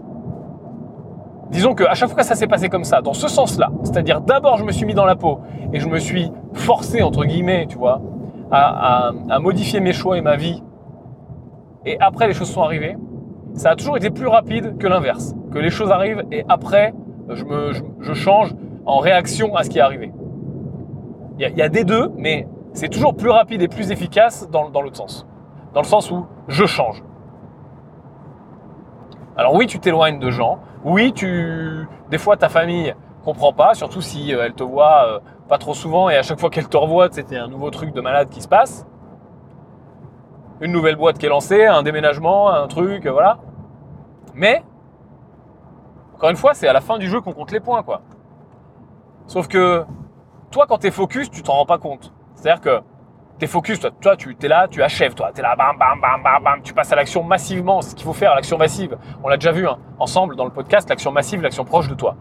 Disons 1.51 1.75
qu'à 1.75 1.95
chaque 1.95 2.09
fois 2.09 2.19
que 2.19 2.25
ça 2.25 2.37
s'est 2.37 2.47
passé 2.47 2.69
comme 2.69 2.85
ça, 2.85 3.03
dans 3.03 3.13
ce 3.13 3.29
sens-là, 3.29 3.71
c'est-à-dire 3.83 4.21
d'abord 4.21 4.57
je 4.57 4.65
me 4.65 4.71
suis 4.71 4.87
mis 4.87 4.95
dans 4.95 5.05
la 5.05 5.17
peau 5.17 5.41
et 5.73 5.81
je 5.81 5.89
me 5.89 5.99
suis 5.99 6.31
forcé, 6.53 7.03
entre 7.03 7.25
guillemets, 7.25 7.67
tu 7.69 7.77
vois, 7.77 8.01
à, 8.53 9.13
modifier 9.41 9.81
mes 9.81 9.93
choix 9.93 10.17
et 10.17 10.21
ma 10.21 10.37
vie, 10.37 10.63
et 11.85 11.99
après 11.99 12.29
les 12.29 12.35
choses 12.35 12.51
sont 12.51 12.63
arrivées, 12.63 12.97
ça 13.55 13.71
a 13.71 13.77
toujours 13.77 13.97
été 13.97 14.11
plus 14.11 14.29
rapide 14.29 14.79
que 14.79 14.87
l'inverse. 14.87 15.35
Que 15.53 15.59
les 15.59 15.71
choses 15.71 15.91
arrivent 15.91 16.23
et 16.31 16.45
après, 16.49 16.95
je, 17.29 17.45
me, 17.45 18.15
change 18.15 18.55
en 18.87 18.99
réaction 18.99 19.57
à 19.57 19.65
ce 19.65 19.71
qui 19.71 19.79
est 19.79 19.83
arrivé. 19.83 20.13
Il 21.41 21.57
y, 21.57 21.63
a, 21.63 21.69
des 21.69 21.85
deux, 21.85 22.13
mais 22.17 22.47
c'est 22.75 22.89
toujours 22.89 23.17
plus 23.17 23.31
rapide 23.31 23.63
et 23.63 23.69
plus 23.69 23.91
efficace 23.91 24.49
dans 24.51 24.69
l'autre 24.69 24.97
sens. 24.97 25.27
Dans 25.73 25.81
le 25.81 25.87
sens 25.87 26.11
où 26.11 26.27
je 26.49 26.67
change. 26.67 27.03
Alors 29.41 29.55
oui, 29.55 29.67
tu 29.67 29.81
t'éloignes 29.81 30.19
de 30.19 30.31
gens. 30.31 30.59
Oui, 30.85 31.15
tu, 31.15 31.89
des 32.11 32.19
fois 32.19 32.37
ta 32.37 32.51
famille 32.51 32.95
comprend 33.25 33.55
pas, 33.55 33.73
surtout 33.73 34.03
si 34.03 34.35
euh, 34.35 34.45
elle 34.45 34.53
te 34.53 34.63
voit 34.63 35.07
euh, 35.07 35.19
pas 35.49 35.57
trop 35.57 35.73
souvent 35.73 36.11
et 36.11 36.17
à 36.19 36.23
chaque 36.23 36.39
fois 36.39 36.51
qu'elle 36.51 36.69
te 36.69 36.77
revoit, 36.77 37.09
c'était 37.11 37.39
un 37.39 37.49
nouveau 37.49 37.71
truc 37.71 37.95
de 37.95 38.03
malade 38.03 38.29
qui 38.29 38.43
se 38.43 38.49
passe. 38.49 38.87
Une 40.61 40.73
nouvelle 40.73 40.97
boîte 40.97 41.17
qui 41.17 41.25
est 41.25 41.31
lancée, 41.31 41.65
un 41.65 41.83
déménagement, 41.83 42.51
un 42.51 42.69
truc, 42.69 43.07
voilà. 43.07 43.39
Mais, 44.35 44.63
encore 46.17 46.29
une 46.29 46.37
fois, 46.37 46.53
c'est 46.53 46.69
à 46.69 46.75
la 46.75 46.83
fin 46.83 46.99
du 46.99 47.09
jeu 47.09 47.23
qu'on 47.23 47.33
compte 47.33 47.51
les 47.51 47.61
points, 47.61 47.83
quoi. 47.83 48.03
Sauf 49.27 49.49
que, 49.49 49.87
toi, 50.51 50.67
quand 50.69 50.77
tu 50.77 50.89
es 50.89 50.91
focus, 50.91 51.31
tu 51.31 51.43
t'en 51.43 51.55
rends 51.55 51.65
pas 51.65 51.79
compte. 51.79 52.13
C'est-à-dire 52.35 52.61
que 52.61 52.83
tu 53.41 53.47
es 53.47 53.49
focus, 53.49 53.81
toi, 53.81 53.91
toi 54.01 54.17
tu 54.17 54.37
es 54.41 54.49
là, 54.49 54.69
tu 54.69 54.83
achèves, 54.83 55.15
toi. 55.15 55.31
Tu 55.35 55.41
es 55.41 55.43
là, 55.43 55.57
bam, 55.57 55.77
bam, 55.79 55.99
bam, 56.01 56.23
bam, 56.23 56.45
bam. 56.45 56.63
Tu 56.63 56.75
passes 56.75 56.93
à 56.93 56.97
l'action 56.97 57.23
massivement. 57.25 57.81
C'est 57.81 57.91
ce 57.91 57.95
qu'il 57.97 58.05
faut 58.05 58.13
faire, 58.13 58.35
l'action 58.35 58.59
massive. 58.59 58.97
On 59.25 59.29
l'a 59.29 59.37
déjà 59.37 59.51
vu 59.51 59.67
hein, 59.67 59.79
ensemble 59.99 60.37
dans 60.37 60.45
le 60.45 60.51
podcast, 60.51 60.89
l'action 60.89 61.11
massive, 61.11 61.41
l'action 61.41 61.65
proche 61.65 61.89
de 61.89 61.95
toi. 61.95 62.17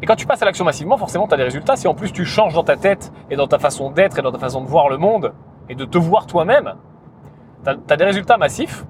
Et 0.00 0.06
quand 0.06 0.16
tu 0.16 0.26
passes 0.26 0.42
à 0.42 0.46
l'action 0.46 0.64
massivement, 0.64 0.96
forcément, 0.96 1.28
tu 1.28 1.34
as 1.34 1.36
des 1.36 1.44
résultats. 1.44 1.76
Si 1.76 1.86
en 1.86 1.94
plus 1.94 2.10
tu 2.10 2.24
changes 2.24 2.54
dans 2.54 2.64
ta 2.64 2.76
tête 2.76 3.12
et 3.30 3.36
dans 3.36 3.46
ta 3.46 3.58
façon 3.58 3.90
d'être 3.90 4.18
et 4.18 4.22
dans 4.22 4.32
ta 4.32 4.38
façon 4.38 4.62
de 4.62 4.66
voir 4.66 4.88
le 4.88 4.96
monde 4.96 5.32
et 5.68 5.74
de 5.74 5.84
te 5.84 5.98
voir 5.98 6.26
toi-même, 6.26 6.74
tu 7.64 7.70
as, 7.70 7.96
des 7.96 8.04
résultats 8.04 8.38
massifs 8.38 8.84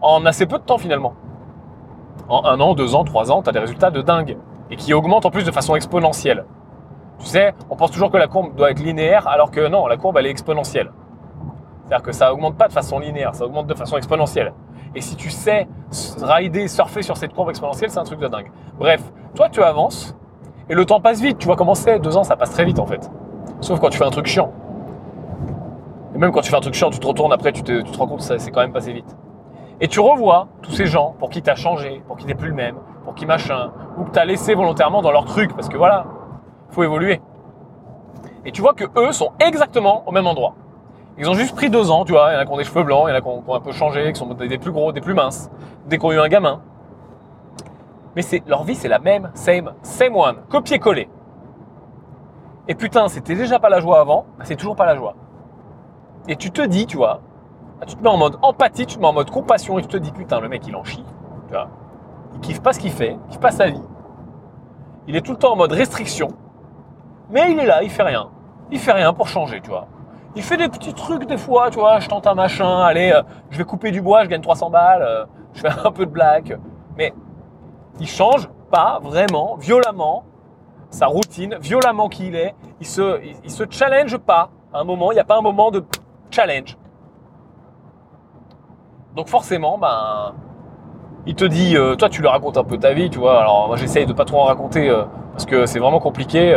en 0.00 0.24
assez 0.24 0.46
peu 0.46 0.58
de 0.58 0.64
temps 0.64 0.78
finalement. 0.78 1.14
En 2.28 2.44
un 2.44 2.58
an, 2.58 2.74
deux 2.74 2.94
ans, 2.94 3.04
trois 3.04 3.30
ans, 3.30 3.42
tu 3.42 3.50
as 3.50 3.52
des 3.52 3.60
résultats 3.60 3.90
de 3.90 4.00
dingue 4.00 4.38
et 4.70 4.76
qui 4.76 4.94
augmentent 4.94 5.26
en 5.26 5.30
plus 5.30 5.44
de 5.44 5.52
façon 5.52 5.76
exponentielle. 5.76 6.44
Tu 7.18 7.26
sais, 7.26 7.54
on 7.70 7.76
pense 7.76 7.90
toujours 7.90 8.10
que 8.10 8.16
la 8.16 8.26
courbe 8.26 8.54
doit 8.54 8.70
être 8.70 8.80
linéaire 8.80 9.26
alors 9.26 9.50
que 9.50 9.68
non, 9.68 9.86
la 9.86 9.96
courbe 9.96 10.18
elle 10.18 10.26
est 10.26 10.30
exponentielle. 10.30 10.92
C'est-à-dire 11.84 12.04
que 12.04 12.12
ça 12.12 12.32
augmente 12.32 12.56
pas 12.56 12.68
de 12.68 12.72
façon 12.72 12.98
linéaire, 12.98 13.34
ça 13.34 13.44
augmente 13.44 13.66
de 13.66 13.74
façon 13.74 13.96
exponentielle. 13.96 14.52
Et 14.94 15.00
si 15.00 15.16
tu 15.16 15.30
sais 15.30 15.68
rider, 16.22 16.68
surfer 16.68 17.02
sur 17.02 17.16
cette 17.16 17.32
courbe 17.32 17.50
exponentielle, 17.50 17.90
c'est 17.90 17.98
un 17.98 18.04
truc 18.04 18.18
de 18.18 18.28
dingue. 18.28 18.50
Bref, 18.78 19.02
toi 19.34 19.48
tu 19.48 19.62
avances 19.62 20.16
et 20.68 20.74
le 20.74 20.84
temps 20.84 21.00
passe 21.00 21.20
vite. 21.20 21.38
Tu 21.38 21.46
vois 21.46 21.56
comment 21.56 21.74
c'est 21.74 21.98
Deux 21.98 22.16
ans, 22.16 22.24
ça 22.24 22.36
passe 22.36 22.50
très 22.50 22.64
vite 22.64 22.78
en 22.78 22.86
fait. 22.86 23.10
Sauf 23.60 23.80
quand 23.80 23.88
tu 23.88 23.98
fais 23.98 24.04
un 24.04 24.10
truc 24.10 24.26
chiant. 24.26 24.52
Et 26.14 26.18
même 26.18 26.32
quand 26.32 26.40
tu 26.40 26.50
fais 26.50 26.56
un 26.56 26.60
truc 26.60 26.74
chiant, 26.74 26.90
tu 26.90 26.98
te 26.98 27.06
retournes 27.06 27.32
après, 27.32 27.52
tu 27.52 27.62
te, 27.62 27.82
tu 27.82 27.90
te 27.90 27.98
rends 27.98 28.06
compte 28.06 28.18
que 28.18 28.24
ça 28.24 28.38
c'est 28.38 28.50
quand 28.50 28.60
même 28.60 28.72
passé 28.72 28.92
vite. 28.92 29.16
Et 29.80 29.88
tu 29.88 30.00
revois 30.00 30.48
tous 30.62 30.72
ces 30.72 30.86
gens 30.86 31.14
pour 31.18 31.28
qui 31.28 31.42
tu 31.42 31.50
as 31.50 31.54
changé, 31.54 32.02
pour 32.06 32.16
qui 32.16 32.24
t'es 32.24 32.34
plus 32.34 32.48
le 32.48 32.54
même, 32.54 32.76
pour 33.04 33.14
qui 33.14 33.26
machin, 33.26 33.72
ou 33.98 34.04
que 34.04 34.10
tu 34.10 34.18
as 34.18 34.24
laissé 34.24 34.54
volontairement 34.54 35.02
dans 35.02 35.12
leur 35.12 35.26
truc, 35.26 35.54
parce 35.54 35.68
que 35.68 35.76
voilà, 35.76 36.06
faut 36.70 36.82
évoluer. 36.82 37.20
Et 38.44 38.52
tu 38.52 38.60
vois 38.60 38.74
que 38.74 38.84
eux 38.96 39.12
sont 39.12 39.32
exactement 39.40 40.04
au 40.06 40.12
même 40.12 40.26
endroit. 40.26 40.54
Ils 41.18 41.28
ont 41.30 41.34
juste 41.34 41.54
pris 41.54 41.70
deux 41.70 41.90
ans, 41.90 42.04
tu 42.04 42.12
vois, 42.12 42.30
il 42.30 42.34
y 42.34 42.36
en 42.36 42.40
a 42.40 42.44
qui 42.44 42.52
ont 42.52 42.56
des 42.58 42.64
cheveux 42.64 42.82
blancs, 42.82 43.04
il 43.06 43.10
y 43.10 43.12
en 43.12 43.16
a 43.16 43.20
qui 43.20 43.28
ont, 43.28 43.54
un 43.54 43.60
peu 43.60 43.72
changé, 43.72 44.12
qui 44.12 44.18
sont 44.18 44.32
des 44.34 44.58
plus 44.58 44.70
gros, 44.70 44.92
des 44.92 45.00
plus 45.00 45.14
minces, 45.14 45.50
des 45.86 45.98
qui 45.98 46.04
ont 46.04 46.12
eu 46.12 46.20
un 46.20 46.28
gamin. 46.28 46.60
Mais 48.14 48.22
c'est 48.22 48.42
leur 48.46 48.64
vie, 48.64 48.74
c'est 48.74 48.88
la 48.88 48.98
même, 48.98 49.30
same, 49.34 49.72
same 49.82 50.14
one, 50.14 50.36
copier-coller. 50.48 51.08
Et 52.68 52.74
putain, 52.74 53.08
c'était 53.08 53.34
déjà 53.34 53.58
pas 53.58 53.68
la 53.68 53.80
joie 53.80 54.00
avant, 54.00 54.26
bah, 54.38 54.44
c'est 54.46 54.56
toujours 54.56 54.76
pas 54.76 54.86
la 54.86 54.96
joie. 54.96 55.14
Et 56.28 56.36
tu 56.36 56.50
te 56.50 56.62
dis, 56.62 56.86
tu 56.86 56.96
vois, 56.96 57.20
tu 57.86 57.94
te 57.94 58.02
mets 58.02 58.08
en 58.08 58.16
mode 58.16 58.36
empathie, 58.42 58.86
tu 58.86 58.96
te 58.96 59.00
mets 59.00 59.06
en 59.06 59.12
mode 59.12 59.30
compassion 59.30 59.78
et 59.78 59.82
tu 59.82 59.88
te 59.88 59.96
dis 59.96 60.10
putain 60.10 60.40
le 60.40 60.48
mec 60.48 60.66
il 60.66 60.74
en 60.74 60.84
chie, 60.84 61.04
tu 61.48 61.52
vois. 61.52 61.68
Il 62.34 62.40
kiffe 62.40 62.60
pas 62.60 62.72
ce 62.72 62.80
qu'il 62.80 62.90
fait, 62.90 63.12
il 63.12 63.30
kiffe 63.30 63.40
pas 63.40 63.50
sa 63.50 63.68
vie. 63.68 63.82
Il 65.06 65.14
est 65.14 65.20
tout 65.20 65.32
le 65.32 65.38
temps 65.38 65.52
en 65.52 65.56
mode 65.56 65.72
restriction, 65.72 66.28
mais 67.30 67.52
il 67.52 67.58
est 67.58 67.66
là, 67.66 67.82
il 67.82 67.90
fait 67.90 68.02
rien. 68.02 68.28
Il 68.70 68.78
fait 68.78 68.92
rien 68.92 69.12
pour 69.12 69.28
changer, 69.28 69.60
tu 69.60 69.70
vois. 69.70 69.86
Il 70.34 70.42
fait 70.42 70.56
des 70.56 70.68
petits 70.68 70.92
trucs 70.92 71.26
des 71.26 71.38
fois, 71.38 71.70
tu 71.70 71.78
vois, 71.78 71.98
je 71.98 72.08
tente 72.08 72.26
un 72.26 72.34
machin, 72.34 72.80
allez, 72.80 73.10
euh, 73.10 73.22
je 73.50 73.58
vais 73.58 73.64
couper 73.64 73.90
du 73.90 74.02
bois, 74.02 74.24
je 74.24 74.28
gagne 74.28 74.42
300 74.42 74.70
balles, 74.70 75.02
euh, 75.02 75.24
je 75.54 75.60
fais 75.62 75.68
un 75.84 75.90
peu 75.90 76.04
de 76.04 76.10
blague, 76.10 76.58
mais 76.96 77.14
il 78.00 78.06
change 78.06 78.48
pas 78.70 79.00
vraiment, 79.02 79.56
violemment, 79.56 80.24
sa 80.90 81.06
routine, 81.06 81.56
violemment 81.60 82.08
qui 82.08 82.28
il 82.28 82.36
est, 82.36 82.54
il 82.80 82.86
se, 82.86 83.20
il 83.44 83.50
se 83.50 83.64
challenge 83.70 84.18
pas 84.18 84.50
à 84.74 84.80
un 84.80 84.84
moment, 84.84 85.10
il 85.10 85.14
n'y 85.14 85.20
a 85.20 85.24
pas 85.24 85.38
un 85.38 85.42
moment 85.42 85.70
de 85.70 85.82
challenge. 86.30 86.76
Donc 89.14 89.28
forcément, 89.28 89.78
ben, 89.78 90.34
il 91.24 91.34
te 91.34 91.46
dit, 91.46 91.76
euh, 91.76 91.96
toi 91.96 92.10
tu 92.10 92.20
lui 92.20 92.28
racontes 92.28 92.58
un 92.58 92.64
peu 92.64 92.76
ta 92.76 92.92
vie, 92.92 93.08
tu 93.08 93.18
vois. 93.18 93.40
Alors 93.40 93.68
moi 93.68 93.76
j'essaye 93.76 94.04
de 94.04 94.12
pas 94.12 94.26
trop 94.26 94.40
en 94.40 94.44
raconter 94.44 94.94
parce 95.32 95.46
que 95.46 95.64
c'est 95.64 95.78
vraiment 95.78 96.00
compliqué 96.00 96.54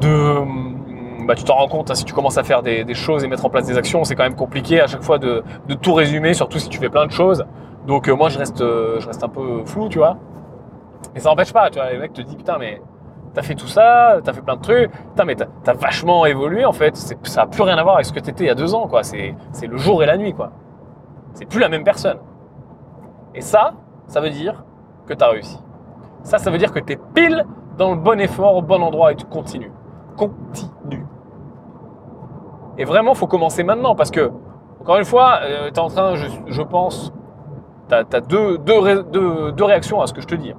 de, 0.00 0.40
mm, 0.40 1.26
bah, 1.26 1.34
tu 1.34 1.44
t'en 1.44 1.54
rends 1.54 1.68
compte 1.68 1.90
hein, 1.90 1.94
si 1.94 2.04
tu 2.04 2.14
commences 2.14 2.38
à 2.38 2.42
faire 2.42 2.62
des, 2.62 2.94
choses 2.94 3.24
et 3.24 3.28
mettre 3.28 3.44
en 3.44 3.50
place 3.50 3.66
des 3.66 3.78
actions, 3.78 4.04
c'est 4.04 4.14
quand 4.14 4.24
même 4.24 4.34
compliqué 4.34 4.80
à 4.80 4.86
chaque 4.86 5.02
fois 5.02 5.18
de, 5.18 5.42
tout 5.80 5.94
résumer, 5.94 6.34
surtout 6.34 6.58
si 6.58 6.68
tu 6.68 6.78
fais 6.78 6.88
plein 6.88 7.06
de 7.06 7.12
choses. 7.12 7.44
Donc 7.86 8.08
moi 8.08 8.28
je 8.28 8.38
reste, 8.38 8.58
je 8.58 9.06
reste 9.06 9.22
un 9.24 9.28
peu 9.28 9.64
flou, 9.64 9.88
tu 9.88 9.98
vois. 9.98 10.16
Et 11.14 11.20
ça 11.20 11.30
n'empêche 11.30 11.52
pas, 11.52 11.70
tu 11.70 11.78
vois, 11.78 11.90
les 11.90 11.98
mecs 11.98 12.12
te 12.12 12.20
disent 12.20 12.36
putain 12.36 12.58
mais 12.58 12.80
t'as 13.32 13.42
fait 13.42 13.54
tout 13.54 13.66
ça, 13.66 14.18
t'as 14.22 14.32
fait 14.32 14.42
plein 14.42 14.56
de 14.56 14.62
trucs, 14.62 14.90
putain 14.90 15.24
mais 15.24 15.36
t'as 15.36 15.72
vachement 15.72 16.26
évolué 16.26 16.64
en 16.64 16.72
fait, 16.72 16.96
ça 16.96 17.14
n'a 17.36 17.46
plus 17.46 17.62
rien 17.62 17.76
à 17.76 17.82
voir 17.82 17.96
avec 17.96 18.06
ce 18.06 18.12
que 18.12 18.20
t'étais 18.20 18.44
il 18.44 18.48
y 18.48 18.50
a 18.50 18.54
deux 18.54 18.74
ans 18.74 18.86
quoi, 18.86 19.02
c'est 19.02 19.34
le 19.62 19.76
jour 19.76 20.02
et 20.02 20.06
la 20.06 20.16
nuit 20.16 20.34
quoi. 20.34 20.52
C'est 21.34 21.46
plus 21.46 21.60
la 21.60 21.68
même 21.68 21.84
personne. 21.84 22.18
Et 23.34 23.40
ça, 23.40 23.74
ça 24.06 24.20
veut 24.20 24.30
dire 24.30 24.64
que 25.06 25.14
tu 25.14 25.22
as 25.22 25.28
réussi. 25.28 25.58
Ça, 26.22 26.38
ça 26.38 26.50
veut 26.50 26.58
dire 26.58 26.72
que 26.72 26.80
tu 26.80 26.94
es 26.94 26.98
pile 27.14 27.44
dans 27.78 27.90
le 27.90 27.96
bon 27.96 28.20
effort, 28.20 28.56
au 28.56 28.62
bon 28.62 28.82
endroit 28.82 29.12
et 29.12 29.16
tu 29.16 29.24
continues. 29.24 29.72
Continue. 30.20 31.06
Et 32.76 32.84
vraiment, 32.84 33.12
il 33.12 33.16
faut 33.16 33.26
commencer 33.26 33.64
maintenant 33.64 33.94
parce 33.94 34.10
que, 34.10 34.30
encore 34.80 34.98
une 34.98 35.04
fois, 35.06 35.40
euh, 35.42 35.70
tu 35.70 35.74
es 35.74 35.78
en 35.78 35.88
train, 35.88 36.14
je, 36.14 36.62
pense, 36.62 37.12
tu 37.88 37.94
as, 37.94 38.20
deux, 38.20 38.58
réactions 39.64 40.02
à 40.02 40.06
ce 40.06 40.12
que 40.12 40.20
je 40.20 40.26
te 40.26 40.34
dis. 40.34 40.52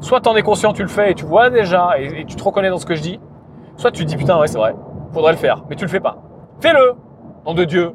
Soit 0.00 0.20
tu 0.20 0.28
en 0.28 0.36
es 0.36 0.42
conscient, 0.42 0.74
tu 0.74 0.82
le 0.82 0.88
fais 0.88 1.12
et 1.12 1.14
tu 1.14 1.24
vois 1.24 1.48
déjà 1.48 1.98
et, 1.98 2.20
et 2.20 2.24
tu 2.26 2.36
te 2.36 2.44
reconnais 2.44 2.68
dans 2.68 2.78
ce 2.78 2.84
que 2.84 2.94
je 2.94 3.00
dis. 3.02 3.20
Soit 3.76 3.90
tu 3.90 4.04
te 4.04 4.08
dis 4.08 4.16
putain, 4.16 4.38
ouais, 4.38 4.48
c'est 4.48 4.58
vrai, 4.58 4.76
faudrait 5.12 5.32
le 5.32 5.38
faire, 5.38 5.64
mais 5.70 5.76
tu 5.76 5.84
le 5.84 5.90
fais 5.90 6.00
pas. 6.00 6.18
Fais-le, 6.60 6.94
nom 7.46 7.54
de 7.54 7.64
Dieu, 7.64 7.94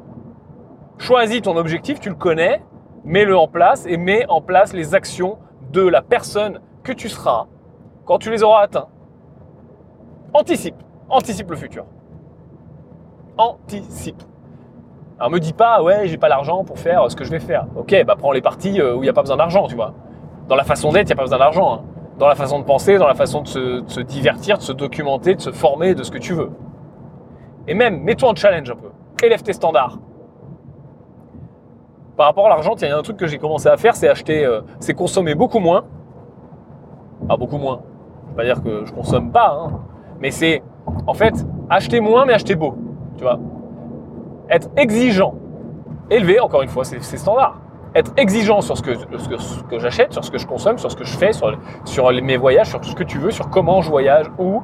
Choisis 0.98 1.42
ton 1.42 1.56
objectif, 1.56 2.00
tu 2.00 2.08
le 2.08 2.14
connais, 2.14 2.62
mets-le 3.04 3.36
en 3.36 3.48
place 3.48 3.84
et 3.86 3.96
mets 3.96 4.24
en 4.28 4.40
place 4.40 4.72
les 4.72 4.94
actions 4.94 5.38
de 5.70 5.86
la 5.86 6.00
personne 6.02 6.60
que 6.82 6.92
tu 6.92 7.08
seras 7.08 7.46
quand 8.06 8.18
tu 8.18 8.30
les 8.30 8.42
auras 8.42 8.62
atteints. 8.62 8.88
Anticipe, 10.32 10.76
anticipe 11.08 11.50
le 11.50 11.56
futur. 11.56 11.84
Anticipe. 13.38 14.22
Alors 15.18 15.30
me 15.30 15.38
dis 15.38 15.52
pas 15.52 15.82
ouais 15.82 16.08
j'ai 16.08 16.18
pas 16.18 16.28
l'argent 16.28 16.64
pour 16.64 16.78
faire 16.78 17.10
ce 17.10 17.16
que 17.16 17.24
je 17.24 17.30
vais 17.30 17.40
faire. 17.40 17.66
Ok 17.76 17.94
bah 18.06 18.16
prends 18.18 18.32
les 18.32 18.42
parties 18.42 18.80
euh, 18.80 18.94
où 18.94 18.98
il 18.98 19.02
n'y 19.02 19.08
a 19.08 19.12
pas 19.12 19.22
besoin 19.22 19.36
d'argent 19.36 19.66
tu 19.66 19.74
vois. 19.74 19.94
Dans 20.48 20.56
la 20.56 20.64
façon 20.64 20.92
d'être 20.92 21.06
il 21.06 21.08
n'y 21.08 21.12
a 21.12 21.16
pas 21.16 21.22
besoin 21.22 21.38
d'argent. 21.38 21.74
Hein. 21.74 21.82
Dans 22.18 22.28
la 22.28 22.34
façon 22.34 22.58
de 22.58 22.64
penser, 22.64 22.96
dans 22.98 23.06
la 23.06 23.14
façon 23.14 23.42
de 23.42 23.48
se, 23.48 24.00
divertir, 24.00 24.56
de 24.56 24.62
se 24.62 24.72
documenter, 24.72 25.34
de 25.34 25.40
se 25.40 25.52
former, 25.52 25.94
de 25.94 26.02
ce 26.02 26.10
que 26.10 26.18
tu 26.18 26.32
veux. 26.32 26.50
Et 27.68 27.74
même 27.74 28.00
mets-toi 28.00 28.30
en 28.30 28.34
challenge 28.34 28.70
un 28.70 28.76
peu. 28.76 28.90
Élève 29.22 29.42
tes 29.42 29.52
standards 29.52 29.98
par 32.16 32.26
rapport 32.26 32.46
à 32.46 32.48
l'argent, 32.48 32.74
il 32.76 32.88
y 32.88 32.90
a 32.90 32.96
un 32.96 33.02
truc 33.02 33.18
que 33.18 33.26
j'ai 33.26 33.38
commencé 33.38 33.68
à 33.68 33.76
faire, 33.76 33.94
c'est 33.94 34.08
acheter, 34.08 34.44
euh, 34.44 34.62
c'est 34.80 34.94
consommer 34.94 35.34
beaucoup 35.34 35.58
moins. 35.58 35.84
Ah, 37.28 37.36
beaucoup 37.36 37.58
moins. 37.58 37.82
Pas 38.36 38.44
dire 38.44 38.62
que 38.62 38.84
je 38.86 38.92
consomme 38.92 39.30
pas, 39.30 39.50
hein. 39.50 39.80
mais 40.20 40.30
c'est 40.30 40.62
en 41.06 41.14
fait 41.14 41.34
acheter 41.70 42.00
moins 42.00 42.26
mais 42.26 42.32
acheter 42.32 42.54
beau. 42.54 42.76
Tu 43.16 43.22
vois, 43.22 43.38
être 44.48 44.68
exigeant, 44.76 45.34
élevé. 46.10 46.40
Encore 46.40 46.62
une 46.62 46.68
fois, 46.68 46.84
c'est 46.84 47.00
standard. 47.00 47.60
Être 47.94 48.12
exigeant 48.16 48.60
sur 48.60 48.76
ce 48.76 48.82
que, 48.82 49.78
j'achète, 49.78 50.12
sur 50.12 50.22
ce 50.22 50.30
que 50.30 50.38
je 50.38 50.46
consomme, 50.46 50.76
sur 50.76 50.90
ce 50.90 50.96
que 50.96 51.04
je 51.04 51.16
fais, 51.16 51.32
sur, 51.32 52.12
mes 52.22 52.36
voyages, 52.36 52.68
sur 52.68 52.84
ce 52.84 52.94
que 52.94 53.04
tu 53.04 53.18
veux, 53.18 53.30
sur 53.30 53.48
comment 53.48 53.80
je 53.80 53.88
voyage, 53.88 54.26
où. 54.38 54.62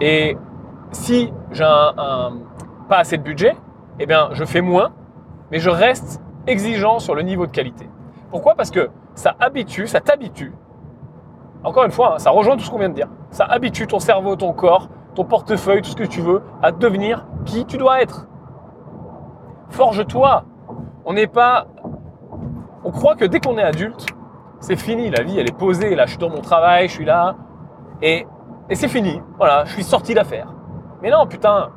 Et 0.00 0.36
si 0.92 1.32
j'ai 1.50 1.64
pas 1.64 2.98
assez 2.98 3.18
de 3.18 3.22
budget, 3.22 3.56
eh 3.98 4.06
bien, 4.06 4.28
je 4.32 4.44
fais 4.44 4.60
moins, 4.60 4.92
mais 5.50 5.58
je 5.58 5.70
reste 5.70 6.22
exigeant 6.46 7.00
sur 7.00 7.16
le 7.16 7.22
niveau 7.22 7.46
de 7.46 7.50
qualité. 7.50 7.88
Pourquoi? 8.30 8.54
Parce 8.54 8.70
que 8.70 8.90
ça 9.14 9.34
habitue, 9.40 9.88
ça 9.88 10.00
t'habitue. 10.00 10.52
Encore 11.66 11.84
une 11.84 11.90
fois, 11.90 12.14
hein, 12.14 12.18
ça 12.18 12.30
rejoint 12.30 12.56
tout 12.56 12.62
ce 12.62 12.70
qu'on 12.70 12.78
vient 12.78 12.88
de 12.88 12.94
dire. 12.94 13.08
Ça 13.30 13.44
habitue 13.44 13.88
ton 13.88 13.98
cerveau, 13.98 14.36
ton 14.36 14.52
corps, 14.52 14.88
ton 15.16 15.24
portefeuille, 15.24 15.82
tout 15.82 15.90
ce 15.90 15.96
que 15.96 16.04
tu 16.04 16.20
veux, 16.20 16.40
à 16.62 16.70
devenir 16.70 17.26
qui 17.44 17.66
tu 17.66 17.76
dois 17.76 18.00
être. 18.00 18.28
Forge-toi. 19.70 20.44
On 21.04 21.12
n'est 21.12 21.26
pas. 21.26 21.66
On 22.84 22.92
croit 22.92 23.16
que 23.16 23.24
dès 23.24 23.40
qu'on 23.40 23.58
est 23.58 23.64
adulte, 23.64 24.06
c'est 24.60 24.76
fini. 24.76 25.10
La 25.10 25.24
vie, 25.24 25.40
elle 25.40 25.48
est 25.48 25.58
posée. 25.58 25.96
Là, 25.96 26.04
je 26.06 26.10
suis 26.10 26.18
dans 26.18 26.30
mon 26.30 26.40
travail, 26.40 26.86
je 26.86 26.92
suis 26.92 27.04
là. 27.04 27.34
Et, 28.00 28.28
et 28.70 28.74
c'est 28.76 28.86
fini. 28.86 29.20
Voilà, 29.36 29.64
je 29.64 29.72
suis 29.72 29.82
sorti 29.82 30.14
d'affaires. 30.14 30.54
Mais 31.02 31.10
non, 31.10 31.26
putain. 31.26 31.70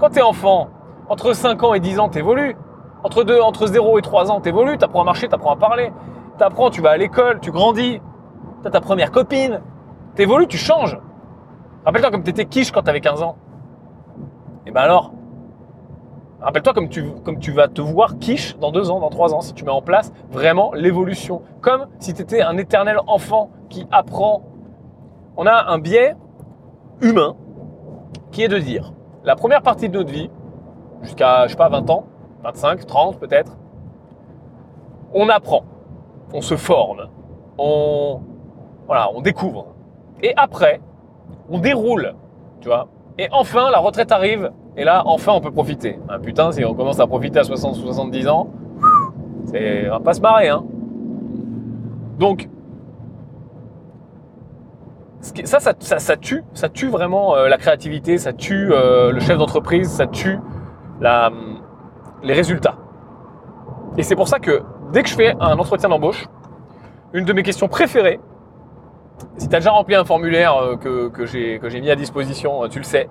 Quand 0.00 0.08
t'es 0.08 0.22
enfant, 0.22 0.68
entre 1.10 1.34
5 1.34 1.62
ans 1.62 1.74
et 1.74 1.80
10 1.80 1.98
ans, 1.98 2.08
t'évolues. 2.08 2.56
Entre, 3.04 3.22
deux, 3.22 3.42
entre 3.42 3.66
0 3.66 3.98
et 3.98 4.02
3 4.02 4.30
ans, 4.30 4.40
t'évolues. 4.40 4.78
T'apprends 4.78 5.02
à 5.02 5.04
marcher, 5.04 5.28
t'apprends 5.28 5.52
à 5.52 5.56
parler. 5.56 5.92
T'apprends, 6.38 6.70
tu 6.70 6.80
vas 6.80 6.92
à 6.92 6.96
l'école, 6.96 7.38
tu 7.40 7.50
grandis. 7.50 8.00
T'as 8.66 8.72
ta 8.72 8.80
première 8.80 9.12
copine. 9.12 9.60
T'évolues, 10.16 10.48
tu 10.48 10.56
changes. 10.56 10.98
Rappelle-toi 11.84 12.10
comme 12.10 12.24
t'étais 12.24 12.46
quiche 12.46 12.72
quand 12.72 12.82
t'avais 12.82 13.00
15 13.00 13.22
ans. 13.22 13.36
Et 14.66 14.72
ben 14.72 14.80
alors, 14.80 15.12
Rappelle-toi 16.40 16.74
comme 16.74 16.88
tu, 16.88 17.12
comme 17.24 17.38
tu 17.38 17.52
vas 17.52 17.68
te 17.68 17.80
voir 17.80 18.18
quiche 18.18 18.56
dans 18.58 18.72
deux 18.72 18.90
ans, 18.90 18.98
dans 18.98 19.08
trois 19.08 19.32
ans, 19.34 19.40
si 19.40 19.54
tu 19.54 19.64
mets 19.64 19.70
en 19.70 19.82
place 19.82 20.12
vraiment 20.32 20.72
l'évolution. 20.74 21.42
Comme 21.60 21.86
si 22.00 22.12
tu 22.12 22.22
étais 22.22 22.42
un 22.42 22.56
éternel 22.56 22.98
enfant 23.06 23.50
qui 23.68 23.86
apprend. 23.92 24.42
On 25.36 25.46
a 25.46 25.70
un 25.70 25.78
biais 25.78 26.16
humain 27.00 27.36
qui 28.32 28.42
est 28.42 28.48
de 28.48 28.58
dire, 28.58 28.92
la 29.22 29.36
première 29.36 29.62
partie 29.62 29.88
de 29.88 29.96
notre 29.96 30.10
vie, 30.10 30.28
jusqu'à, 31.02 31.46
je 31.46 31.52
sais 31.52 31.56
pas, 31.56 31.68
20 31.68 31.88
ans, 31.88 32.04
25, 32.42 32.84
30 32.84 33.20
peut-être, 33.20 33.56
on 35.14 35.28
apprend, 35.28 35.62
on 36.34 36.40
se 36.40 36.56
forme, 36.56 37.08
on, 37.58 38.20
voilà, 38.86 39.10
on 39.14 39.20
découvre. 39.20 39.74
Et 40.22 40.32
après, 40.36 40.80
on 41.48 41.58
déroule, 41.58 42.14
tu 42.60 42.68
vois. 42.68 42.88
Et 43.18 43.28
enfin, 43.32 43.70
la 43.70 43.78
retraite 43.78 44.12
arrive 44.12 44.50
et 44.76 44.84
là, 44.84 45.02
enfin, 45.06 45.32
on 45.32 45.40
peut 45.40 45.50
profiter. 45.50 45.98
Ah, 46.08 46.18
putain, 46.18 46.52
si 46.52 46.64
on 46.64 46.74
commence 46.74 47.00
à 47.00 47.06
profiter 47.06 47.38
à 47.38 47.44
60 47.44 47.76
70 47.76 48.28
ans, 48.28 48.48
c'est, 49.46 49.88
on 49.88 49.92
va 49.92 50.00
pas 50.00 50.14
se 50.14 50.20
marrer. 50.20 50.48
Hein. 50.48 50.64
Donc, 52.18 52.48
ça, 55.44 55.58
ça, 55.60 56.16
tue, 56.16 56.44
ça 56.54 56.68
tue 56.68 56.88
vraiment 56.88 57.34
euh, 57.34 57.48
la 57.48 57.56
créativité, 57.56 58.16
ça 58.18 58.32
tue 58.32 58.72
euh, 58.72 59.12
le 59.12 59.20
chef 59.20 59.38
d'entreprise, 59.38 59.90
ça 59.90 60.06
tue 60.06 60.38
les 61.00 62.32
résultats. 62.32 62.76
Et 63.96 64.02
c'est 64.02 64.16
pour 64.16 64.28
ça 64.28 64.38
que 64.38 64.62
dès 64.92 65.02
que 65.02 65.08
je 65.08 65.14
fais 65.14 65.34
un 65.40 65.58
entretien 65.58 65.88
d'embauche, 65.88 66.26
une 67.12 67.24
de 67.24 67.32
mes 67.32 67.42
questions 67.42 67.68
préférées, 67.68 68.20
si 69.38 69.48
tu 69.48 69.54
as 69.54 69.58
déjà 69.58 69.70
rempli 69.70 69.94
un 69.94 70.04
formulaire 70.04 70.56
euh, 70.56 70.76
que, 70.76 71.08
que 71.08 71.26
j'ai 71.26 71.80
mis 71.80 71.90
à 71.90 71.96
disposition, 71.96 72.68
tu 72.68 72.78
le 72.78 72.84
sais, 72.84 73.08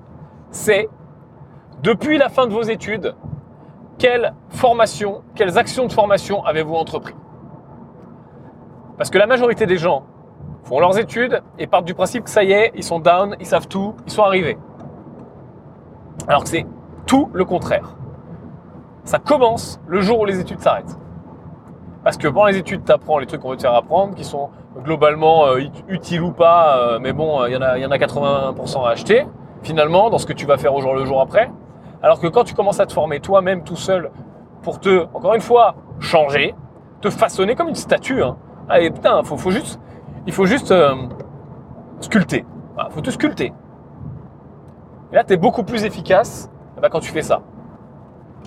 c'est 0.52 0.90
depuis 1.84 2.18
la 2.18 2.30
fin 2.30 2.48
de 2.48 2.54
vos 2.54 2.64
études, 2.64 3.16
quelle 3.98 4.34
formation, 4.50 5.22
quelles 5.36 5.58
actions 5.58 5.88
de 5.88 5.94
formation 5.94 6.44
avez-vous 6.44 6.76
entrepris? 6.76 7.16
Parce 8.98 9.10
que 9.10 9.18
la 9.18 9.28
majorité 9.28 9.66
des 9.66 9.78
gens 9.78 10.04
font 10.64 10.80
leurs 10.80 10.98
études 10.98 11.42
et 11.60 11.68
partent 11.68 11.86
du 11.86 11.94
principe 11.94 12.26
que 12.26 12.30
ça 12.30 12.44
y 12.44 12.52
est, 12.52 12.72
ils 12.76 12.84
sont 12.84 13.00
down, 13.00 13.36
ils 13.40 13.46
savent 13.46 13.68
tout, 13.68 13.96
ils 14.06 14.12
sont 14.12 14.24
arrivés. 14.24 14.58
Alors 16.28 16.44
que 16.44 16.50
c'est 16.50 16.66
tout 17.06 17.30
le 17.34 17.46
contraire. 17.46 17.96
Ça 19.04 19.20
commence 19.20 19.80
le 19.88 20.02
jour 20.02 20.22
où 20.22 20.26
les 20.26 20.40
études 20.40 20.60
s'arrêtent. 20.60 20.98
Parce 22.06 22.18
que 22.18 22.28
pendant 22.28 22.46
les 22.46 22.58
études, 22.58 22.86
tu 22.86 22.92
apprends 22.92 23.18
les 23.18 23.26
trucs 23.26 23.42
qu'on 23.42 23.50
veut 23.50 23.58
te 23.58 23.64
faire 23.64 23.74
apprendre, 23.74 24.14
qui 24.14 24.24
sont 24.24 24.52
globalement 24.84 25.48
euh, 25.48 25.62
utiles 25.88 26.22
ou 26.22 26.32
pas, 26.32 26.78
euh, 26.78 27.00
mais 27.02 27.14
bon, 27.14 27.44
il 27.48 27.54
y, 27.54 27.58
en 27.58 27.64
a, 27.64 27.80
y 27.80 27.86
en 27.86 27.90
a 27.90 27.98
80% 27.98 28.86
à 28.86 28.90
acheter, 28.90 29.26
finalement, 29.64 30.12
dans 30.12 30.20
ce 30.20 30.28
que 30.28 30.34
tu 30.34 30.46
vas 30.46 30.58
faire 30.58 30.76
au 30.76 30.82
jour 30.82 30.94
le 30.94 31.04
jour 31.06 31.20
après. 31.20 31.50
Alors 32.04 32.20
que 32.20 32.28
quand 32.28 32.44
tu 32.44 32.54
commences 32.54 32.80
à 32.80 32.86
te 32.86 32.94
former 32.94 33.22
toi-même 33.22 33.64
tout 33.64 33.76
seul 33.76 34.12
pour 34.62 34.80
te, 34.80 35.08
encore 35.16 35.34
une 35.34 35.42
fois, 35.42 35.74
changer, 36.00 36.54
te 37.02 37.10
façonner 37.10 37.56
comme 37.56 37.70
une 37.70 37.76
statue. 37.76 38.22
Hein. 38.22 38.38
Allez, 38.70 38.92
putain, 38.92 39.24
faut, 39.24 39.50
juste, 39.50 39.80
il 40.28 40.34
faut 40.34 40.46
juste 40.46 40.72
euh, 40.72 40.94
sculpter. 42.02 42.46
Il 42.78 42.94
faut 42.94 43.02
te 43.02 43.10
sculpter. 43.10 43.52
Et 45.12 45.16
là, 45.16 45.24
tu 45.24 45.34
es 45.34 45.38
beaucoup 45.38 45.64
plus 45.64 45.84
efficace 45.86 46.52
ben, 46.80 46.90
quand 46.90 47.00
tu 47.00 47.10
fais 47.10 47.24
ça. 47.24 47.42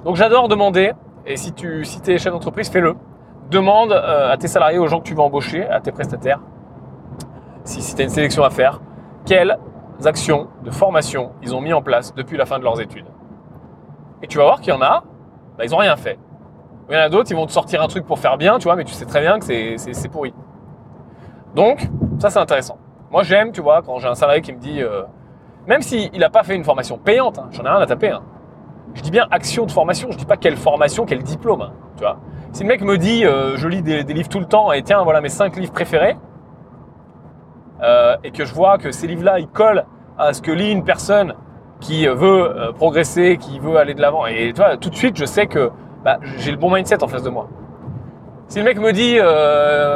Donc 0.05 0.15
j'adore 0.15 0.47
demander, 0.47 0.93
et 1.27 1.37
si 1.37 1.53
tu 1.53 1.83
es 2.07 2.19
chef 2.19 2.33
d'entreprise, 2.33 2.71
fais-le. 2.71 2.95
Demande 3.51 3.93
euh, 3.93 4.31
à 4.31 4.37
tes 4.37 4.49
salariés, 4.49 4.79
aux 4.79 4.89
gens 4.89 5.01
que 5.01 5.07
tu 5.07 5.15
vas 5.15 5.23
embaucher, 5.23 5.67
à 5.67 5.81
tes 5.81 5.91
prestataires, 5.91 6.41
si, 7.65 7.95
tu 7.95 8.01
as 8.01 8.05
une 8.05 8.11
sélection 8.11 8.45
à 8.45 8.51
faire, 8.51 8.81
quelles 9.25 9.59
actions 10.05 10.49
de 10.65 10.71
formation 10.71 11.33
ils 11.43 11.55
ont 11.55 11.61
mis 11.61 11.73
en 11.73 11.83
place 11.83 12.15
depuis 12.15 12.37
la 12.37 12.47
fin 12.47 12.59
de 12.59 12.65
leurs 12.65 12.81
études. 12.81 13.07
Et 14.23 14.27
tu 14.27 14.39
vas 14.39 14.45
voir 14.45 14.61
qu'il 14.61 14.73
y 14.73 14.77
en 14.77 14.83
a, 14.83 15.03
bah, 15.57 15.65
ils 15.65 15.71
n'ont 15.71 15.79
rien 15.79 15.97
fait. 15.97 16.19
Il 16.89 16.95
y 16.95 16.97
en 16.97 17.01
a 17.01 17.09
d'autres, 17.09 17.31
ils 17.31 17.37
vont 17.37 17.47
te 17.47 17.53
sortir 17.53 17.83
un 17.83 17.89
truc 17.89 18.07
pour 18.07 18.19
faire 18.19 18.39
bien, 18.39 18.59
tu 18.59 18.65
vois, 18.65 18.77
mais 18.77 18.85
tu 18.85 18.95
sais 18.95 19.05
très 19.05 19.21
bien 19.21 19.39
que 19.39 19.45
c'est 19.45 20.09
pourri. 20.09 20.35
Donc, 21.55 21.89
ça 22.19 22.31
c'est 22.31 22.39
intéressant. 22.39 22.79
Moi 23.11 23.23
j'aime, 23.23 23.53
tu 23.53 23.61
vois, 23.61 23.83
quand 23.83 23.99
j'ai 23.99 24.09
un 24.09 24.15
salarié 24.15 24.43
qui 24.43 24.53
me 24.53 24.59
dit, 24.59 24.83
euh, 24.83 25.03
même 25.67 25.83
s'il 25.83 26.19
n'a 26.19 26.31
pas 26.31 26.43
fait 26.43 26.55
une 26.55 26.65
formation 26.65 26.99
payante, 26.99 27.39
hein, 27.39 27.49
j'en 27.51 27.65
ai 27.65 27.69
rien 27.69 27.81
à 27.81 27.87
taper. 27.87 28.11
Hein. 28.11 28.23
Je 28.95 29.03
dis 29.03 29.11
bien 29.11 29.27
action 29.31 29.67
de 29.67 29.71
formation, 29.71 30.09
je 30.11 30.17
dis 30.17 30.25
pas 30.25 30.37
quelle 30.37 30.57
formation, 30.57 31.05
quel 31.05 31.23
diplôme, 31.23 31.63
hein, 31.63 31.73
tu 31.97 32.03
vois. 32.03 32.19
Si 32.53 32.63
le 32.63 32.69
mec 32.69 32.83
me 32.83 32.97
dit, 32.97 33.25
euh, 33.25 33.57
je 33.57 33.69
lis 33.69 33.83
des, 33.83 34.03
livres 34.03 34.29
tout 34.29 34.41
le 34.41 34.47
temps 34.47 34.73
et 34.73 34.83
tiens, 34.83 35.03
voilà 35.05 35.21
mes 35.21 35.29
cinq 35.29 35.57
livres 35.57 35.73
préférés, 35.73 36.17
euh, 37.83 38.17
et 38.25 38.31
que 38.31 38.45
je 38.45 38.55
vois 38.55 38.79
que 38.79 38.91
ces 38.91 39.07
livres-là, 39.07 39.39
ils 39.39 39.49
collent 39.49 39.85
à 40.19 40.33
ce 40.33 40.43
que 40.43 40.51
lit 40.51 40.73
une 40.73 40.85
personne 40.85 41.35
qui 41.81 42.07
veut 42.07 42.59
euh, 42.59 42.73
progresser, 42.73 43.37
qui 43.37 43.61
veut 43.61 43.77
aller 43.77 43.95
de 43.95 44.01
l'avant. 44.01 44.27
Et 44.27 44.53
tu 44.53 44.63
tout 44.81 44.91
de 44.91 44.97
suite, 44.97 45.17
je 45.17 45.27
sais 45.27 45.47
que 45.47 45.71
bah, 46.05 46.19
j'ai 46.39 46.51
le 46.51 46.57
bon 46.57 46.75
mindset 46.75 47.05
en 47.05 47.09
face 47.09 47.23
de 47.23 47.31
moi. 47.31 47.49
Si 48.49 48.59
le 48.59 48.65
mec 48.65 48.81
me 48.81 48.93
dit, 48.93 49.19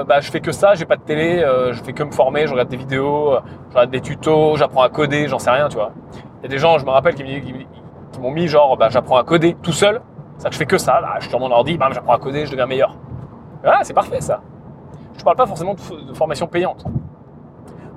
bah, 0.06 0.20
je 0.20 0.30
fais 0.30 0.40
que 0.40 0.52
ça, 0.52 0.74
j'ai 0.74 0.84
pas 0.84 0.96
de 0.96 1.02
télé, 1.02 1.42
je 1.72 1.82
fais 1.82 1.94
que 1.94 2.02
me 2.02 2.12
former, 2.12 2.46
je 2.46 2.52
regarde 2.52 2.68
des 2.68 2.76
vidéos, 2.76 3.38
je 3.70 3.74
regarde 3.74 3.90
des 3.90 4.02
tutos, 4.02 4.56
j'apprends 4.56 4.82
à 4.82 4.90
coder, 4.90 5.26
j'en 5.26 5.38
sais 5.38 5.50
rien, 5.50 5.70
tu 5.70 5.76
vois. 5.76 5.92
Il 6.14 6.42
y 6.42 6.46
a 6.46 6.48
des 6.48 6.58
gens, 6.58 6.76
je 6.76 6.84
me 6.84 6.90
rappelle, 6.90 7.14
qui, 7.14 7.22
m'ont 8.22 8.30
mis 8.30 8.48
genre, 8.48 8.76
bah, 8.76 8.88
j'apprends 8.90 9.16
à 9.16 9.24
coder 9.24 9.56
tout 9.62 9.72
seul. 9.72 10.00
Ça, 10.38 10.48
je 10.50 10.56
fais 10.56 10.66
que 10.66 10.78
ça. 10.78 11.00
Là, 11.00 11.14
je 11.16 11.22
suis 11.22 11.30
sur 11.30 11.40
mon 11.40 11.50
ordi, 11.50 11.76
bah, 11.76 11.88
j'apprends 11.92 12.14
à 12.14 12.18
coder, 12.18 12.46
je 12.46 12.52
deviens 12.52 12.66
meilleur. 12.66 12.96
C'est 13.82 13.94
parfait 13.94 14.20
ça. 14.20 14.40
Je 15.16 15.22
parle 15.22 15.36
pas 15.36 15.46
forcément 15.46 15.74
de, 15.74 16.08
de 16.08 16.14
formation 16.14 16.46
payante. 16.46 16.84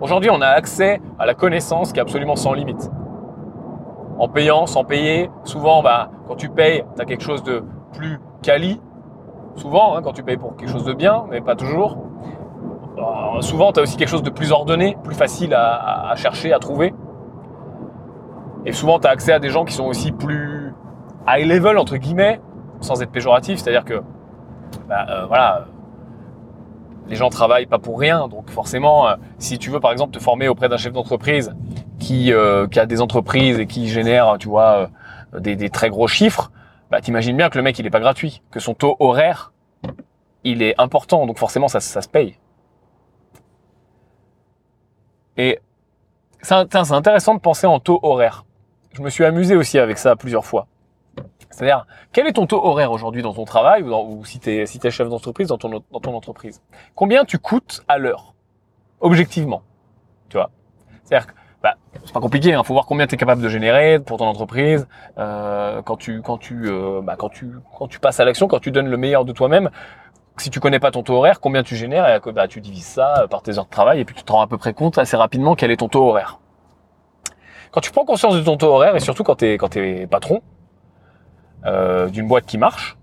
Aujourd'hui, 0.01 0.29
on 0.29 0.41
a 0.41 0.47
accès 0.47 1.01
à 1.17 1.25
la 1.25 1.33
connaissance 1.33 1.93
qui 1.93 1.99
est 1.99 2.01
absolument 2.01 2.35
sans 2.35 2.53
limite 2.53 2.91
en 4.17 4.27
payant, 4.27 4.65
sans 4.65 4.83
payer. 4.83 5.29
Souvent, 5.43 5.81
bah, 5.81 6.09
quand 6.27 6.35
tu 6.35 6.49
payes, 6.49 6.83
tu 6.95 7.01
as 7.01 7.05
quelque 7.05 7.23
chose 7.23 7.43
de 7.43 7.63
plus 7.93 8.19
quali. 8.41 8.79
Souvent, 9.55 9.95
hein, 9.95 10.01
quand 10.01 10.13
tu 10.13 10.23
payes 10.23 10.37
pour 10.37 10.55
quelque 10.55 10.71
chose 10.71 10.85
de 10.85 10.93
bien, 10.93 11.25
mais 11.29 11.41
pas 11.41 11.55
toujours. 11.55 11.97
Euh, 12.97 13.41
souvent, 13.41 13.71
tu 13.71 13.79
as 13.79 13.83
aussi 13.83 13.97
quelque 13.97 14.09
chose 14.09 14.23
de 14.23 14.29
plus 14.29 14.51
ordonné, 14.51 14.97
plus 15.03 15.15
facile 15.15 15.53
à, 15.53 16.13
chercher, 16.15 16.53
à 16.53 16.59
trouver. 16.59 16.93
Et 18.65 18.71
souvent, 18.71 18.99
tu 18.99 19.07
as 19.07 19.11
accès 19.11 19.31
à 19.31 19.39
des 19.39 19.49
gens 19.49 19.65
qui 19.65 19.73
sont 19.73 19.85
aussi 19.85 20.11
plus 20.11 20.73
high 21.27 21.45
level, 21.45 21.77
entre 21.77 21.97
guillemets, 21.97 22.39
sans 22.81 23.01
être 23.01 23.11
péjoratif. 23.11 23.59
C'est-à-dire 23.59 23.85
que, 23.85 24.01
bah, 24.87 25.05
euh, 25.09 25.25
voilà, 25.27 25.67
les 27.07 27.15
gens 27.15 27.29
travaillent 27.29 27.67
pas 27.67 27.79
pour 27.79 27.99
rien. 27.99 28.27
Donc 28.27 28.49
forcément, 28.49 29.07
euh, 29.07 29.15
si 29.37 29.59
tu 29.59 29.69
veux 29.69 29.79
par 29.79 29.91
exemple 29.91 30.13
te 30.13 30.19
former 30.19 30.47
auprès 30.47 30.69
d'un 30.69 30.77
chef 30.77 30.93
d'entreprise 30.93 31.55
qui, 31.99 32.33
euh, 32.33 32.67
a 32.75 32.85
des 32.85 33.01
entreprises 33.01 33.59
et 33.59 33.67
qui 33.67 33.87
génère, 33.87 34.37
tu 34.39 34.49
vois, 34.49 34.89
des, 35.37 35.69
très 35.69 35.89
gros 35.89 36.07
chiffres, 36.07 36.51
bah 36.91 37.01
t'imagines 37.01 37.35
bien 37.37 37.49
que 37.49 37.57
le 37.57 37.63
mec 37.63 37.77
il 37.79 37.85
est 37.85 37.91
pas 37.91 37.99
gratuit, 37.99 38.41
que 38.51 38.59
son 38.59 38.73
taux 38.73 38.95
horaire 38.99 39.51
il 40.43 40.61
est 40.61 40.79
important, 40.79 41.25
donc 41.25 41.39
forcément 41.39 41.67
ça, 41.67 41.79
ça 41.79 42.01
se 42.01 42.07
paye. 42.07 42.37
Et 45.37 45.59
c'est 46.41 46.53
intéressant 46.53 47.33
de 47.33 47.39
penser 47.39 47.67
en 47.67 47.79
taux 47.79 47.99
horaire. 48.03 48.44
Je 48.95 49.01
me 49.01 49.09
suis 49.09 49.25
amusé 49.25 49.57
aussi 49.57 49.77
avec 49.77 49.97
ça 49.97 50.15
plusieurs 50.15 50.45
fois. 50.45 50.67
C'est-à-dire, 51.49 51.85
quel 52.13 52.27
est 52.27 52.31
ton 52.31 52.47
taux 52.47 52.65
horaire 52.65 52.93
aujourd'hui 52.93 53.21
dans 53.21 53.33
ton 53.33 53.43
travail 53.43 53.83
ou, 53.83 53.93
ou 53.93 54.23
si 54.23 54.39
tu 54.39 54.49
es, 54.49 54.65
chef 54.89 55.09
d'entreprise 55.09 55.49
dans 55.49 55.57
ton, 55.57 55.69
dans 55.69 56.13
entreprise? 56.13 56.61
Combien 56.95 57.25
tu 57.25 57.37
coûtes 57.37 57.83
à 57.89 57.97
l'heure? 57.97 58.35
Objectivement. 59.01 59.63
Tu 60.29 60.37
vois? 60.37 60.49
C'est-à-dire 61.03 61.27
bah, 61.61 61.75
c'est 62.05 62.13
pas 62.13 62.21
compliqué, 62.21 62.49
il 62.49 62.53
hein. 62.53 62.63
faut 62.63 62.73
voir 62.73 62.85
combien 62.85 63.05
tu 63.05 63.15
es 63.15 63.17
capable 63.17 63.41
de 63.41 63.49
générer 63.49 63.99
pour 63.99 64.17
ton 64.17 64.27
entreprise. 64.27 64.87
Euh, 65.17 65.81
euh, 65.81 67.01
bah, 67.01 67.17
quand 67.17 67.27
tu 67.89 67.99
passes 67.99 68.19
à 68.21 68.23
l'action, 68.23 68.47
quand 68.47 68.59
tu 68.59 68.71
donnes 68.71 68.87
le 68.87 68.97
meilleur 68.97 69.25
de 69.25 69.33
toi-même, 69.33 69.71
si 70.37 70.49
tu 70.49 70.61
connais 70.61 70.79
pas 70.79 70.91
ton 70.91 71.03
taux 71.03 71.15
horaire, 71.15 71.41
combien 71.41 71.63
tu 71.63 71.75
génères 71.75 72.07
et 72.07 72.31
bah, 72.31 72.47
tu 72.47 72.61
divises 72.61 72.85
ça 72.85 73.25
par 73.29 73.41
tes 73.41 73.57
heures 73.57 73.65
de 73.65 73.69
travail 73.69 73.99
et 73.99 74.05
puis 74.05 74.15
tu 74.15 74.23
te 74.23 74.31
rends 74.31 74.41
à 74.41 74.47
peu 74.47 74.57
près 74.57 74.73
compte 74.73 74.97
assez 74.97 75.17
rapidement 75.17 75.55
quel 75.55 75.69
est 75.71 75.77
ton 75.77 75.89
taux 75.89 76.07
horaire. 76.07 76.39
Quand 77.75 77.81
tu 77.81 77.91
prends 77.91 78.05
conscience 78.05 78.35
de 78.35 78.41
ton 78.41 78.55
taux 78.55 78.67
horaire 78.67 78.95
et 78.95 79.01
surtout 79.01 79.25
quand 79.25 79.35
tu 79.35 79.45
es 79.47 79.57
quand 79.57 79.75
es 79.75 80.07
patron 80.07 80.41
euh, 81.65 82.07
d'une 82.07 82.25
boîte 82.25 82.45
qui 82.45 82.57
marche, 82.57 82.95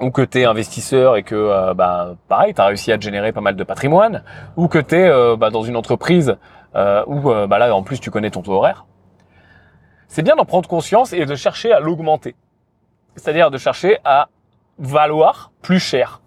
ou 0.00 0.10
que 0.10 0.22
tu 0.22 0.40
es 0.40 0.46
investisseur 0.46 1.16
et 1.16 1.22
que, 1.22 1.36
euh, 1.36 1.72
bah, 1.72 2.16
pareil, 2.26 2.54
tu 2.54 2.60
as 2.60 2.64
réussi 2.64 2.90
à 2.90 2.98
te 2.98 3.04
générer 3.04 3.30
pas 3.30 3.40
mal 3.40 3.54
de 3.54 3.62
patrimoine, 3.62 4.24
ou 4.56 4.66
que 4.66 4.80
tu 4.80 4.96
es 4.96 5.08
euh, 5.08 5.36
bah, 5.36 5.50
dans 5.50 5.62
une 5.62 5.76
entreprise 5.76 6.38
euh, 6.74 7.04
où 7.06 7.20
bah, 7.20 7.58
là, 7.58 7.72
en 7.72 7.84
plus, 7.84 8.00
tu 8.00 8.10
connais 8.10 8.30
ton 8.30 8.42
taux 8.42 8.54
horaire, 8.54 8.86
c'est 10.08 10.22
bien 10.22 10.34
d'en 10.34 10.44
prendre 10.44 10.68
conscience 10.68 11.12
et 11.12 11.24
de 11.24 11.34
chercher 11.36 11.70
à 11.70 11.78
l'augmenter. 11.78 12.34
C'est-à-dire 13.14 13.52
de 13.52 13.58
chercher 13.58 13.98
à 14.04 14.26
valoir 14.80 15.52
plus 15.62 15.78
cher. 15.78 16.20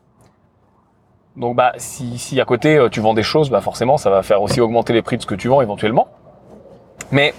Donc 1.35 1.57
bah 1.57 1.73
si, 1.75 2.17
si 2.17 2.39
à 2.39 2.45
côté 2.45 2.87
tu 2.91 3.01
vends 3.01 3.13
des 3.13 3.23
choses, 3.23 3.49
bah 3.49 3.59
forcément 3.59 3.97
ça 3.97 4.09
va 4.09 4.21
faire 4.21 4.41
aussi 4.41 4.61
augmenter 4.61 4.93
les 4.93 5.01
prix 5.01 5.17
de 5.17 5.23
ce 5.23 5.27
que 5.27 5.35
tu 5.35 5.49
vends 5.49 5.61
éventuellement. 5.61 6.07
Mais 7.13 7.35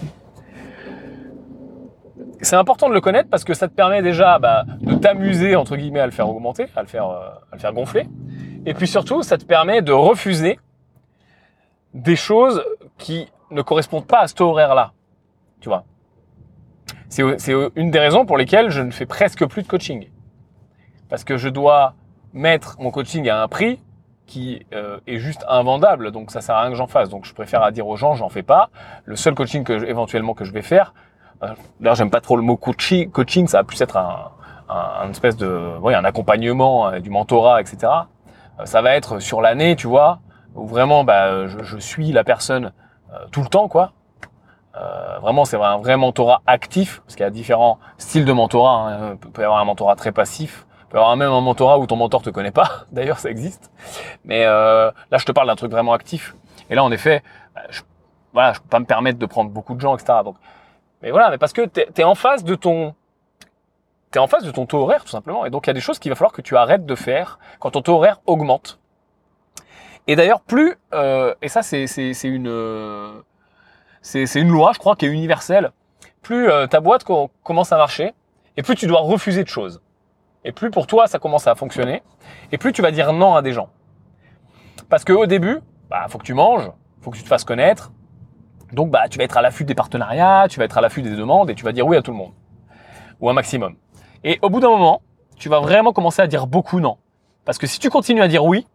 c'est 2.42 2.54
important 2.54 2.88
de 2.88 2.94
le 2.94 3.00
connaître 3.00 3.28
parce 3.28 3.42
que 3.42 3.54
ça 3.54 3.66
te 3.66 3.74
permet 3.74 4.02
déjà 4.02 4.38
bah, 4.38 4.64
de 4.80 4.94
t'amuser 4.94 5.56
entre 5.56 5.74
guillemets 5.74 5.98
à 5.98 6.06
le 6.06 6.12
faire 6.12 6.28
augmenter, 6.28 6.66
à 6.76 6.82
le 6.82 6.86
faire, 6.86 7.08
euh, 7.08 7.28
à 7.50 7.56
le 7.56 7.58
faire 7.58 7.72
gonfler. 7.72 8.06
Et 8.66 8.72
puis 8.72 8.86
surtout, 8.86 9.24
ça 9.24 9.36
te 9.36 9.44
permet 9.44 9.82
de 9.82 9.90
refuser 9.90 10.60
des 11.92 12.14
choses 12.14 12.64
qui 12.98 13.28
ne 13.50 13.62
correspondent 13.62 14.06
pas 14.06 14.20
à 14.20 14.28
ce 14.28 14.40
horaire-là. 14.40 14.92
Tu 15.60 15.68
vois? 15.68 15.82
C'est 17.08 17.52
une 17.74 17.90
des 17.90 17.98
raisons 17.98 18.26
pour 18.26 18.38
lesquelles 18.38 18.70
je 18.70 18.80
ne 18.80 18.92
fais 18.92 19.06
presque 19.06 19.44
plus 19.46 19.62
de 19.62 19.68
coaching. 19.68 20.08
Parce 21.08 21.24
que 21.24 21.36
je 21.36 21.48
dois 21.48 21.94
mettre 22.32 22.76
mon 22.78 22.92
coaching 22.92 23.28
à 23.28 23.42
un 23.42 23.48
prix 23.48 23.80
qui 24.26 24.66
euh, 24.72 24.98
est 25.06 25.18
juste 25.18 25.44
invendable, 25.48 26.10
donc 26.10 26.30
ça 26.30 26.40
sert 26.40 26.54
à 26.54 26.62
rien 26.62 26.70
que 26.70 26.76
j'en 26.76 26.86
fasse. 26.86 27.08
Donc 27.08 27.24
je 27.24 27.34
préfère 27.34 27.62
à 27.62 27.70
dire 27.70 27.86
aux 27.86 27.96
gens, 27.96 28.14
j'en 28.14 28.28
fais 28.28 28.42
pas. 28.42 28.70
Le 29.04 29.16
seul 29.16 29.34
coaching 29.34 29.64
que 29.64 29.84
éventuellement 29.84 30.34
que 30.34 30.44
je 30.44 30.52
vais 30.52 30.62
faire, 30.62 30.94
euh, 31.42 31.54
d'ailleurs, 31.80 31.96
j'aime 31.96 32.10
pas 32.10 32.20
trop 32.20 32.36
le 32.36 32.42
mot 32.42 32.56
coaching. 32.56 33.10
Coaching, 33.10 33.46
ça 33.46 33.58
va 33.58 33.64
plus 33.64 33.80
être 33.80 33.96
un, 33.96 34.30
un, 34.68 35.10
espèce 35.10 35.36
de, 35.36 35.76
oui, 35.80 35.94
un 35.94 36.04
accompagnement, 36.04 36.88
euh, 36.88 37.00
du 37.00 37.10
mentorat, 37.10 37.60
etc. 37.60 37.92
Euh, 38.60 38.64
ça 38.64 38.82
va 38.82 38.94
être 38.96 39.18
sur 39.18 39.40
l'année, 39.40 39.76
tu 39.76 39.86
vois, 39.86 40.20
où 40.54 40.66
vraiment, 40.66 41.04
bah, 41.04 41.46
je, 41.46 41.62
je 41.62 41.78
suis 41.78 42.12
la 42.12 42.24
personne 42.24 42.72
tout 43.30 43.42
le 43.42 43.48
temps, 43.48 43.68
quoi. 43.68 43.92
Vraiment, 45.22 45.44
c'est 45.44 45.56
un 45.56 45.76
vrai 45.76 45.96
mentorat 45.96 46.42
actif, 46.46 47.00
parce 47.02 47.14
qu'il 47.14 47.22
y 47.22 47.26
a 47.26 47.30
différents 47.30 47.78
styles 47.96 48.24
de 48.24 48.32
mentorat. 48.32 48.88
Hein. 48.88 49.16
Il 49.24 49.30
peut 49.30 49.42
y 49.42 49.44
avoir 49.44 49.60
un 49.60 49.64
mentorat 49.64 49.94
très 49.94 50.10
passif, 50.10 50.66
y 50.94 51.02
avoir 51.02 51.16
même 51.16 51.30
un 51.30 51.40
mentorat 51.40 51.78
où 51.78 51.86
ton 51.86 51.96
mentor 51.96 52.22
te 52.22 52.30
connaît 52.30 52.50
pas. 52.50 52.86
D'ailleurs, 52.92 53.18
ça 53.18 53.30
existe. 53.30 53.70
Mais 54.24 54.44
euh, 54.44 54.90
là, 55.10 55.18
je 55.18 55.24
te 55.24 55.32
parle 55.32 55.48
d'un 55.48 55.56
truc 55.56 55.70
vraiment 55.70 55.92
actif. 55.92 56.34
Et 56.70 56.74
là, 56.74 56.84
en 56.84 56.92
effet, 56.92 57.22
bah, 57.54 57.62
je, 57.70 57.82
voilà, 58.32 58.52
je 58.52 58.60
peux 58.60 58.68
pas 58.68 58.80
me 58.80 58.84
permettre 58.84 59.18
de 59.18 59.26
prendre 59.26 59.50
beaucoup 59.50 59.74
de 59.74 59.80
gens, 59.80 59.96
etc. 59.96 60.18
Donc, 60.24 60.36
mais 61.02 61.10
voilà, 61.10 61.30
mais 61.30 61.38
parce 61.38 61.52
que 61.52 61.66
tu 61.66 61.80
es, 61.80 62.04
en 62.04 62.14
face 62.14 62.44
de 62.44 62.54
ton 62.54 62.94
t'es 64.10 64.20
en 64.20 64.28
face 64.28 64.44
de 64.44 64.52
ton 64.52 64.64
taux 64.64 64.78
horaire 64.78 65.04
tout 65.04 65.10
simplement. 65.10 65.44
Et 65.44 65.50
donc 65.50 65.66
il 65.66 65.70
y 65.70 65.72
a 65.72 65.74
des 65.74 65.80
choses 65.80 65.98
qu'il 65.98 66.10
va 66.10 66.14
falloir 66.14 66.32
que 66.32 66.40
tu 66.40 66.56
arrêtes 66.56 66.86
de 66.86 66.94
faire 66.94 67.38
quand 67.58 67.72
ton 67.72 67.82
taux 67.82 67.96
horaire 67.96 68.20
augmente. 68.26 68.78
Et 70.06 70.16
d'ailleurs, 70.16 70.40
plus 70.40 70.76
euh, 70.94 71.34
et 71.42 71.48
ça 71.48 71.62
c'est 71.62 71.84
une 72.22 73.22
c'est 74.00 74.40
une 74.40 74.48
loi, 74.48 74.72
je 74.72 74.78
crois, 74.78 74.96
qui 74.96 75.06
est 75.06 75.08
universelle. 75.08 75.72
Plus 76.22 76.48
euh, 76.48 76.66
ta 76.66 76.80
boîte 76.80 77.04
commence 77.42 77.72
à 77.72 77.76
marcher, 77.76 78.14
et 78.56 78.62
plus 78.62 78.76
tu 78.76 78.86
dois 78.86 79.00
refuser 79.00 79.42
de 79.42 79.48
choses. 79.48 79.82
Et 80.44 80.52
plus 80.52 80.70
pour 80.70 80.86
toi 80.86 81.06
ça 81.06 81.18
commence 81.18 81.46
à 81.46 81.54
fonctionner, 81.54 82.02
et 82.52 82.58
plus 82.58 82.72
tu 82.72 82.82
vas 82.82 82.90
dire 82.90 83.12
non 83.12 83.34
à 83.34 83.42
des 83.42 83.52
gens. 83.52 83.68
Parce 84.88 85.04
que 85.04 85.12
au 85.12 85.26
début, 85.26 85.60
bah 85.90 86.06
faut 86.08 86.18
que 86.18 86.24
tu 86.24 86.34
manges, 86.34 86.70
faut 87.00 87.10
que 87.10 87.16
tu 87.16 87.22
te 87.22 87.28
fasses 87.28 87.44
connaître, 87.44 87.92
donc 88.72 88.90
bah 88.90 89.08
tu 89.08 89.18
vas 89.18 89.24
être 89.24 89.36
à 89.36 89.42
l'affût 89.42 89.64
des 89.64 89.74
partenariats, 89.74 90.46
tu 90.48 90.58
vas 90.58 90.64
être 90.64 90.78
à 90.78 90.80
l'affût 90.80 91.02
des 91.02 91.16
demandes 91.16 91.50
et 91.50 91.54
tu 91.54 91.64
vas 91.64 91.72
dire 91.72 91.86
oui 91.86 91.96
à 91.96 92.02
tout 92.02 92.10
le 92.10 92.16
monde 92.16 92.32
ou 93.20 93.30
un 93.30 93.32
maximum. 93.32 93.76
Et 94.24 94.38
au 94.42 94.50
bout 94.50 94.60
d'un 94.60 94.70
moment, 94.70 95.02
tu 95.36 95.48
vas 95.48 95.60
vraiment 95.60 95.92
commencer 95.92 96.22
à 96.22 96.26
dire 96.26 96.46
beaucoup 96.46 96.80
non. 96.80 96.98
Parce 97.44 97.58
que 97.58 97.66
si 97.66 97.78
tu 97.78 97.90
continues 97.90 98.22
à 98.22 98.28
dire 98.28 98.44
oui, 98.44 98.66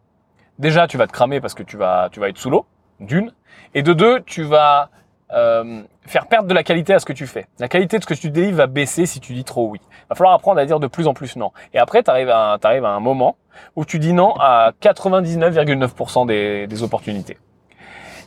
déjà 0.57 0.87
tu 0.87 0.97
vas 0.97 1.07
te 1.07 1.11
cramer 1.11 1.41
parce 1.41 1.53
que 1.53 1.63
tu 1.63 1.77
vas 1.77 2.09
être 2.23 2.37
sous 2.37 2.49
l'eau, 2.49 2.65
d'une, 2.99 3.31
et 3.73 3.81
de 3.81 3.93
deux, 3.93 4.21
tu 4.25 4.43
vas 4.43 4.89
euh, 5.31 5.83
faire 6.05 6.27
perdre 6.27 6.47
de 6.47 6.53
la 6.53 6.63
qualité 6.63 6.93
à 6.93 6.99
ce 6.99 7.05
que 7.05 7.13
tu 7.13 7.27
fais. 7.27 7.47
La 7.59 7.67
qualité 7.67 7.97
de 7.97 8.03
ce 8.03 8.07
que 8.07 8.13
tu 8.13 8.31
délivres 8.31 8.57
va 8.57 8.67
baisser 8.67 9.05
si 9.05 9.19
tu 9.19 9.33
dis 9.33 9.43
trop 9.43 9.67
oui. 9.69 9.79
Va 10.09 10.15
falloir 10.15 10.33
apprendre 10.33 10.59
à 10.59 10.65
dire 10.65 10.79
de 10.79 10.87
plus 10.87 11.07
en 11.07 11.13
plus 11.13 11.35
non. 11.35 11.51
Et 11.73 11.77
après, 11.79 12.01
tu 12.03 12.09
arrives 12.09 12.29
à, 12.29 12.53
à 12.53 12.87
un 12.89 12.99
moment 12.99 13.37
où 13.75 13.85
tu 13.85 13.99
dis 13.99 14.13
non 14.13 14.33
à 14.39 14.71
99,9% 14.81 16.25
des, 16.25 16.67
des 16.67 16.83
opportunités. 16.83 17.37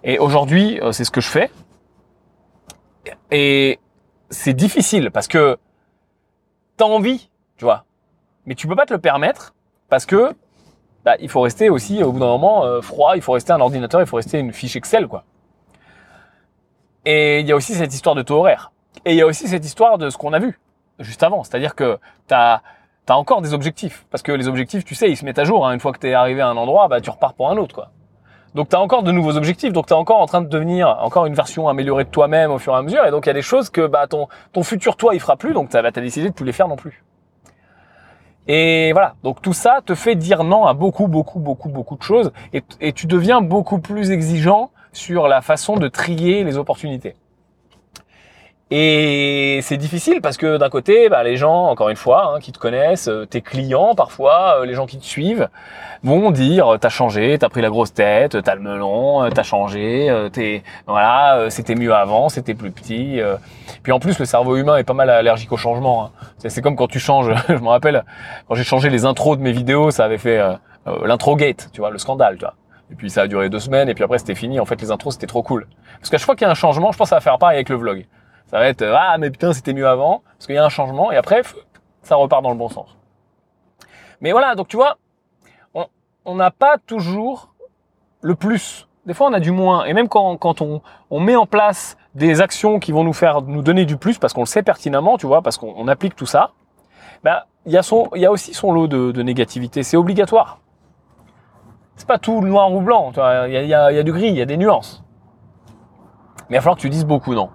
Et 0.05 0.19
aujourd'hui, 0.19 0.81
euh, 0.81 0.93
c'est 0.93 1.05
ce 1.05 1.11
que 1.11 1.21
je 1.21 1.29
fais. 1.29 1.51
Et 3.31 3.79
c'est 4.31 4.55
difficile 4.55 5.11
parce 5.11 5.29
que 5.29 5.59
t'as 6.77 6.85
envie, 6.85 7.31
tu 7.57 7.65
vois. 7.65 7.85
Mais 8.47 8.55
tu 8.55 8.67
peux 8.67 8.77
pas 8.77 8.87
te 8.87 8.93
le 8.93 9.01
permettre 9.01 9.55
parce 9.89 10.07
que 10.07 10.35
bah, 11.05 11.17
il 11.21 11.29
faut 11.29 11.41
rester 11.41 11.69
aussi 11.69 12.03
au 12.03 12.13
bout 12.13 12.21
d'un 12.21 12.27
moment 12.27 12.65
euh, 12.65 12.81
froid, 12.81 13.17
il 13.17 13.23
faut 13.23 13.33
rester 13.33 13.53
un 13.53 13.61
ordinateur, 13.61 14.01
il 14.01 14.07
faut 14.07 14.17
rester 14.17 14.39
une 14.39 14.53
fiche 14.53 14.77
Excel, 14.77 15.09
quoi. 15.09 15.25
Et 17.05 17.41
il 17.41 17.47
y 17.47 17.53
a 17.53 17.57
aussi 17.57 17.75
cette 17.75 17.93
histoire 17.93 18.15
de 18.15 18.23
taux 18.23 18.39
horaire. 18.39 18.73
Et 19.05 19.13
il 19.13 19.17
y 19.17 19.23
a 19.23 19.27
aussi 19.27 19.49
cette 19.49 19.65
histoire 19.65 19.99
de 19.99 20.11
ce 20.11 20.17
qu'on 20.17 20.33
a 20.33 20.39
vu 20.39 20.59
juste 20.99 21.23
avant. 21.23 21.43
C'est-à-dire 21.43 21.75
que 21.75 21.99
tu 22.29 22.35
as, 22.35 22.63
encore 23.09 23.43
des 23.43 23.55
objectifs. 23.55 24.07
Parce 24.11 24.23
que 24.23 24.33
les 24.33 24.49
objectifs, 24.49 24.85
tu 24.85 24.95
sais, 24.95 25.11
ils 25.11 25.17
se 25.17 25.25
mettent 25.25 25.39
à 25.39 25.45
jour. 25.45 25.67
Hein. 25.67 25.73
Une 25.75 25.81
fois 25.81 25.93
que 25.93 25.99
tu 25.99 26.09
es 26.09 26.15
arrivé 26.15 26.41
à 26.41 26.49
un 26.49 26.57
endroit, 26.57 26.89
bah, 26.89 27.01
tu 27.01 27.11
repars 27.11 27.35
pour 27.35 27.51
un 27.51 27.57
autre. 27.57 27.75
quoi. 27.75 27.91
Donc 28.55 28.69
tu 28.69 28.77
as 28.77 28.81
encore 28.81 29.03
de 29.03 29.13
nouveaux 29.13 29.37
objectifs, 29.37 29.73
donc 29.73 29.87
tu 29.87 29.95
es 29.95 29.97
encore 29.97 30.21
en 30.21 30.27
train 30.27 30.43
de 30.43 30.49
devenir 30.49 30.99
encore 31.01 31.25
une 31.25 31.35
version 31.35 31.69
améliorée 31.69 32.05
de 32.05 32.11
toi-même 32.11 32.51
au 32.51 32.59
fur 32.59 32.75
et 32.75 32.77
à 32.77 32.83
mesure, 32.83 33.05
et 33.07 33.11
donc 33.11 33.25
il 33.25 33.29
y 33.29 33.31
a 33.31 33.35
des 33.35 33.41
choses 33.41 33.71
que 33.71 33.87
bah, 33.87 34.07
ton, 34.07 34.29
ton 34.53 34.63
futur 34.63 34.97
toi 34.97 35.15
il 35.15 35.21
fera 35.21 35.37
plus, 35.37 35.55
donc 35.55 35.71
tu 35.71 35.77
as, 35.79 35.91
décidé 35.91 36.29
de 36.29 36.35
plus 36.35 36.45
les 36.45 36.53
faire 36.53 36.69
non 36.69 36.77
plus. 36.77 37.03
Et 38.47 38.93
voilà, 38.93 39.15
donc 39.23 39.41
tout 39.41 39.55
ça 39.55 39.81
te 39.85 39.95
fait 39.95 40.17
dire 40.17 40.45
non 40.45 40.67
à 40.67 40.75
beaucoup, 40.75 41.09
beaucoup, 41.09 41.39
beaucoup, 41.39 41.71
beaucoup 41.71 41.97
de 41.97 42.03
choses, 42.03 42.31
et 42.53 42.93
tu 42.93 43.07
deviens 43.07 43.41
beaucoup 43.41 43.79
plus 43.79 44.11
exigeant 44.11 44.71
sur 44.93 45.29
la 45.29 45.41
façon 45.43 45.77
de 45.77 45.89
trier 45.89 46.45
les 46.45 46.59
opportunités. 46.59 47.15
Et 48.75 49.61
c'est 49.61 49.77
difficile 49.77 50.23
parce 50.23 50.39
que 50.39 50.57
d'un 50.57 50.71
côté, 50.71 51.11
bah, 51.11 51.23
les 51.23 51.37
gens, 51.37 51.67
encore 51.67 51.91
une 51.91 51.97
fois, 51.97 52.33
hein, 52.33 52.41
qui 52.41 52.53
te 52.53 52.59
connaissent, 52.59 53.07
euh, 53.07 53.27
tes 53.27 53.43
clients 53.43 53.95
parfois, 53.95 54.61
euh, 54.61 54.65
les 54.65 54.73
gens 54.73 54.87
qui 54.87 54.97
te 54.97 55.05
suivent, 55.05 55.51
vont 56.03 56.31
dire 56.31 56.79
t'as 56.81 56.89
changé, 56.89 57.37
t'as 57.39 57.51
pris 57.51 57.61
la 57.61 57.69
grosse 57.69 57.93
tête, 57.93 58.43
t'as 58.43 58.55
le 58.55 58.63
melon, 58.63 59.25
euh, 59.25 59.29
t'as 59.29 59.43
changé, 59.43 60.11
t'es 60.33 60.63
voilà, 60.87 61.51
c'était 61.51 61.75
mieux 61.75 61.95
avant, 61.95 62.31
c'était 62.31 62.55
plus 62.55 62.71
petit. 62.71 63.21
Puis 63.83 63.93
en 63.93 64.01
plus, 64.01 64.19
le 64.19 64.25
cerveau 64.25 64.57
humain 64.57 64.79
est 64.79 64.85
pas 64.85 64.95
mal 64.95 65.11
allergique 65.11 65.53
au 65.53 65.59
changement. 65.59 66.07
Hein. 66.07 66.11
C'est 66.39 66.63
comme 66.63 66.77
quand 66.77 66.89
tu 66.89 66.99
changes. 66.99 67.31
je 67.51 67.59
me 67.59 67.69
rappelle 67.69 68.05
quand 68.49 68.55
j'ai 68.55 68.65
changé 68.65 68.89
les 68.89 69.05
intros 69.05 69.37
de 69.37 69.43
mes 69.43 69.53
vidéos, 69.53 69.91
ça 69.91 70.07
avait 70.07 70.17
fait 70.17 70.41
l'intro 71.05 71.37
gate, 71.37 71.69
tu 71.75 71.83
vois, 71.83 71.91
le 71.91 71.99
scandale, 71.99 72.37
tu 72.39 72.47
vois. 72.47 72.55
Et 72.93 72.95
puis 72.95 73.11
ça 73.11 73.23
a 73.23 73.27
duré 73.27 73.49
deux 73.49 73.59
semaines, 73.59 73.89
et 73.89 73.95
puis 73.95 74.05
après 74.05 74.19
c'était 74.19 74.35
fini. 74.35 74.61
En 74.61 74.67
fait, 74.67 74.81
les 74.81 74.91
intros 74.91 75.15
c'était 75.15 75.27
trop 75.27 75.43
cool. 75.43 75.67
Parce 75.99 76.11
qu'à 76.11 76.19
chaque 76.19 76.27
fois 76.27 76.37
qu'il 76.37 76.45
y 76.45 76.49
a 76.49 76.51
un 76.51 76.55
changement, 76.55 76.93
je 76.93 76.99
pense 76.99 77.07
que 77.07 77.11
ça 77.11 77.17
va 77.17 77.21
faire 77.21 77.39
pareil 77.39 77.57
avec 77.57 77.71
le 77.71 77.77
vlog. 77.77 78.07
Ça 78.53 78.59
va 78.59 78.69
être 78.69 78.83
ah 78.83 79.17
mais 79.19 79.31
putain 79.31 79.55
c'était 79.55 79.73
mieux 79.73 79.89
avant 79.89 80.23
parce 80.37 80.45
qu'il 80.45 80.55
y 80.55 80.59
a 80.59 80.65
un 80.65 80.69
changement 80.69 81.11
et 81.11 81.17
après 81.17 81.41
ça 82.03 82.17
repart 82.17 82.43
dans 82.43 82.51
le 82.51 82.57
bon 82.57 82.69
sens. 82.69 82.99
Mais 84.21 84.33
voilà 84.33 84.55
donc 84.55 84.69
tu 84.69 84.77
vois 84.77 84.99
on 86.25 86.37
n'a 86.37 86.53
pas 86.53 86.77
toujours 86.79 87.55
le 88.21 88.37
plus. 88.37 88.87
Des 89.07 89.15
fois 89.15 89.29
on 89.29 89.33
a 89.33 89.41
du 89.41 89.51
moins 89.51 89.87
et 89.87 89.95
même 89.95 90.09
quand, 90.09 90.61
on, 90.61 91.21
met 91.21 91.35
en 91.35 91.47
place 91.47 91.97
des 92.15 92.41
actions 92.41 92.79
qui 92.79 92.93
vont 92.93 93.03
nous 93.03 93.15
faire 93.15 93.43
nous 93.43 93.63
donner 93.63 93.87
du 93.87 93.97
plus 93.97 94.19
parce 94.19 94.33
qu'on 94.35 94.43
le 94.43 94.47
sait 94.47 94.63
pertinemment 94.63 95.17
tu 95.17 95.27
vois 95.27 95.41
parce 95.41 95.57
qu'on 95.57 95.89
applique 95.89 96.15
tout 96.15 96.27
ça. 96.27 96.53
Ben 97.25 97.41
il 97.65 97.73
y 97.73 98.27
a 98.27 98.31
aussi 98.31 98.53
son 98.53 98.73
lot 98.73 98.87
de 98.87 99.23
négativité 99.23 99.83
c'est 99.83 99.97
obligatoire. 99.97 100.59
Pas 102.07 102.19
tout 102.19 102.41
noir 102.41 102.73
ou 102.73 102.81
blanc. 102.81 103.13
Il 103.47 103.53
y 103.53 103.75
a, 103.75 104.03
du 104.03 104.13
gris, 104.13 104.29
il 104.29 104.37
y 104.37 104.43
a 104.43 104.45
des 104.45 104.57
nuances. 104.57 105.05
Mais 106.49 106.57
il 106.57 106.59
va 106.59 106.63
falloir 106.63 106.77
que 106.77 106.83
tu 106.83 106.91
dises 106.91 107.07
beaucoup 107.07 107.35
non. 107.35 107.51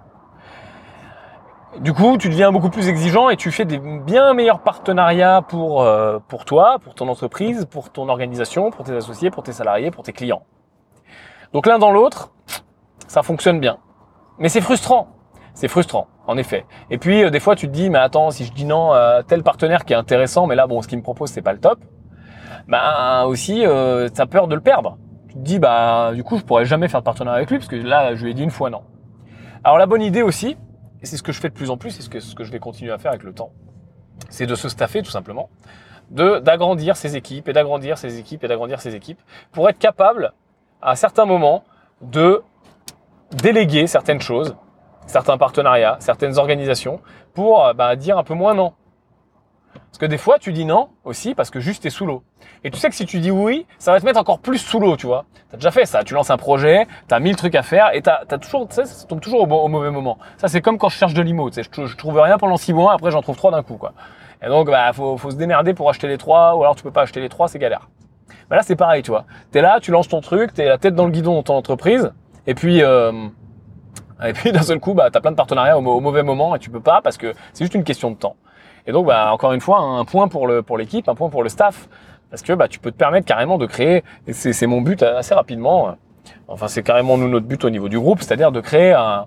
Du 1.80 1.92
coup, 1.92 2.16
tu 2.18 2.28
deviens 2.28 2.50
beaucoup 2.50 2.70
plus 2.70 2.88
exigeant 2.88 3.28
et 3.28 3.36
tu 3.36 3.50
fais 3.52 3.64
des 3.64 3.78
bien 3.78 4.34
meilleurs 4.34 4.60
partenariats 4.60 5.42
pour, 5.42 5.82
euh, 5.82 6.18
toi, 6.46 6.78
pour 6.82 6.94
ton 6.94 7.08
entreprise, 7.08 7.66
pour 7.70 7.90
ton 7.90 8.08
organisation, 8.08 8.70
pour 8.70 8.84
tes 8.84 8.96
associés, 8.96 9.30
pour 9.30 9.42
tes 9.42 9.52
salariés, 9.52 9.90
pour 9.90 10.02
tes 10.02 10.12
clients. 10.12 10.42
Donc 11.52 11.66
l'un 11.66 11.78
dans 11.78 11.92
l'autre, 11.92 12.32
ça 13.06 13.22
fonctionne 13.22 13.60
bien. 13.60 13.78
Mais 14.38 14.48
c'est 14.48 14.60
frustrant. 14.60 15.08
C'est 15.54 15.68
frustrant, 15.68 16.06
en 16.26 16.36
effet. 16.36 16.64
Et 16.90 16.98
puis, 16.98 17.24
euh, 17.24 17.30
des 17.30 17.40
fois, 17.40 17.54
tu 17.54 17.66
te 17.66 17.72
dis, 17.72 17.90
mais 17.90 17.98
attends, 17.98 18.30
si 18.30 18.44
je 18.44 18.52
dis 18.52 18.64
non 18.64 18.92
à 18.92 19.22
tel 19.26 19.42
partenaire 19.42 19.84
qui 19.84 19.92
est 19.92 19.96
intéressant, 19.96 20.46
mais 20.46 20.54
là, 20.54 20.66
bon, 20.66 20.82
ce 20.82 20.88
qu'il 20.88 20.98
me 20.98 21.02
propose, 21.02 21.30
c'est 21.30 21.42
pas 21.42 21.52
le 21.52 21.60
top, 21.60 21.78
ben 22.68 23.24
aussi, 23.24 23.64
euh, 23.64 24.08
t'as 24.08 24.26
peur 24.26 24.46
de 24.46 24.54
le 24.54 24.60
perdre. 24.60 24.98
tu 25.28 25.34
te 25.34 25.40
dis, 25.40 25.58
bah, 25.58 26.12
du 26.14 26.22
coup, 26.22 26.36
je 26.38 26.44
pourrais 26.44 26.66
jamais 26.66 26.88
faire 26.88 27.00
de 27.00 27.04
partenariat 27.04 27.38
avec 27.38 27.50
lui 27.50 27.58
parce 27.58 27.68
que 27.68 27.76
là, 27.76 28.14
je 28.14 28.22
lui 28.24 28.32
ai 28.32 28.34
dit 28.34 28.42
une 28.42 28.50
fois 28.50 28.68
non. 28.70 28.82
Alors, 29.64 29.78
la 29.78 29.86
bonne 29.86 30.02
idée 30.02 30.22
aussi, 30.22 30.56
et 31.00 31.06
c'est 31.06 31.16
ce 31.16 31.22
que 31.22 31.32
je 31.32 31.40
fais 31.40 31.48
de 31.48 31.54
plus 31.54 31.70
en 31.70 31.78
plus, 31.78 31.98
et 31.98 32.02
ce 32.02 32.08
que, 32.08 32.20
ce 32.20 32.34
que 32.34 32.44
je 32.44 32.52
vais 32.52 32.58
continuer 32.58 32.92
à 32.92 32.98
faire 32.98 33.10
avec 33.10 33.24
le 33.24 33.32
temps, 33.32 33.52
c'est 34.28 34.46
de 34.46 34.54
se 34.54 34.68
staffer 34.68 35.02
tout 35.02 35.10
simplement, 35.10 35.48
de 36.10 36.38
d'agrandir 36.40 36.96
ses 36.96 37.16
équipes 37.16 37.48
et 37.48 37.52
d'agrandir 37.52 37.98
ses 37.98 38.18
équipes 38.18 38.44
et 38.44 38.48
d'agrandir 38.48 38.80
ses 38.80 38.94
équipes 38.94 39.20
pour 39.52 39.68
être 39.68 39.78
capable 39.78 40.32
à 40.82 40.96
certains 40.96 41.26
moments 41.26 41.64
de 42.02 42.42
déléguer 43.30 43.86
certaines 43.86 44.20
choses, 44.20 44.56
certains 45.06 45.38
partenariats, 45.38 45.96
certaines 46.00 46.38
organisations 46.38 47.00
pour 47.34 47.72
bah, 47.74 47.96
dire 47.96 48.18
un 48.18 48.24
peu 48.24 48.34
moins 48.34 48.54
non. 48.54 48.72
Parce 49.90 49.98
que 49.98 50.06
des 50.06 50.18
fois, 50.18 50.38
tu 50.38 50.52
dis 50.52 50.64
non 50.64 50.88
aussi 51.04 51.34
parce 51.34 51.50
que 51.50 51.60
juste 51.60 51.82
t'es 51.82 51.90
sous 51.90 52.06
l'eau. 52.06 52.22
Et 52.64 52.70
tu 52.70 52.78
sais 52.78 52.88
que 52.88 52.94
si 52.94 53.06
tu 53.06 53.20
dis 53.20 53.30
oui, 53.30 53.66
ça 53.78 53.92
va 53.92 54.00
te 54.00 54.04
mettre 54.04 54.20
encore 54.20 54.38
plus 54.38 54.58
sous 54.58 54.80
l'eau, 54.80 54.96
tu 54.96 55.06
vois. 55.06 55.24
T'as 55.50 55.56
déjà 55.56 55.70
fait 55.70 55.86
ça. 55.86 56.04
Tu 56.04 56.14
lances 56.14 56.30
un 56.30 56.36
projet, 56.36 56.86
t'as 57.06 57.20
mille 57.20 57.36
trucs 57.36 57.54
à 57.54 57.62
faire 57.62 57.94
et 57.94 58.02
t'as 58.02 58.20
as 58.28 58.38
toujours, 58.38 58.68
tu 58.68 58.74
ça 58.74 59.06
tombe 59.06 59.20
toujours 59.20 59.42
au, 59.42 59.68
mauvais 59.68 59.90
moment. 59.90 60.18
Ça, 60.36 60.48
c'est 60.48 60.60
comme 60.60 60.78
quand 60.78 60.88
je 60.88 60.96
cherche 60.96 61.14
de 61.14 61.22
l'IMO. 61.22 61.50
Tu 61.50 61.62
je, 61.62 61.96
trouve 61.96 62.18
rien 62.20 62.38
pendant 62.38 62.56
six 62.56 62.72
mois, 62.72 62.92
après 62.92 63.10
j'en 63.10 63.22
trouve 63.22 63.36
trois 63.36 63.50
d'un 63.50 63.62
coup, 63.62 63.76
quoi. 63.76 63.92
Et 64.42 64.46
donc, 64.46 64.66
bah, 64.68 64.92
faut, 64.92 65.18
se 65.18 65.36
démerder 65.36 65.74
pour 65.74 65.88
acheter 65.90 66.06
les 66.06 66.18
trois, 66.18 66.54
ou 66.54 66.62
alors 66.62 66.76
tu 66.76 66.82
peux 66.82 66.92
pas 66.92 67.02
acheter 67.02 67.20
les 67.20 67.28
trois, 67.28 67.48
c'est 67.48 67.58
galère. 67.58 67.88
Bah 68.48 68.56
là, 68.56 68.62
c'est 68.62 68.76
pareil, 68.76 69.02
tu 69.02 69.10
vois. 69.10 69.24
T'es 69.50 69.60
là, 69.60 69.78
tu 69.80 69.90
lances 69.90 70.08
ton 70.08 70.20
truc, 70.20 70.54
t'es 70.54 70.66
la 70.66 70.78
tête 70.78 70.94
dans 70.94 71.06
le 71.06 71.10
guidon 71.10 71.34
dans 71.34 71.42
ton 71.42 71.54
entreprise, 71.54 72.12
et 72.46 72.54
puis, 72.54 72.82
euh, 72.82 73.28
et 74.24 74.52
d'un 74.52 74.62
seul 74.62 74.80
coup, 74.80 74.94
bah, 74.94 75.10
t'as 75.10 75.20
plein 75.20 75.30
de 75.30 75.36
partenariats 75.36 75.78
au, 75.78 75.84
au, 75.84 76.00
mauvais 76.00 76.22
moment 76.22 76.54
et 76.54 76.58
tu 76.58 76.70
peux 76.70 76.80
pas 76.80 77.00
parce 77.02 77.16
que 77.16 77.34
c'est 77.52 77.64
juste 77.64 77.74
une 77.74 77.84
question 77.84 78.10
de 78.10 78.16
temps. 78.16 78.36
Et 78.86 78.92
donc, 78.92 79.06
bah, 79.06 79.32
encore 79.32 79.52
une 79.52 79.60
fois, 79.60 79.80
un 79.80 80.04
point 80.04 80.28
pour 80.28 80.46
le 80.46 80.62
pour 80.62 80.78
l'équipe, 80.78 81.08
un 81.08 81.14
point 81.14 81.28
pour 81.28 81.42
le 81.42 81.48
staff, 81.48 81.88
parce 82.30 82.42
que 82.42 82.52
bah, 82.52 82.68
tu 82.68 82.78
peux 82.78 82.90
te 82.90 82.96
permettre 82.96 83.26
carrément 83.26 83.58
de 83.58 83.66
créer. 83.66 84.04
Et 84.26 84.32
c'est 84.32 84.66
mon 84.66 84.80
but 84.80 85.02
assez 85.02 85.34
rapidement. 85.34 85.96
Enfin, 86.46 86.68
c'est 86.68 86.82
carrément 86.82 87.18
nous 87.18 87.28
notre 87.28 87.46
but 87.46 87.64
au 87.64 87.70
niveau 87.70 87.88
du 87.88 87.98
groupe, 87.98 88.22
c'est-à-dire 88.22 88.52
de 88.52 88.60
créer 88.60 88.92
un, 88.92 89.26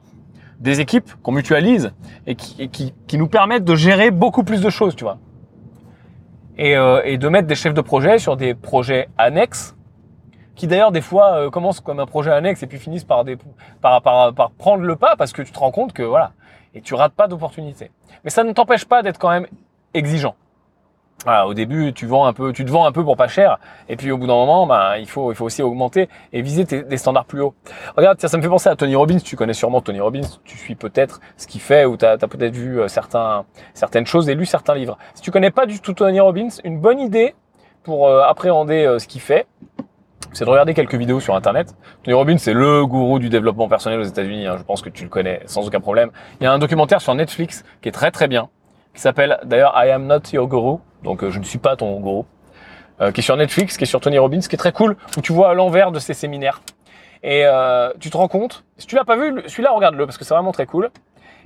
des 0.59 0.79
équipes 0.79 1.11
qu'on 1.23 1.31
mutualise 1.31 1.91
et 2.27 2.35
qui, 2.35 2.69
qui, 2.69 2.93
qui, 3.07 3.17
nous 3.17 3.27
permettent 3.27 3.65
de 3.65 3.75
gérer 3.75 4.11
beaucoup 4.11 4.43
plus 4.43 4.61
de 4.61 4.69
choses, 4.69 4.95
tu 4.95 5.03
vois. 5.03 5.17
Et, 6.57 6.77
euh, 6.77 7.01
et, 7.03 7.17
de 7.17 7.27
mettre 7.29 7.47
des 7.47 7.55
chefs 7.55 7.73
de 7.73 7.81
projet 7.81 8.19
sur 8.19 8.37
des 8.37 8.53
projets 8.53 9.09
annexes, 9.17 9.75
qui 10.55 10.67
d'ailleurs 10.67 10.91
des 10.91 11.01
fois 11.01 11.33
euh, 11.33 11.49
commencent 11.49 11.79
comme 11.79 11.99
un 11.99 12.05
projet 12.05 12.31
annexe 12.31 12.61
et 12.61 12.67
puis 12.67 12.77
finissent 12.77 13.03
par, 13.03 13.23
des, 13.23 13.37
par, 13.81 14.01
par, 14.03 14.33
par 14.33 14.51
prendre 14.51 14.83
le 14.83 14.95
pas 14.95 15.15
parce 15.15 15.33
que 15.33 15.41
tu 15.41 15.51
te 15.51 15.57
rends 15.57 15.71
compte 15.71 15.93
que 15.93 16.03
voilà, 16.03 16.33
et 16.73 16.81
tu 16.81 16.93
rates 16.93 17.13
pas 17.13 17.27
d'opportunités. 17.27 17.91
Mais 18.23 18.29
ça 18.29 18.43
ne 18.43 18.51
t'empêche 18.51 18.85
pas 18.85 19.03
d'être 19.03 19.19
quand 19.19 19.29
même 19.29 19.47
exigeant. 19.93 20.35
Voilà, 21.23 21.45
au 21.45 21.53
début, 21.53 21.93
tu 21.93 22.07
vends 22.07 22.25
un 22.25 22.33
peu, 22.33 22.51
tu 22.51 22.65
te 22.65 22.71
vends 22.71 22.85
un 22.85 22.91
peu 22.91 23.03
pour 23.03 23.15
pas 23.15 23.27
cher, 23.27 23.59
et 23.87 23.95
puis 23.95 24.11
au 24.11 24.17
bout 24.17 24.25
d'un 24.25 24.33
moment, 24.33 24.65
ben, 24.65 24.95
il 24.97 25.05
faut, 25.07 25.31
il 25.31 25.35
faut 25.35 25.45
aussi 25.45 25.61
augmenter 25.61 26.09
et 26.33 26.41
viser 26.41 26.63
des 26.63 26.97
standards 26.97 27.25
plus 27.25 27.41
hauts. 27.41 27.53
Regarde, 27.95 28.19
ça 28.19 28.35
me 28.35 28.41
fait 28.41 28.49
penser 28.49 28.69
à 28.69 28.75
Tony 28.75 28.95
Robbins. 28.95 29.19
Tu 29.19 29.35
connais 29.35 29.53
sûrement 29.53 29.81
Tony 29.81 29.99
Robbins. 29.99 30.27
Tu 30.45 30.57
suis 30.57 30.73
peut-être 30.73 31.21
ce 31.37 31.45
qu'il 31.45 31.61
fait 31.61 31.85
ou 31.85 31.95
tu 31.95 32.05
as, 32.05 32.17
peut-être 32.17 32.55
vu 32.55 32.79
euh, 32.79 32.87
certains, 32.87 33.45
certaines 33.75 34.07
choses 34.07 34.29
et 34.29 34.35
lu 34.35 34.47
certains 34.47 34.73
livres. 34.73 34.97
Si 35.13 35.21
tu 35.21 35.29
connais 35.29 35.51
pas 35.51 35.67
du 35.67 35.79
tout 35.79 35.93
Tony 35.93 36.19
Robbins, 36.19 36.49
une 36.63 36.79
bonne 36.79 36.99
idée 36.99 37.35
pour 37.83 38.07
euh, 38.07 38.23
appréhender 38.23 38.83
euh, 38.85 38.97
ce 38.97 39.07
qu'il 39.07 39.21
fait, 39.21 39.45
c'est 40.33 40.45
de 40.45 40.49
regarder 40.49 40.73
quelques 40.73 40.95
vidéos 40.95 41.19
sur 41.19 41.35
Internet. 41.35 41.75
Tony 42.03 42.15
Robbins, 42.15 42.37
c'est 42.37 42.53
le 42.53 42.85
gourou 42.85 43.19
du 43.19 43.29
développement 43.29 43.67
personnel 43.67 43.99
aux 43.99 44.03
États-Unis. 44.03 44.47
Hein. 44.47 44.55
je 44.57 44.63
pense 44.63 44.81
que 44.81 44.89
tu 44.89 45.03
le 45.03 45.09
connais 45.09 45.41
sans 45.45 45.67
aucun 45.67 45.79
problème. 45.79 46.11
Il 46.39 46.43
y 46.43 46.47
a 46.47 46.51
un 46.51 46.59
documentaire 46.59 47.01
sur 47.01 47.13
Netflix 47.15 47.63
qui 47.81 47.89
est 47.89 47.91
très 47.91 48.11
très 48.11 48.27
bien, 48.27 48.49
qui 48.93 49.01
s'appelle 49.01 49.39
d'ailleurs 49.43 49.73
I 49.75 49.89
Am 49.89 50.05
Not 50.05 50.21
Your 50.33 50.47
Guru 50.47 50.77
donc 51.03 51.23
euh, 51.23 51.31
je 51.31 51.39
ne 51.39 51.43
suis 51.43 51.57
pas 51.57 51.75
ton 51.75 51.99
gros, 51.99 52.25
euh, 52.99 53.11
qui 53.11 53.21
est 53.21 53.23
sur 53.23 53.37
Netflix, 53.37 53.77
qui 53.77 53.83
est 53.83 53.87
sur 53.87 53.99
Tony 53.99 54.17
Robbins, 54.17 54.39
qui 54.39 54.55
est 54.55 54.57
très 54.57 54.71
cool, 54.71 54.97
où 55.17 55.21
tu 55.21 55.33
vois 55.33 55.53
l'envers 55.53 55.91
de 55.91 55.99
ses 55.99 56.13
séminaires. 56.13 56.61
Et 57.23 57.43
euh, 57.45 57.91
tu 57.99 58.09
te 58.09 58.17
rends 58.17 58.27
compte, 58.27 58.63
si 58.77 58.87
tu 58.87 58.95
l'as 58.95 59.03
pas 59.03 59.15
vu, 59.15 59.43
celui-là 59.47 59.71
regarde-le 59.71 60.05
parce 60.05 60.17
que 60.17 60.25
c'est 60.25 60.33
vraiment 60.33 60.51
très 60.51 60.65
cool. 60.65 60.89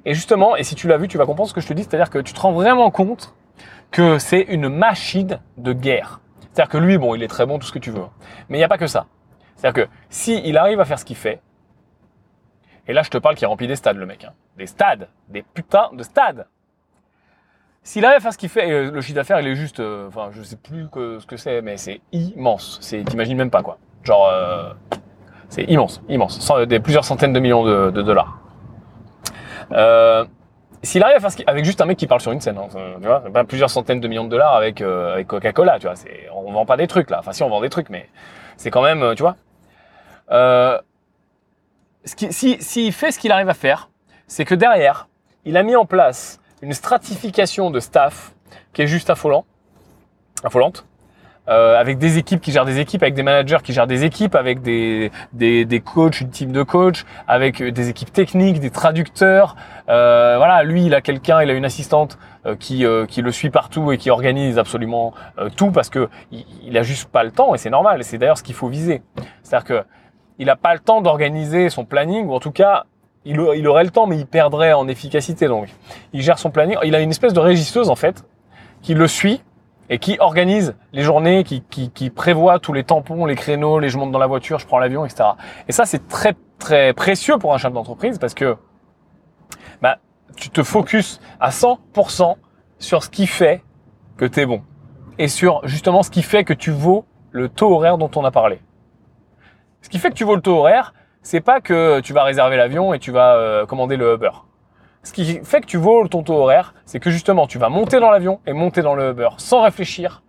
Et 0.06 0.14
justement, 0.14 0.56
et 0.56 0.64
si 0.64 0.76
tu 0.76 0.88
l'as 0.88 0.98
vu, 0.98 1.08
tu 1.08 1.18
vas 1.18 1.26
comprendre 1.26 1.50
ce 1.50 1.54
que 1.54 1.62
je 1.62 1.68
te 1.68 1.74
dis, 1.74 1.84
c'est-à-dire 1.84 2.10
que 2.10 2.20
tu 2.20 2.34
te 2.34 2.40
rends 2.40 2.52
vraiment 2.52 2.92
compte 2.92 3.34
que 3.92 4.20
c'est 4.20 4.42
une 4.42 4.70
machine 4.70 5.40
de 5.58 5.74
guerre. 5.74 6.22
C'est-à-dire 6.56 6.72
que 6.72 6.78
lui, 6.78 6.98
bon, 6.98 7.16
il 7.16 7.22
est 7.22 7.28
très 7.28 7.46
bon, 7.46 7.60
tout 7.60 7.68
ce 7.68 7.74
que 7.74 7.80
tu 7.80 7.92
veux. 7.92 8.06
Mais 8.48 8.58
il 8.58 8.62
n'y 8.62 8.64
a 8.64 8.70
pas 8.70 8.78
que 8.78 8.88
ça. 8.88 9.08
C'est-à-dire 9.58 9.88
que 9.88 9.92
si 10.10 10.42
il 10.46 10.58
arrive 10.58 10.80
à 10.80 10.86
faire 10.86 10.98
ce 10.98 11.04
qu'il 11.04 11.18
fait, 11.18 11.42
et 12.88 12.94
là 12.94 13.04
je 13.04 13.10
te 13.10 13.18
parle 13.18 13.36
qu'il 13.36 13.46
remplit 13.46 13.68
des 13.68 13.76
stades, 13.76 13.98
le 13.98 14.06
mec. 14.06 14.24
Hein. 14.24 14.32
Des 14.56 14.66
stades, 14.66 15.10
des 15.28 15.42
putains 15.42 15.90
de 15.92 16.02
stades. 16.02 16.48
S'il 17.84 18.06
arrive 18.06 18.18
à 18.18 18.20
faire 18.22 18.32
ce 18.32 18.38
qu'il 18.38 18.48
fait, 18.48 18.90
le 18.90 19.02
chiffre 19.02 19.16
d'affaires, 19.16 19.42
il 19.42 19.48
est 19.48 19.56
juste, 19.56 19.82
euh, 19.82 20.08
enfin, 20.08 20.30
je 20.32 20.42
sais 20.44 20.56
plus 20.56 20.88
ce 20.94 21.26
que 21.26 21.36
c'est, 21.36 21.62
mais 21.62 21.76
c'est 21.76 22.00
immense. 22.14 22.78
C'est, 22.80 23.04
t'imagines 23.04 23.36
même 23.36 23.52
pas 23.52 23.62
quoi. 23.62 23.78
Genre, 24.04 24.26
euh, 24.26 24.74
c'est 25.50 25.64
immense, 25.64 26.02
immense, 26.08 26.52
des 26.70 26.80
plusieurs 26.80 27.04
centaines 27.04 27.34
de 27.34 27.40
millions 27.42 27.66
de, 27.66 28.02
dollars. 28.02 28.40
Euh, 29.74 30.24
s'il 30.86 31.04
arrive 31.04 31.18
à 31.18 31.20
faire 31.20 31.32
ce 31.32 31.38
qu'il, 31.38 31.50
avec 31.50 31.66
juste 31.66 31.82
un 31.82 31.86
mec 31.86 31.98
qui 31.98 32.08
parle 32.08 32.22
sur 32.22 32.32
une 32.32 32.42
scène, 32.42 32.58
hein, 32.58 32.68
tu 32.72 33.08
vois, 33.08 33.22
pas 33.22 33.44
plusieurs 33.44 33.70
centaines 33.70 34.00
de 34.00 34.08
millions 34.08 34.24
de 34.24 34.30
dollars 34.30 34.56
avec 34.56 34.82
avec 34.82 35.28
Coca-Cola, 35.28 35.80
tu 35.80 35.88
vois, 35.88 35.96
c'est, 35.96 36.30
on 36.34 36.52
vend 36.52 36.66
pas 36.66 36.78
des 36.78 36.88
trucs 36.88 37.10
là. 37.10 37.20
Enfin, 37.20 37.34
si 37.34 37.44
on 37.44 37.50
vend 37.50 37.62
des 37.62 37.70
trucs, 37.70 37.90
mais 37.90 38.10
c'est 38.58 38.72
quand 38.72 38.84
même, 38.84 39.16
tu 39.16 39.24
vois. 39.24 39.36
qui, 42.16 42.32
si 42.32 42.62
s'il 42.62 42.94
fait 42.94 43.12
ce 43.12 43.20
qu'il 43.20 43.32
arrive 43.32 43.50
à 43.50 43.54
faire, 43.54 43.90
c'est 44.28 44.46
que 44.46 44.56
derrière, 44.56 45.08
il 45.44 45.58
a 45.58 45.64
mis 45.64 45.76
en 45.76 45.86
place 45.86 46.40
une 46.62 46.74
stratification 46.74 47.72
de 47.72 47.80
staff 47.80 48.34
qui 48.74 48.82
est 48.82 48.88
juste 48.88 49.10
affolant, 49.10 49.46
affolante. 50.44 50.86
Euh, 51.48 51.80
avec 51.80 52.00
des 52.00 52.18
équipes 52.18 52.42
qui 52.42 52.52
gèrent 52.52 52.66
des 52.66 52.80
équipes, 52.80 53.04
avec 53.04 53.14
des 53.14 53.24
managers 53.24 53.60
qui 53.64 53.72
gèrent 53.72 53.88
des 53.88 54.04
équipes, 54.04 54.34
avec 54.36 54.62
des, 54.62 55.12
des, 55.34 55.66
des 55.66 55.80
coachs, 55.80 56.20
une 56.22 56.30
team 56.30 56.52
de 56.52 56.64
coachs, 56.64 57.06
avec 57.28 57.62
des 57.62 57.90
équipes 57.90 58.12
techniques, 58.12 58.60
des 58.60 58.72
traducteurs. 58.72 59.56
Euh, 59.88 60.36
voilà, 60.38 60.64
lui, 60.64 60.86
il 60.86 60.96
a 60.96 61.02
quelqu'un, 61.02 61.42
il 61.44 61.50
a 61.50 61.54
une 61.54 61.66
assistante 61.66 62.18
euh, 62.46 62.56
qui, 62.56 62.86
euh, 62.86 63.08
qui 63.08 63.24
le 63.24 63.32
suit 63.32 63.50
partout 63.50 63.92
et 63.92 63.98
qui 63.98 64.12
organise 64.12 64.60
absolument 64.60 65.14
euh, 65.40 65.50
tout 65.50 65.72
parce 65.72 65.90
que 65.90 66.10
il, 66.32 66.46
il, 66.64 66.78
a 66.78 66.84
juste 66.84 67.10
pas 67.10 67.24
le 67.24 67.32
temps 67.32 67.56
et 67.56 67.58
c'est 67.58 67.72
normal. 67.72 68.04
C'est 68.04 68.20
d'ailleurs 68.20 68.38
ce 68.38 68.44
qu'il 68.44 68.54
faut 68.54 68.68
viser. 68.68 69.02
C'est-à-dire 69.42 69.66
que 69.66 69.84
il 70.38 70.50
a 70.52 70.56
pas 70.56 70.74
le 70.74 70.80
temps 70.80 71.02
d'organiser 71.02 71.70
son 71.70 71.86
planning 71.86 72.28
ou 72.28 72.34
en 72.34 72.40
tout 72.40 72.52
cas 72.52 72.86
il, 73.26 73.40
aurait 73.40 73.84
le 73.84 73.90
temps, 73.90 74.06
mais 74.06 74.18
il 74.18 74.28
perdrait 74.28 74.74
en 74.74 74.88
efficacité. 74.88 75.48
Donc, 75.48 75.70
il 76.14 76.22
gère 76.22 76.38
son 76.38 76.52
planning. 76.52 76.78
Il 76.84 76.94
a 76.94 77.00
une 77.00 77.10
espèce 77.10 77.34
de 77.34 77.40
régisseuse 77.40 77.90
en 77.90 77.96
fait 77.96 78.24
qui 78.84 78.94
le 78.94 79.08
suit 79.08 79.42
et 79.90 80.00
qui 80.00 80.18
organise 80.20 80.76
les 80.94 81.04
journées, 81.04 81.44
qui, 81.44 82.10
prévoit 82.10 82.60
tous 82.60 82.74
les 82.74 82.84
tampons, 82.84 83.26
les 83.26 83.36
créneaux, 83.36 83.80
les 83.80 83.90
je 83.90 83.98
monte 83.98 84.12
dans 84.12 84.20
la 84.20 84.28
voiture, 84.28 84.60
je 84.60 84.66
prends 84.66 84.80
l'avion, 84.80 85.06
etc. 85.06 85.30
Et 85.68 85.72
ça, 85.72 85.86
c'est 85.86 86.08
très 86.08 86.36
très 86.58 86.94
précieux 86.94 87.38
pour 87.38 87.54
un 87.54 87.58
chef 87.58 87.74
d'entreprise 87.74 88.18
parce 88.18 88.34
que 88.34 88.56
bah, 89.82 89.98
tu 90.36 90.50
te 90.50 90.64
focuses 90.64 91.20
à 91.40 91.50
100% 91.50 92.36
sur 92.80 93.04
ce 93.04 93.10
qui 93.10 93.28
fait 93.28 93.64
que 94.18 94.26
tu 94.26 94.46
bon 94.46 94.62
et 95.18 95.28
sur 95.28 95.66
justement 95.68 96.04
ce 96.04 96.10
qui 96.10 96.24
fait 96.24 96.44
que 96.44 96.54
tu 96.54 96.72
vaux 96.72 97.06
le 97.32 97.50
taux 97.50 97.74
horaire 97.74 97.98
dont 97.98 98.12
on 98.16 98.24
a 98.24 98.32
parlé. 98.32 98.62
Ce 99.82 99.90
qui 99.90 100.00
fait 100.00 100.10
que 100.10 100.16
tu 100.16 100.24
vaux 100.24 100.36
le 100.36 100.42
taux 100.42 100.58
horaire, 100.58 100.94
c'est 101.22 101.42
pas 101.42 101.62
que 101.62 102.00
tu 102.02 102.14
vas 102.14 102.24
réserver 102.24 102.58
l'avion 102.58 102.94
et 102.94 103.00
tu 103.00 103.12
vas 103.12 103.36
euh, 103.36 103.66
commander 103.66 103.98
le 103.98 104.16
Uber. 104.16 104.32
Ce 105.06 105.14
qui 105.14 105.40
fait 105.44 105.62
que 105.62 105.68
tu 105.68 105.78
vaux 105.78 106.08
ton 106.08 106.24
taux 106.24 106.34
horaire, 106.34 106.74
c'est 106.86 107.00
que 107.00 107.12
justement 107.12 107.46
tu 107.46 107.60
vas 107.60 107.70
monter 107.70 108.00
dans 108.00 108.10
l'avion 108.10 108.42
et 108.48 108.54
monter 108.54 108.82
dans 108.82 108.96
le 108.96 109.12
Uber 109.12 109.30
sans 109.38 109.62
réfléchir, 109.62 110.24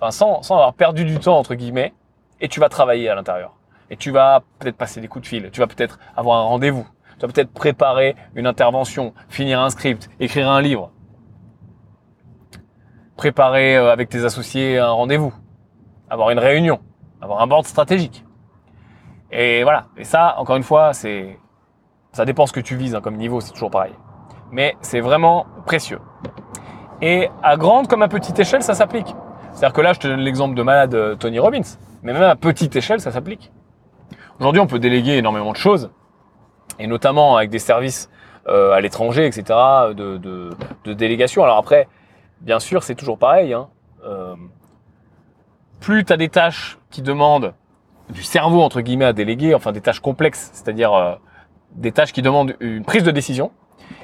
enfin 0.00 0.10
sans, 0.10 0.50
avoir 0.50 0.72
perdu 0.72 1.04
du 1.04 1.18
temps 1.18 1.38
entre 1.38 1.54
guillemets, 1.54 1.92
et 2.40 2.48
tu 2.48 2.58
vas 2.58 2.70
travailler 2.70 3.10
à 3.10 3.14
l'intérieur. 3.14 3.54
Et 3.90 3.98
tu 3.98 4.10
vas 4.10 4.42
peut-être 4.60 4.78
passer 4.78 5.02
des 5.02 5.08
coups 5.08 5.24
de 5.24 5.28
fil, 5.28 5.50
tu 5.52 5.60
vas 5.60 5.66
peut-être 5.66 5.98
avoir 6.16 6.38
un 6.38 6.44
rendez-vous, 6.44 6.86
tu 7.18 7.26
vas 7.26 7.30
peut-être 7.30 7.52
préparer 7.52 8.16
une 8.34 8.46
intervention, 8.46 9.12
finir 9.28 9.60
un 9.60 9.68
script, 9.68 10.08
écrire 10.18 10.48
un 10.48 10.62
livre, 10.62 10.90
préparer 13.18 13.76
euh, 13.76 13.92
avec 13.92 14.08
tes 14.08 14.24
associés 14.24 14.78
un 14.78 14.90
rendez-vous, 14.90 15.34
avoir 16.08 16.30
une 16.30 16.38
réunion, 16.38 16.80
avoir 17.20 17.42
un 17.42 17.46
board 17.46 17.66
stratégique. 17.66 18.24
Et 19.30 19.64
voilà. 19.64 19.88
Et 19.98 20.04
ça, 20.04 20.36
encore 20.38 20.56
une 20.56 20.62
fois, 20.62 20.92
ça 20.94 22.24
dépend 22.24 22.46
ce 22.46 22.54
que 22.54 22.60
tu 22.60 22.74
vises 22.74 22.94
hein, 22.94 23.02
comme 23.02 23.16
niveau, 23.16 23.42
c'est 23.42 23.52
toujours 23.52 23.70
pareil. 23.70 23.92
Mais 24.50 24.76
c'est 24.80 25.00
vraiment 25.00 25.46
précieux. 25.66 26.00
Et 27.02 27.28
à 27.42 27.56
grande 27.56 27.88
comme 27.88 28.02
à 28.02 28.08
petite 28.08 28.38
échelle, 28.38 28.62
ça 28.62 28.74
s'applique. 28.74 29.14
C'est-à-dire 29.52 29.72
que 29.72 29.80
là, 29.80 29.92
je 29.92 30.00
te 30.00 30.08
donne 30.08 30.20
l'exemple 30.20 30.54
de 30.54 30.62
malade 30.62 30.94
euh, 30.94 31.14
Tony 31.14 31.38
Robbins. 31.38 31.60
Mais 32.02 32.12
même 32.12 32.22
à 32.22 32.36
petite 32.36 32.74
échelle, 32.76 33.00
ça 33.00 33.12
s'applique. 33.12 33.52
Aujourd'hui, 34.40 34.60
on 34.60 34.66
peut 34.66 34.78
déléguer 34.78 35.16
énormément 35.16 35.52
de 35.52 35.56
choses. 35.56 35.90
Et 36.78 36.86
notamment 36.86 37.36
avec 37.36 37.50
des 37.50 37.60
services 37.60 38.10
euh, 38.48 38.72
à 38.72 38.80
l'étranger, 38.80 39.26
etc., 39.26 39.44
de, 39.94 40.50
délégation. 40.92 41.44
Alors 41.44 41.56
après, 41.56 41.88
bien 42.40 42.58
sûr, 42.58 42.82
c'est 42.82 42.94
toujours 42.94 43.18
pareil. 43.18 43.52
Hein. 43.52 43.68
Euh, 44.04 44.34
plus 45.80 46.04
tu 46.04 46.12
as 46.12 46.16
des 46.16 46.28
tâches 46.28 46.78
qui 46.90 47.00
demandent 47.00 47.54
du 48.10 48.22
cerveau 48.22 48.60
entre 48.60 48.80
guillemets 48.80 49.04
à 49.04 49.12
déléguer, 49.12 49.54
enfin 49.54 49.72
des 49.72 49.80
tâches 49.80 50.00
complexes, 50.00 50.50
c'est-à-dire 50.52 51.18
des 51.72 51.90
tâches 51.92 52.12
qui 52.12 52.20
demandent 52.22 52.54
une 52.60 52.84
prise 52.84 53.02
de 53.02 53.10
décision. 53.10 53.50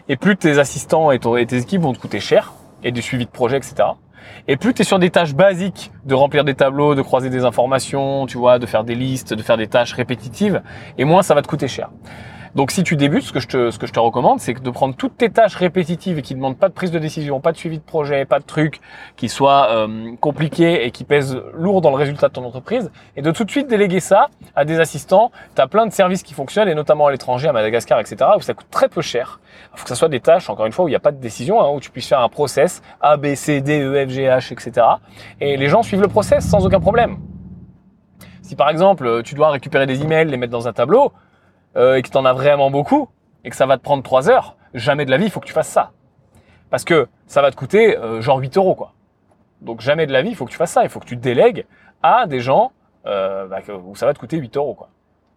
Et 0.08 0.16
plus 0.16 0.36
tes 0.36 0.58
assistants 0.58 1.10
et, 1.10 1.18
tes 1.18 1.56
équipes 1.56 1.82
vont 1.82 1.92
te 1.92 1.98
coûter 1.98 2.20
cher, 2.20 2.52
et 2.82 2.92
du 2.92 3.02
suivi 3.02 3.26
de 3.26 3.30
projet, 3.30 3.56
etc. 3.56 3.74
Et 4.48 4.56
plus 4.56 4.74
tu 4.74 4.82
es 4.82 4.84
sur 4.84 4.98
des 4.98 5.10
tâches 5.10 5.34
basiques 5.34 5.92
de 6.04 6.14
remplir 6.14 6.44
des 6.44 6.54
tableaux, 6.54 6.94
de 6.94 7.02
croiser 7.02 7.30
des 7.30 7.44
informations, 7.44 8.26
tu 8.26 8.38
vois, 8.38 8.58
de 8.58 8.66
faire 8.66 8.84
des 8.84 8.94
listes, 8.94 9.34
de 9.34 9.42
faire 9.42 9.56
des 9.56 9.66
tâches 9.66 9.92
répétitives, 9.92 10.62
et 10.98 11.04
moins 11.04 11.22
ça 11.22 11.34
va 11.34 11.42
te 11.42 11.48
coûter 11.48 11.68
cher. 11.68 11.90
Donc 12.56 12.72
si 12.72 12.82
tu 12.82 12.96
débutes, 12.96 13.22
ce 13.22 13.32
que 13.32 13.38
je 13.38 13.46
te, 13.46 13.70
ce 13.70 13.78
que 13.78 13.86
je 13.86 13.92
te 13.92 14.00
recommande, 14.00 14.40
c'est 14.40 14.60
de 14.60 14.70
prendre 14.70 14.96
toutes 14.96 15.16
tes 15.16 15.30
tâches 15.30 15.54
répétitives 15.54 16.18
et 16.18 16.22
qui 16.22 16.34
ne 16.34 16.40
demandent 16.40 16.58
pas 16.58 16.68
de 16.68 16.74
prise 16.74 16.90
de 16.90 16.98
décision, 16.98 17.40
pas 17.40 17.52
de 17.52 17.56
suivi 17.56 17.78
de 17.78 17.82
projet, 17.82 18.24
pas 18.24 18.40
de 18.40 18.44
trucs 18.44 18.80
qui 19.16 19.28
soient 19.28 19.70
euh, 19.70 20.16
compliqués 20.20 20.84
et 20.84 20.90
qui 20.90 21.04
pèsent 21.04 21.40
lourd 21.54 21.80
dans 21.80 21.90
le 21.90 21.96
résultat 21.96 22.28
de 22.28 22.32
ton 22.32 22.44
entreprise, 22.44 22.90
et 23.16 23.22
de 23.22 23.30
tout 23.30 23.44
de 23.44 23.50
suite 23.50 23.68
déléguer 23.68 24.00
ça 24.00 24.28
à 24.56 24.64
des 24.64 24.80
assistants. 24.80 25.30
Tu 25.54 25.62
as 25.62 25.68
plein 25.68 25.86
de 25.86 25.92
services 25.92 26.24
qui 26.24 26.34
fonctionnent, 26.34 26.68
et 26.68 26.74
notamment 26.74 27.06
à 27.06 27.12
l'étranger, 27.12 27.48
à 27.48 27.52
Madagascar, 27.52 28.00
etc., 28.00 28.16
où 28.36 28.40
ça 28.40 28.54
coûte 28.54 28.70
très 28.70 28.88
peu 28.88 29.00
cher. 29.00 29.38
Il 29.72 29.78
faut 29.78 29.84
que 29.84 29.88
ça 29.88 29.94
soit 29.94 30.08
des 30.08 30.20
tâches, 30.20 30.50
encore 30.50 30.66
une 30.66 30.72
fois, 30.72 30.84
où 30.84 30.88
il 30.88 30.92
n'y 30.92 30.96
a 30.96 31.00
pas 31.00 31.12
de 31.12 31.20
décision, 31.20 31.62
hein, 31.62 31.68
où 31.72 31.78
tu 31.78 31.90
puisses 31.90 32.08
faire 32.08 32.20
un 32.20 32.28
process 32.28 32.82
A, 33.00 33.16
B, 33.16 33.34
C, 33.36 33.60
D, 33.60 33.80
E, 33.80 34.06
F, 34.06 34.10
G, 34.10 34.24
H, 34.24 34.52
etc. 34.52 34.86
Et 35.40 35.56
les 35.56 35.68
gens 35.68 35.84
suivent 35.84 36.02
le 36.02 36.08
process 36.08 36.44
sans 36.48 36.66
aucun 36.66 36.80
problème. 36.80 37.18
Si 38.42 38.56
par 38.56 38.68
exemple, 38.70 39.22
tu 39.22 39.36
dois 39.36 39.50
récupérer 39.50 39.86
des 39.86 40.02
emails, 40.02 40.28
les 40.28 40.36
mettre 40.36 40.50
dans 40.50 40.66
un 40.66 40.72
tableau, 40.72 41.12
euh, 41.76 41.96
et 41.96 42.02
que 42.02 42.08
tu 42.08 42.16
en 42.16 42.24
as 42.24 42.32
vraiment 42.32 42.70
beaucoup 42.70 43.08
et 43.44 43.50
que 43.50 43.56
ça 43.56 43.66
va 43.66 43.78
te 43.78 43.82
prendre 43.82 44.02
3 44.02 44.28
heures, 44.28 44.56
jamais 44.74 45.04
de 45.04 45.10
la 45.10 45.16
vie, 45.16 45.24
il 45.24 45.30
faut 45.30 45.40
que 45.40 45.46
tu 45.46 45.52
fasses 45.52 45.68
ça. 45.68 45.90
Parce 46.68 46.84
que 46.84 47.08
ça 47.26 47.42
va 47.42 47.50
te 47.50 47.56
coûter 47.56 47.96
euh, 47.96 48.20
genre 48.20 48.38
8 48.38 48.56
euros, 48.56 48.74
quoi. 48.74 48.92
Donc 49.60 49.80
jamais 49.80 50.06
de 50.06 50.12
la 50.12 50.22
vie, 50.22 50.30
il 50.30 50.36
faut 50.36 50.46
que 50.46 50.50
tu 50.50 50.56
fasses 50.56 50.72
ça. 50.72 50.84
Il 50.84 50.88
faut 50.88 51.00
que 51.00 51.06
tu 51.06 51.16
délègues 51.16 51.66
à 52.02 52.26
des 52.26 52.40
gens 52.40 52.72
euh, 53.06 53.46
bah, 53.46 53.60
où 53.84 53.94
ça 53.96 54.06
va 54.06 54.14
te 54.14 54.18
coûter 54.18 54.36
8 54.36 54.56
euros, 54.56 54.74
quoi. 54.74 54.88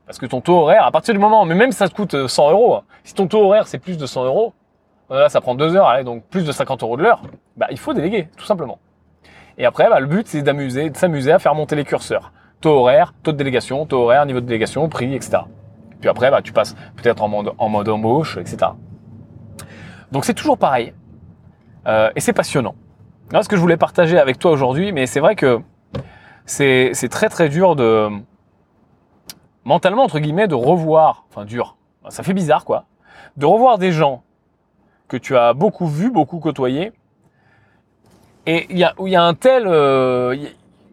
Parce 0.05 0.17
que 0.17 0.25
ton 0.25 0.41
taux 0.41 0.59
horaire, 0.59 0.85
à 0.85 0.91
partir 0.91 1.13
du 1.13 1.19
moment, 1.19 1.45
mais 1.45 1.55
même 1.55 1.71
si 1.71 1.77
ça 1.77 1.87
te 1.87 1.93
coûte 1.93 2.27
100 2.27 2.51
euros, 2.51 2.75
hein, 2.75 2.83
si 3.03 3.13
ton 3.13 3.27
taux 3.27 3.45
horaire 3.45 3.67
c'est 3.67 3.79
plus 3.79 3.97
de 3.97 4.05
100 4.05 4.25
euros, 4.25 4.53
là 5.09 5.29
ça 5.29 5.39
prend 5.39 5.55
2 5.55 5.77
heures, 5.77 5.87
allez, 5.87 6.03
donc 6.03 6.25
plus 6.25 6.45
de 6.45 6.51
50 6.51 6.83
euros 6.83 6.97
de 6.97 7.03
l'heure, 7.03 7.21
bah, 7.55 7.67
il 7.71 7.79
faut 7.79 7.93
déléguer, 7.93 8.27
tout 8.37 8.43
simplement. 8.43 8.79
Et 9.57 9.65
après, 9.65 9.87
bah, 9.89 10.01
le 10.01 10.07
but 10.07 10.27
c'est 10.27 10.41
d'amuser, 10.41 10.89
de 10.89 10.97
s'amuser 10.97 11.31
à 11.31 11.39
faire 11.39 11.55
monter 11.55 11.77
les 11.77 11.85
curseurs. 11.85 12.33
Taux 12.59 12.79
horaire, 12.79 13.13
taux 13.23 13.31
de 13.31 13.37
délégation, 13.37 13.85
taux 13.85 14.03
horaire, 14.03 14.25
niveau 14.25 14.41
de 14.41 14.45
délégation, 14.45 14.89
prix, 14.89 15.15
etc. 15.15 15.43
Puis 16.03 16.09
après, 16.09 16.29
bah, 16.29 16.41
tu 16.41 16.51
passes 16.51 16.75
peut-être 16.97 17.23
en 17.23 17.29
mode, 17.29 17.53
en 17.57 17.69
mode 17.69 17.87
embauche, 17.87 18.35
etc. 18.35 18.71
Donc 20.11 20.25
c'est 20.25 20.33
toujours 20.33 20.57
pareil. 20.57 20.93
Euh, 21.87 22.11
et 22.17 22.19
c'est 22.19 22.33
passionnant. 22.33 22.75
Ce 23.31 23.47
que 23.47 23.55
je 23.55 23.61
voulais 23.61 23.77
partager 23.77 24.19
avec 24.19 24.37
toi 24.37 24.51
aujourd'hui, 24.51 24.91
mais 24.91 25.05
c'est 25.05 25.21
vrai 25.21 25.37
que 25.37 25.61
c'est 26.45 26.91
très 27.09 27.29
très 27.29 27.47
dur 27.47 27.77
de 27.77 28.09
mentalement 29.63 30.03
entre 30.03 30.19
guillemets 30.19 30.49
de 30.49 30.55
revoir, 30.55 31.23
enfin 31.29 31.45
dur, 31.45 31.77
ça 32.09 32.21
fait 32.21 32.33
bizarre 32.33 32.65
quoi, 32.65 32.83
de 33.37 33.45
revoir 33.45 33.77
des 33.77 33.93
gens 33.93 34.23
que 35.07 35.15
tu 35.15 35.37
as 35.37 35.53
beaucoup 35.53 35.87
vus, 35.87 36.11
beaucoup 36.11 36.39
côtoyés, 36.39 36.91
et 38.45 38.67
il 38.69 38.77
y 38.77 38.83
a, 38.83 38.93
y 38.99 39.15
a 39.15 39.23
un 39.23 39.35
tel, 39.35 39.67
euh, 39.67 40.35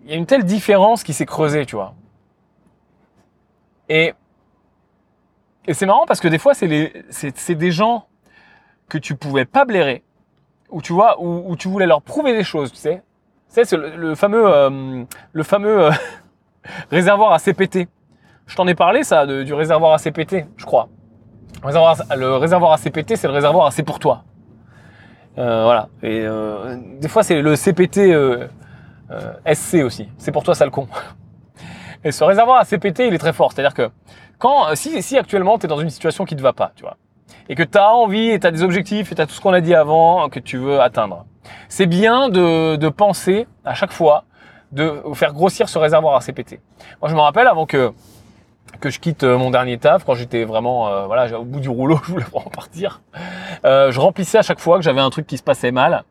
il 0.05 0.11
y 0.11 0.13
a 0.13 0.17
une 0.17 0.27
telle 0.27 0.45
différence 0.45 1.03
qui 1.03 1.15
s'est 1.15 1.27
creusée, 1.27 1.67
tu 1.67 1.75
vois. 1.75 1.95
Et 3.89 4.15
et 5.67 5.75
c'est 5.75 5.87
marrant 5.87 6.07
parce 6.07 6.21
que 6.21 6.29
des 6.29 6.39
fois, 6.39 6.55
c'est 6.55 7.55
des 7.55 7.71
gens 7.71 8.07
que 8.89 8.99
tu 8.99 9.15
pouvais 9.15 9.45
pas 9.45 9.65
blairer, 9.65 10.03
ou 10.71 10.83
tu 10.83 10.93
vois, 10.93 11.17
où, 11.21 11.55
tu 11.57 11.69
voulais 11.69 11.87
leur 11.87 12.03
prouver 12.03 12.33
des 12.33 12.45
choses, 12.45 12.73
tu 12.73 12.79
sais. 12.79 13.03
c'est 13.49 13.73
le, 13.73 14.15
fameux, 14.15 14.47
euh, 14.47 15.05
le 15.33 15.43
fameux 15.43 15.85
euh, 15.85 15.91
réservoir 16.91 17.33
à 17.33 17.39
CPT. 17.39 17.89
Je 18.47 18.57
t'en 18.57 18.67
ai 18.67 18.75
parlé, 18.75 19.05
ça, 19.05 19.27
du 19.27 19.55
réservoir 19.55 19.93
à 19.93 19.99
CPT, 19.99 20.47
je 20.57 20.65
crois. 20.65 20.89
Le 21.63 21.67
réservoir, 21.67 21.97
le 22.17 22.73
à 22.73 22.77
CPT, 22.79 23.17
c'est 23.17 23.29
le 23.29 23.35
réservoir 23.35 23.67
assez 23.67 23.83
pour 23.83 23.99
toi. 23.99 24.25
Euh, 25.39 25.63
voilà. 25.63 25.89
Et 26.03 26.27
des 27.01 27.09
fois, 27.09 27.23
c'est 27.23 27.41
le 27.41 27.55
CPT 27.55 28.13
SC 29.47 29.85
aussi. 29.85 30.09
C'est 30.19 30.33
pour 30.33 30.43
toi, 30.43 30.55
sale 30.55 30.71
con. 30.71 30.89
Et 32.05 32.13
ce 32.13 32.25
réservoir 32.25 32.59
à 32.59 32.65
CPT, 32.65 33.07
il 33.07 33.15
est 33.15 33.19
très 33.19 33.33
fort. 33.33 33.53
C'est-à-dire 33.53 33.75
que 33.75 33.91
quand, 34.39 34.69
euh, 34.69 34.75
si, 34.75 35.03
si 35.03 35.19
actuellement 35.19 35.59
tu 35.59 35.67
es 35.67 35.69
dans 35.69 35.81
une 35.81 35.91
situation 35.91 36.25
qui 36.25 36.37
te 36.37 36.43
va 36.43 36.53
pas, 36.53 36.73
tu 36.77 36.83
vois, 36.83 36.97
et 37.49 37.55
que 37.55 37.63
tu 37.63 37.79
as 37.79 37.93
envie 37.93 38.31
et 38.31 38.41
tu 38.41 38.47
as 38.47 38.51
des 38.51 38.63
objectifs 38.63 39.13
et 39.13 39.15
tu 39.15 39.21
as 39.21 39.27
tout 39.27 39.35
ce 39.35 39.41
qu'on 39.41 39.53
a 39.53 39.61
dit 39.61 39.75
avant 39.75 40.29
que 40.29 40.39
tu 40.39 40.57
veux 40.57 40.81
atteindre, 40.81 41.27
c'est 41.69 41.87
bien 41.87 42.29
de, 42.29 42.77
de 42.77 42.89
penser 42.89 43.47
à 43.65 43.75
chaque 43.75 43.93
fois 43.93 44.25
de 44.73 45.03
faire 45.15 45.33
grossir 45.33 45.69
ce 45.69 45.79
réservoir 45.79 46.15
à 46.17 46.21
CPT. 46.21 46.61
Moi, 47.01 47.11
je 47.11 47.15
me 47.15 47.21
rappelle 47.21 47.47
avant 47.47 47.67
que 47.67 47.93
que 48.81 48.91
je 48.91 49.01
quitte 49.01 49.25
euh, 49.25 49.37
mon 49.37 49.51
dernier 49.51 49.79
taf 49.79 50.05
quand 50.05 50.15
j'étais 50.15 50.45
vraiment 50.45 50.89
euh, 50.89 51.07
voilà 51.07 51.39
au 51.39 51.45
bout 51.45 51.61
du 51.61 51.69
rouleau 51.69 51.99
je 52.07 52.13
voulais 52.13 52.25
vraiment 52.25 52.51
partir 52.51 53.03
euh, 53.65 53.91
je 53.91 53.99
remplissais 53.99 54.39
à 54.39 54.43
chaque 54.43 54.61
fois 54.61 54.77
que 54.77 54.85
j'avais 54.85 55.01
un 55.01 55.11
truc 55.11 55.27
qui 55.27 55.37
se 55.37 55.43
passait 55.43 55.73
mal 55.73 56.05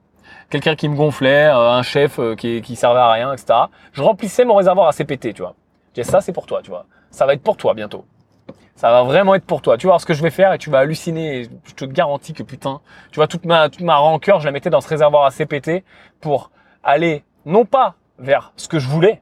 quelqu'un 0.49 0.75
qui 0.75 0.89
me 0.89 0.95
gonflait 0.95 1.45
un 1.45 1.81
chef 1.83 2.19
qui, 2.37 2.61
qui 2.61 2.75
servait 2.75 2.99
à 2.99 3.11
rien 3.11 3.31
etc 3.31 3.45
je 3.93 4.01
remplissais 4.01 4.43
mon 4.45 4.55
réservoir 4.55 4.87
à 4.87 4.91
CPT 4.91 5.33
tu 5.33 5.41
vois 5.41 5.55
je 5.95 6.01
ça 6.03 6.21
c'est 6.21 6.33
pour 6.33 6.45
toi 6.45 6.61
tu 6.61 6.69
vois 6.69 6.85
ça 7.11 7.25
va 7.25 7.33
être 7.33 7.43
pour 7.43 7.57
toi 7.57 7.73
bientôt 7.73 8.05
ça 8.79 8.91
va 8.91 9.03
vraiment 9.03 9.35
être 9.35 9.43
pour 9.43 9.61
toi. 9.61 9.77
Tu 9.77 9.87
vas 9.87 9.99
ce 9.99 10.05
que 10.05 10.13
je 10.13 10.23
vais 10.23 10.29
faire 10.29 10.53
et 10.53 10.57
tu 10.57 10.69
vas 10.69 10.79
halluciner. 10.79 11.41
Et 11.41 11.49
je 11.65 11.73
te 11.73 11.83
garantis 11.83 12.31
que 12.31 12.43
putain, 12.43 12.79
tu 13.11 13.17
vois, 13.17 13.27
toute 13.27 13.43
ma, 13.43 13.67
toute 13.67 13.81
ma 13.81 13.97
rancœur, 13.97 14.39
je 14.39 14.45
la 14.45 14.53
mettais 14.53 14.69
dans 14.69 14.79
ce 14.79 14.87
réservoir 14.87 15.25
à 15.25 15.31
CPT 15.31 15.83
pour 16.21 16.49
aller, 16.81 17.25
non 17.45 17.65
pas 17.65 17.95
vers 18.19 18.53
ce 18.55 18.69
que 18.69 18.79
je 18.79 18.87
voulais, 18.87 19.21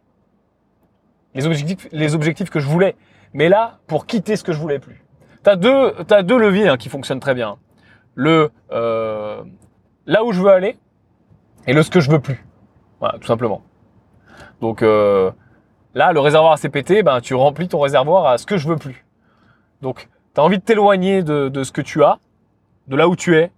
les 1.34 1.47
objectifs, 1.47 1.88
les 1.91 2.13
objectifs 2.13 2.51
que 2.51 2.59
je 2.59 2.68
voulais, 2.68 2.95
mais 3.34 3.49
là, 3.49 3.80
pour 3.88 4.05
quitter 4.05 4.36
ce 4.36 4.43
que 4.43 4.53
je 4.53 4.59
voulais 4.59 4.78
plus. 4.78 5.03
T'as 5.41 5.55
deux, 5.55 5.95
as 6.11 6.22
deux 6.22 6.38
leviers 6.38 6.68
hein, 6.68 6.78
qui 6.78 6.89
fonctionnent 6.89 7.20
très 7.20 7.34
bien. 7.34 7.57
Le, 8.13 8.51
euh, 8.72 9.43
là 10.05 10.24
où 10.24 10.34
je 10.34 10.41
veux 10.43 10.51
aller 10.51 10.78
et 11.65 11.74
le 11.74 11.82
ce 11.82 11.89
que 11.89 11.99
je 11.99 12.11
veux 12.11 12.20
plus. 12.20 12.45
Voilà, 12.99 13.18
tout 13.18 13.28
simplement. 13.28 13.63
Donc, 14.61 14.84
euh, 14.84 15.32
là, 15.97 16.13
le 16.13 16.19
réservoir 16.19 16.53
à 16.53 16.57
CPT, 16.57 17.03
ben, 17.03 17.19
tu 17.21 17.33
remplis 17.33 17.67
ton 17.67 17.79
réservoir 17.79 18.27
à 18.27 18.37
ce 18.37 18.45
que 18.45 18.57
je 18.57 18.67
veux 18.67 18.77
plus. 18.77 19.05
Donc, 19.81 20.07
tu 20.33 20.39
as 20.39 20.43
envie 20.43 20.59
de 20.59 20.63
t'éloigner 20.63 21.23
de, 21.23 21.63
ce 21.63 21.71
que 21.71 21.81
tu 21.81 22.03
as, 22.03 22.19
de 22.87 22.95
là 22.95 23.07
où 23.07 23.15
tu 23.15 23.35
es, 23.35 23.51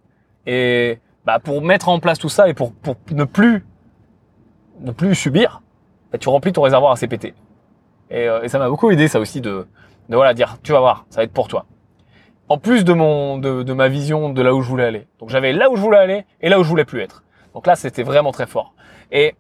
et 0.47 0.99
bah, 1.25 1.39
pour 1.39 1.61
mettre 1.61 1.89
en 1.89 1.99
place 1.99 2.17
tout 2.17 2.29
ça 2.29 2.47
et 2.49 2.53
pour, 2.53 2.73
ne 3.11 3.25
plus 3.25 3.65
ne 4.79 4.91
plus 4.91 5.13
subir, 5.13 5.61
bah, 6.11 6.17
tu 6.17 6.29
remplis 6.29 6.53
ton 6.53 6.61
réservoir 6.61 6.93
à 6.93 6.95
CPT. 6.95 7.33
Et, 8.09 8.29
euh, 8.29 8.41
et 8.41 8.47
ça 8.47 8.57
m'a 8.57 8.69
beaucoup 8.69 8.89
aidé 8.89 9.09
ça 9.09 9.19
aussi 9.19 9.41
de, 9.41 9.67
de 10.07 10.15
voilà 10.15 10.33
dire 10.33 10.57
tu 10.63 10.71
vas 10.71 10.79
voir, 10.79 11.05
ça 11.09 11.17
va 11.17 11.23
être 11.25 11.33
pour 11.33 11.49
toi. 11.49 11.65
En 12.47 12.57
plus 12.57 12.85
de 12.85 12.93
mon 12.93 13.37
de, 13.37 13.61
de 13.61 13.73
ma 13.73 13.89
vision 13.89 14.29
de 14.29 14.41
là 14.41 14.55
où 14.55 14.61
je 14.61 14.69
voulais 14.69 14.85
aller. 14.85 15.07
Donc 15.19 15.29
j'avais 15.29 15.51
là 15.51 15.69
où 15.69 15.75
je 15.75 15.81
voulais 15.81 15.97
aller 15.97 16.25
et 16.39 16.47
là 16.47 16.59
où 16.59 16.63
je 16.63 16.69
voulais 16.69 16.85
plus 16.85 17.01
être. 17.01 17.23
Donc 17.53 17.67
là 17.67 17.75
c'était 17.75 18.03
vraiment 18.03 18.31
très 18.31 18.47
fort. 18.47 18.73
Et 19.11 19.35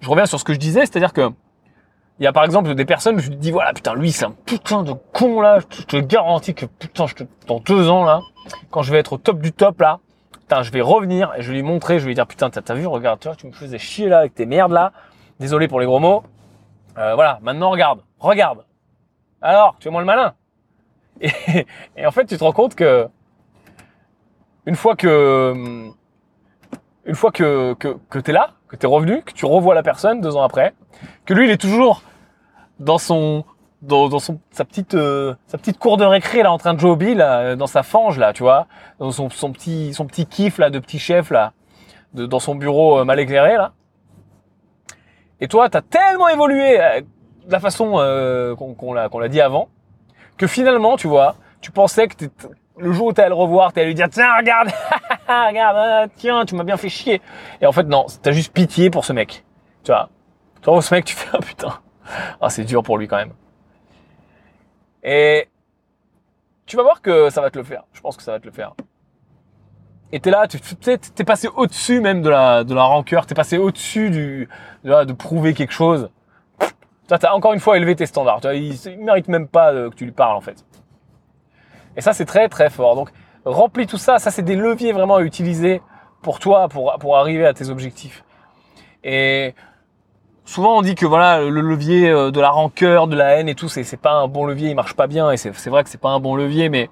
je 0.00 0.08
reviens 0.08 0.26
sur 0.26 0.38
ce 0.38 0.44
que 0.44 0.52
je 0.52 0.58
disais, 0.58 0.80
c'est-à-dire 0.80 1.12
que 1.12 1.30
il 2.18 2.24
y 2.24 2.26
a 2.26 2.32
par 2.32 2.44
exemple 2.44 2.74
des 2.74 2.84
personnes, 2.84 3.18
je 3.18 3.30
dis 3.30 3.50
voilà 3.50 3.72
putain 3.72 3.94
lui 3.94 4.12
c'est 4.12 4.26
un 4.26 4.34
putain 4.44 4.82
de 4.82 4.92
con 5.12 5.40
là, 5.40 5.60
je 5.70 5.84
te 5.84 5.96
garantis 5.96 6.54
que 6.54 6.66
putain 6.66 7.06
je 7.06 7.14
te, 7.14 7.24
dans 7.46 7.60
deux 7.60 7.88
ans 7.88 8.04
là, 8.04 8.20
quand 8.70 8.82
je 8.82 8.92
vais 8.92 8.98
être 8.98 9.14
au 9.14 9.18
top 9.18 9.40
du 9.40 9.52
top 9.52 9.80
là, 9.80 10.00
putain 10.32 10.62
je 10.62 10.70
vais 10.70 10.82
revenir 10.82 11.32
et 11.36 11.42
je 11.42 11.48
vais 11.48 11.56
lui 11.56 11.62
montrer, 11.62 11.98
je 11.98 12.04
vais 12.04 12.08
lui 12.08 12.14
dire 12.14 12.26
putain 12.26 12.50
t'as 12.50 12.74
vu 12.74 12.86
regarde 12.86 13.20
tu 13.20 13.28
vois 13.28 13.36
tu 13.36 13.46
me 13.46 13.52
faisais 13.52 13.78
chier 13.78 14.08
là 14.08 14.18
avec 14.18 14.34
tes 14.34 14.44
merdes 14.44 14.72
là, 14.72 14.92
désolé 15.38 15.66
pour 15.66 15.80
les 15.80 15.86
gros 15.86 15.98
mots, 15.98 16.22
euh, 16.98 17.14
voilà 17.14 17.38
maintenant 17.42 17.70
regarde, 17.70 18.00
regarde, 18.18 18.64
alors 19.40 19.76
tu 19.80 19.88
es 19.88 19.90
moi 19.90 20.00
le 20.00 20.06
malin. 20.06 20.34
Et, 21.22 21.66
et, 21.96 22.06
en 22.06 22.12
fait 22.12 22.24
tu 22.24 22.38
te 22.38 22.42
rends 22.44 22.52
compte 22.52 22.74
que 22.74 23.06
une 24.64 24.76
fois 24.76 24.96
que 24.96 25.90
une 27.04 27.14
fois 27.14 27.30
que 27.30 27.74
que, 27.74 27.98
que 28.08 28.18
t'es 28.18 28.32
là, 28.32 28.54
que 28.70 28.76
t'es 28.76 28.86
revenu, 28.86 29.22
que 29.22 29.32
tu 29.32 29.46
revois 29.46 29.74
la 29.74 29.82
personne 29.82 30.20
deux 30.20 30.36
ans 30.36 30.42
après, 30.42 30.74
que 31.26 31.34
lui 31.34 31.46
il 31.46 31.50
est 31.50 31.60
toujours 31.60 32.02
dans 32.78 32.98
son 32.98 33.44
dans, 33.82 34.18
son 34.18 34.40
sa 34.50 34.64
petite 34.64 34.94
euh, 34.94 35.34
sa 35.46 35.58
petite 35.58 35.78
cour 35.78 35.96
de 35.96 36.04
récré 36.04 36.42
là 36.42 36.52
en 36.52 36.58
train 36.58 36.74
de 36.74 36.80
jouer 36.80 36.96
bill 36.96 37.18
dans 37.58 37.66
sa 37.66 37.82
fange 37.82 38.18
là 38.18 38.32
tu 38.32 38.42
vois 38.42 38.66
dans 38.98 39.10
son, 39.10 39.30
son 39.30 39.52
petit 39.52 39.94
son 39.94 40.06
petit 40.06 40.26
kiff 40.26 40.58
là 40.58 40.70
de 40.70 40.78
petit 40.78 40.98
chef 40.98 41.30
là 41.30 41.52
de, 42.12 42.26
dans 42.26 42.40
son 42.40 42.54
bureau 42.54 43.00
euh, 43.00 43.04
mal 43.04 43.18
éclairé 43.18 43.56
là. 43.56 43.72
Et 45.40 45.48
toi 45.48 45.68
t'as 45.68 45.80
tellement 45.80 46.28
évolué 46.28 46.80
euh, 46.80 47.00
de 47.46 47.52
la 47.52 47.60
façon 47.60 47.92
qu'on 48.78 48.92
l'a 48.92 49.08
qu'on 49.08 49.18
l'a 49.18 49.28
dit 49.28 49.40
avant 49.40 49.68
que 50.36 50.46
finalement 50.46 50.96
tu 50.96 51.08
vois 51.08 51.36
tu 51.60 51.70
pensais 51.70 52.06
que 52.06 52.26
le 52.78 52.92
jour 52.92 53.08
où 53.08 53.12
t'allais 53.12 53.30
le 53.30 53.34
revoir 53.34 53.72
t'allais 53.72 53.88
lui 53.88 53.94
dire 53.94 54.08
tiens 54.10 54.36
regarde 54.36 54.68
regarde 55.48 56.10
tiens 56.16 56.44
tu 56.44 56.54
m'as 56.54 56.64
bien 56.64 56.76
fait 56.76 56.88
chier 56.88 57.20
et 57.60 57.66
en 57.66 57.72
fait 57.72 57.84
non 57.84 58.06
t'as 58.22 58.32
juste 58.32 58.52
pitié 58.52 58.90
pour 58.90 59.04
ce 59.04 59.12
mec 59.12 59.44
tu 59.84 59.92
vois 59.92 60.08
tu 60.62 60.70
vois 60.70 60.82
ce 60.82 60.94
mec 60.94 61.04
tu 61.04 61.14
fais 61.14 61.28
ah 61.32 61.38
putain 61.46 61.80
ah, 62.40 62.50
c'est 62.50 62.64
dur 62.64 62.82
pour 62.82 62.98
lui 62.98 63.08
quand 63.08 63.16
même. 63.16 63.32
Et 65.02 65.48
tu 66.66 66.76
vas 66.76 66.82
voir 66.82 67.02
que 67.02 67.30
ça 67.30 67.40
va 67.40 67.50
te 67.50 67.58
le 67.58 67.64
faire. 67.64 67.84
Je 67.92 68.00
pense 68.00 68.16
que 68.16 68.22
ça 68.22 68.32
va 68.32 68.40
te 68.40 68.46
le 68.46 68.52
faire. 68.52 68.74
Et 70.12 70.20
t'es 70.20 70.30
là, 70.30 70.48
tu 70.48 70.58
t'es 70.60 71.24
passé 71.24 71.48
au-dessus 71.54 72.00
même 72.00 72.20
de 72.20 72.28
la, 72.28 72.64
de 72.64 72.74
la 72.74 72.82
rancœur, 72.82 73.26
t'es 73.26 73.34
passé 73.34 73.58
au-dessus 73.58 74.10
du, 74.10 74.48
de, 74.82 75.12
prouver 75.12 75.54
quelque 75.54 75.72
chose. 75.72 76.10
Tu 77.08 77.14
as 77.14 77.34
encore 77.34 77.52
une 77.52 77.60
fois 77.60 77.76
élevé 77.76 77.94
tes 77.94 78.06
standards. 78.06 78.40
il, 78.52 78.74
il 78.74 78.98
mérite 78.98 79.28
même 79.28 79.46
pas 79.46 79.72
que 79.72 79.94
tu 79.94 80.04
lui 80.04 80.12
parles 80.12 80.36
en 80.36 80.40
fait. 80.40 80.64
Et 81.96 82.00
ça, 82.00 82.12
c'est 82.12 82.24
très 82.24 82.48
très 82.48 82.70
fort. 82.70 82.96
Donc, 82.96 83.10
remplis 83.44 83.86
tout 83.86 83.98
ça. 83.98 84.18
Ça, 84.18 84.30
c'est 84.30 84.42
des 84.42 84.56
leviers 84.56 84.92
vraiment 84.92 85.16
à 85.16 85.22
utiliser 85.22 85.82
pour 86.22 86.38
toi, 86.38 86.68
pour, 86.68 86.96
pour 86.98 87.16
arriver 87.16 87.46
à 87.46 87.54
tes 87.54 87.68
objectifs. 87.70 88.24
Et 89.04 89.54
souvent 90.44 90.78
on 90.78 90.82
dit 90.82 90.94
que 90.94 91.06
voilà 91.06 91.40
le 91.40 91.60
levier 91.60 92.10
euh, 92.10 92.30
de 92.30 92.40
la 92.40 92.50
rancœur, 92.50 93.06
de 93.06 93.16
la 93.16 93.36
haine 93.36 93.48
et 93.48 93.54
tout, 93.54 93.68
c'est 93.68 93.96
pas 93.96 94.12
un 94.12 94.28
bon 94.28 94.44
levier, 94.44 94.70
il 94.70 94.74
marche 94.74 94.94
pas 94.94 95.06
bien 95.06 95.30
et 95.30 95.36
c'est 95.36 95.70
vrai 95.70 95.84
que 95.84 95.90
c'est 95.90 96.00
pas 96.00 96.10
un 96.10 96.20
bon 96.20 96.34
levier, 96.34 96.68
mais 96.68 96.90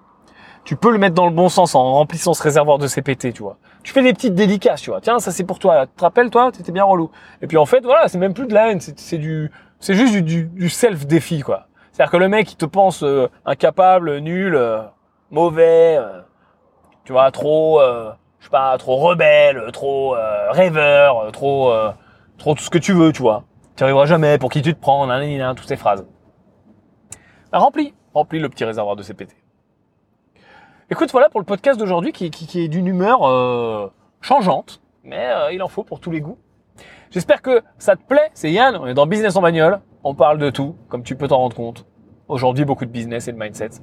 tu 0.65 0.77
peux 0.77 0.93
le 0.93 0.99
mettre 0.99 1.15
dans 1.15 1.27
le 1.27 1.35
bon 1.35 1.49
sens 1.49 1.75
en 1.75 1.95
remplissant 1.95 2.35
ce 2.35 2.43
réservoir 2.43 2.79
de 2.79 2.87
CPT, 2.87 3.33
tu 3.33 3.43
vois. 3.43 3.57
Tu 3.83 3.93
fais 3.93 4.03
des 4.03 4.13
petites 4.13 4.35
dédicaces, 4.35 4.83
tu 4.83 4.91
vois. 4.91 5.01
Tiens, 5.01 5.19
ça 5.19 5.31
c'est 5.33 5.45
pour 5.45 5.59
toi. 5.59 5.87
Tu 5.87 5.93
te 5.95 6.05
rappelles, 6.05 6.31
toi, 6.31 6.53
t'étais 6.53 6.73
bien 6.73 6.85
relou. 6.85 7.11
Et 7.41 7.47
puis 7.47 7.57
en 7.57 7.65
fait, 7.65 7.81
voilà, 7.85 8.09
c'est 8.09 8.19
même 8.19 8.35
plus 8.35 8.47
de 8.47 8.55
la 8.55 8.71
haine, 8.71 8.81
c'est 8.81 9.19
du, 9.19 9.51
c'est 9.81 9.95
juste 9.95 10.13
du, 10.13 10.23
du, 10.23 10.45
du 10.45 10.69
self 10.69 11.07
défi, 11.07 11.41
quoi. 11.41 11.69
C'est-à-dire 11.93 12.13
que 12.13 12.17
le 12.19 12.29
mec, 12.29 12.53
il 12.53 12.57
te 12.57 12.67
pense 12.67 13.03
euh, 13.03 13.29
incapable, 13.47 14.19
nul, 14.19 14.55
euh, 14.55 14.83
mauvais, 15.31 15.99
tu 17.09 17.13
vois, 17.13 17.31
trop, 17.31 17.81
je 18.39 18.45
sais 18.45 18.51
pas, 18.51 18.77
trop 18.77 18.97
rebelle, 18.97 19.73
trop 19.73 20.15
rêveur, 20.51 21.33
trop, 21.33 21.73
trop 22.37 22.55
tout 22.55 22.63
ce 22.63 22.69
que 22.69 22.77
tu 22.77 22.93
veux, 22.93 23.13
tu 23.13 23.23
vois. 23.23 23.45
Tu 23.77 23.83
arriveras 23.83 24.05
jamais. 24.05 24.37
Pour 24.37 24.51
qui 24.51 24.61
tu 24.61 24.75
te 24.75 24.79
prends, 24.79 25.07
nanana, 25.07 25.55
toutes 25.55 25.69
ces 25.69 25.79
phrases. 25.79 26.07
Bah, 27.51 27.61
remplis, 27.61 27.95
remplis 28.13 28.41
le 28.41 28.51
petit 28.51 28.67
réservoir 28.67 28.95
de 28.95 29.03
CPT. 29.03 29.35
Écoute, 30.91 31.11
voilà 31.11 31.31
pour 31.31 31.41
le 31.41 31.47
podcast 31.47 31.81
d'aujourd'hui 31.81 32.13
qui, 32.13 32.31
qui, 32.31 32.47
qui, 32.47 32.61
est 32.61 32.69
d'une 32.69 32.87
humeur 32.87 33.91
changeante, 34.21 34.83
mais 35.03 35.31
il 35.55 35.63
en 35.63 35.69
faut 35.69 35.85
pour 35.85 36.01
tous 36.01 36.11
les 36.11 36.21
goûts. 36.21 36.37
J'espère 37.11 37.41
que 37.41 37.63
ça 37.79 37.97
te 37.97 38.03
plaît. 38.03 38.29
C'est 38.35 38.53
Yann, 38.53 38.77
on 38.77 38.87
est 38.87 38.93
dans 38.93 39.07
Business 39.07 39.35
en 39.35 39.41
bagnole. 39.41 39.81
On 40.05 40.15
parle 40.15 40.37
de 40.37 40.51
tout, 40.51 40.77
comme 40.91 41.05
tu 41.05 41.17
peux 41.17 41.29
t'en 41.29 41.39
rendre 41.39 41.57
compte. 41.57 41.87
Aujourd'hui, 42.29 42.67
beaucoup 42.67 42.85
de 42.85 42.91
business 42.91 43.29
et 43.29 43.33
de 43.33 43.39
mindset. 43.39 43.81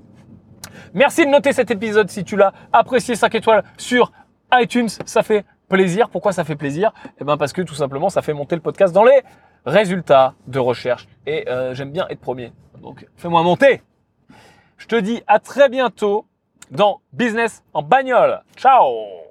Merci 0.93 1.25
de 1.25 1.31
noter 1.31 1.53
cet 1.53 1.71
épisode 1.71 2.09
si 2.09 2.23
tu 2.23 2.35
l'as 2.35 2.53
apprécié 2.73 3.15
5 3.15 3.33
étoiles 3.35 3.63
sur 3.77 4.11
iTunes. 4.53 4.89
Ça 5.05 5.23
fait 5.23 5.45
plaisir. 5.69 6.09
Pourquoi 6.09 6.31
ça 6.31 6.43
fait 6.43 6.55
plaisir? 6.55 6.93
Eh 7.19 7.23
ben 7.23 7.37
parce 7.37 7.53
que 7.53 7.61
tout 7.61 7.75
simplement, 7.75 8.09
ça 8.09 8.21
fait 8.21 8.33
monter 8.33 8.55
le 8.55 8.61
podcast 8.61 8.93
dans 8.93 9.03
les 9.03 9.21
résultats 9.65 10.33
de 10.47 10.59
recherche. 10.59 11.07
Et 11.25 11.49
euh, 11.49 11.73
j'aime 11.73 11.91
bien 11.91 12.07
être 12.09 12.19
premier. 12.19 12.51
Donc, 12.81 13.07
fais-moi 13.17 13.41
monter. 13.41 13.81
Je 14.77 14.87
te 14.87 14.95
dis 14.95 15.23
à 15.27 15.39
très 15.39 15.69
bientôt 15.69 16.25
dans 16.71 17.01
Business 17.13 17.63
en 17.73 17.81
bagnole. 17.81 18.41
Ciao 18.55 19.24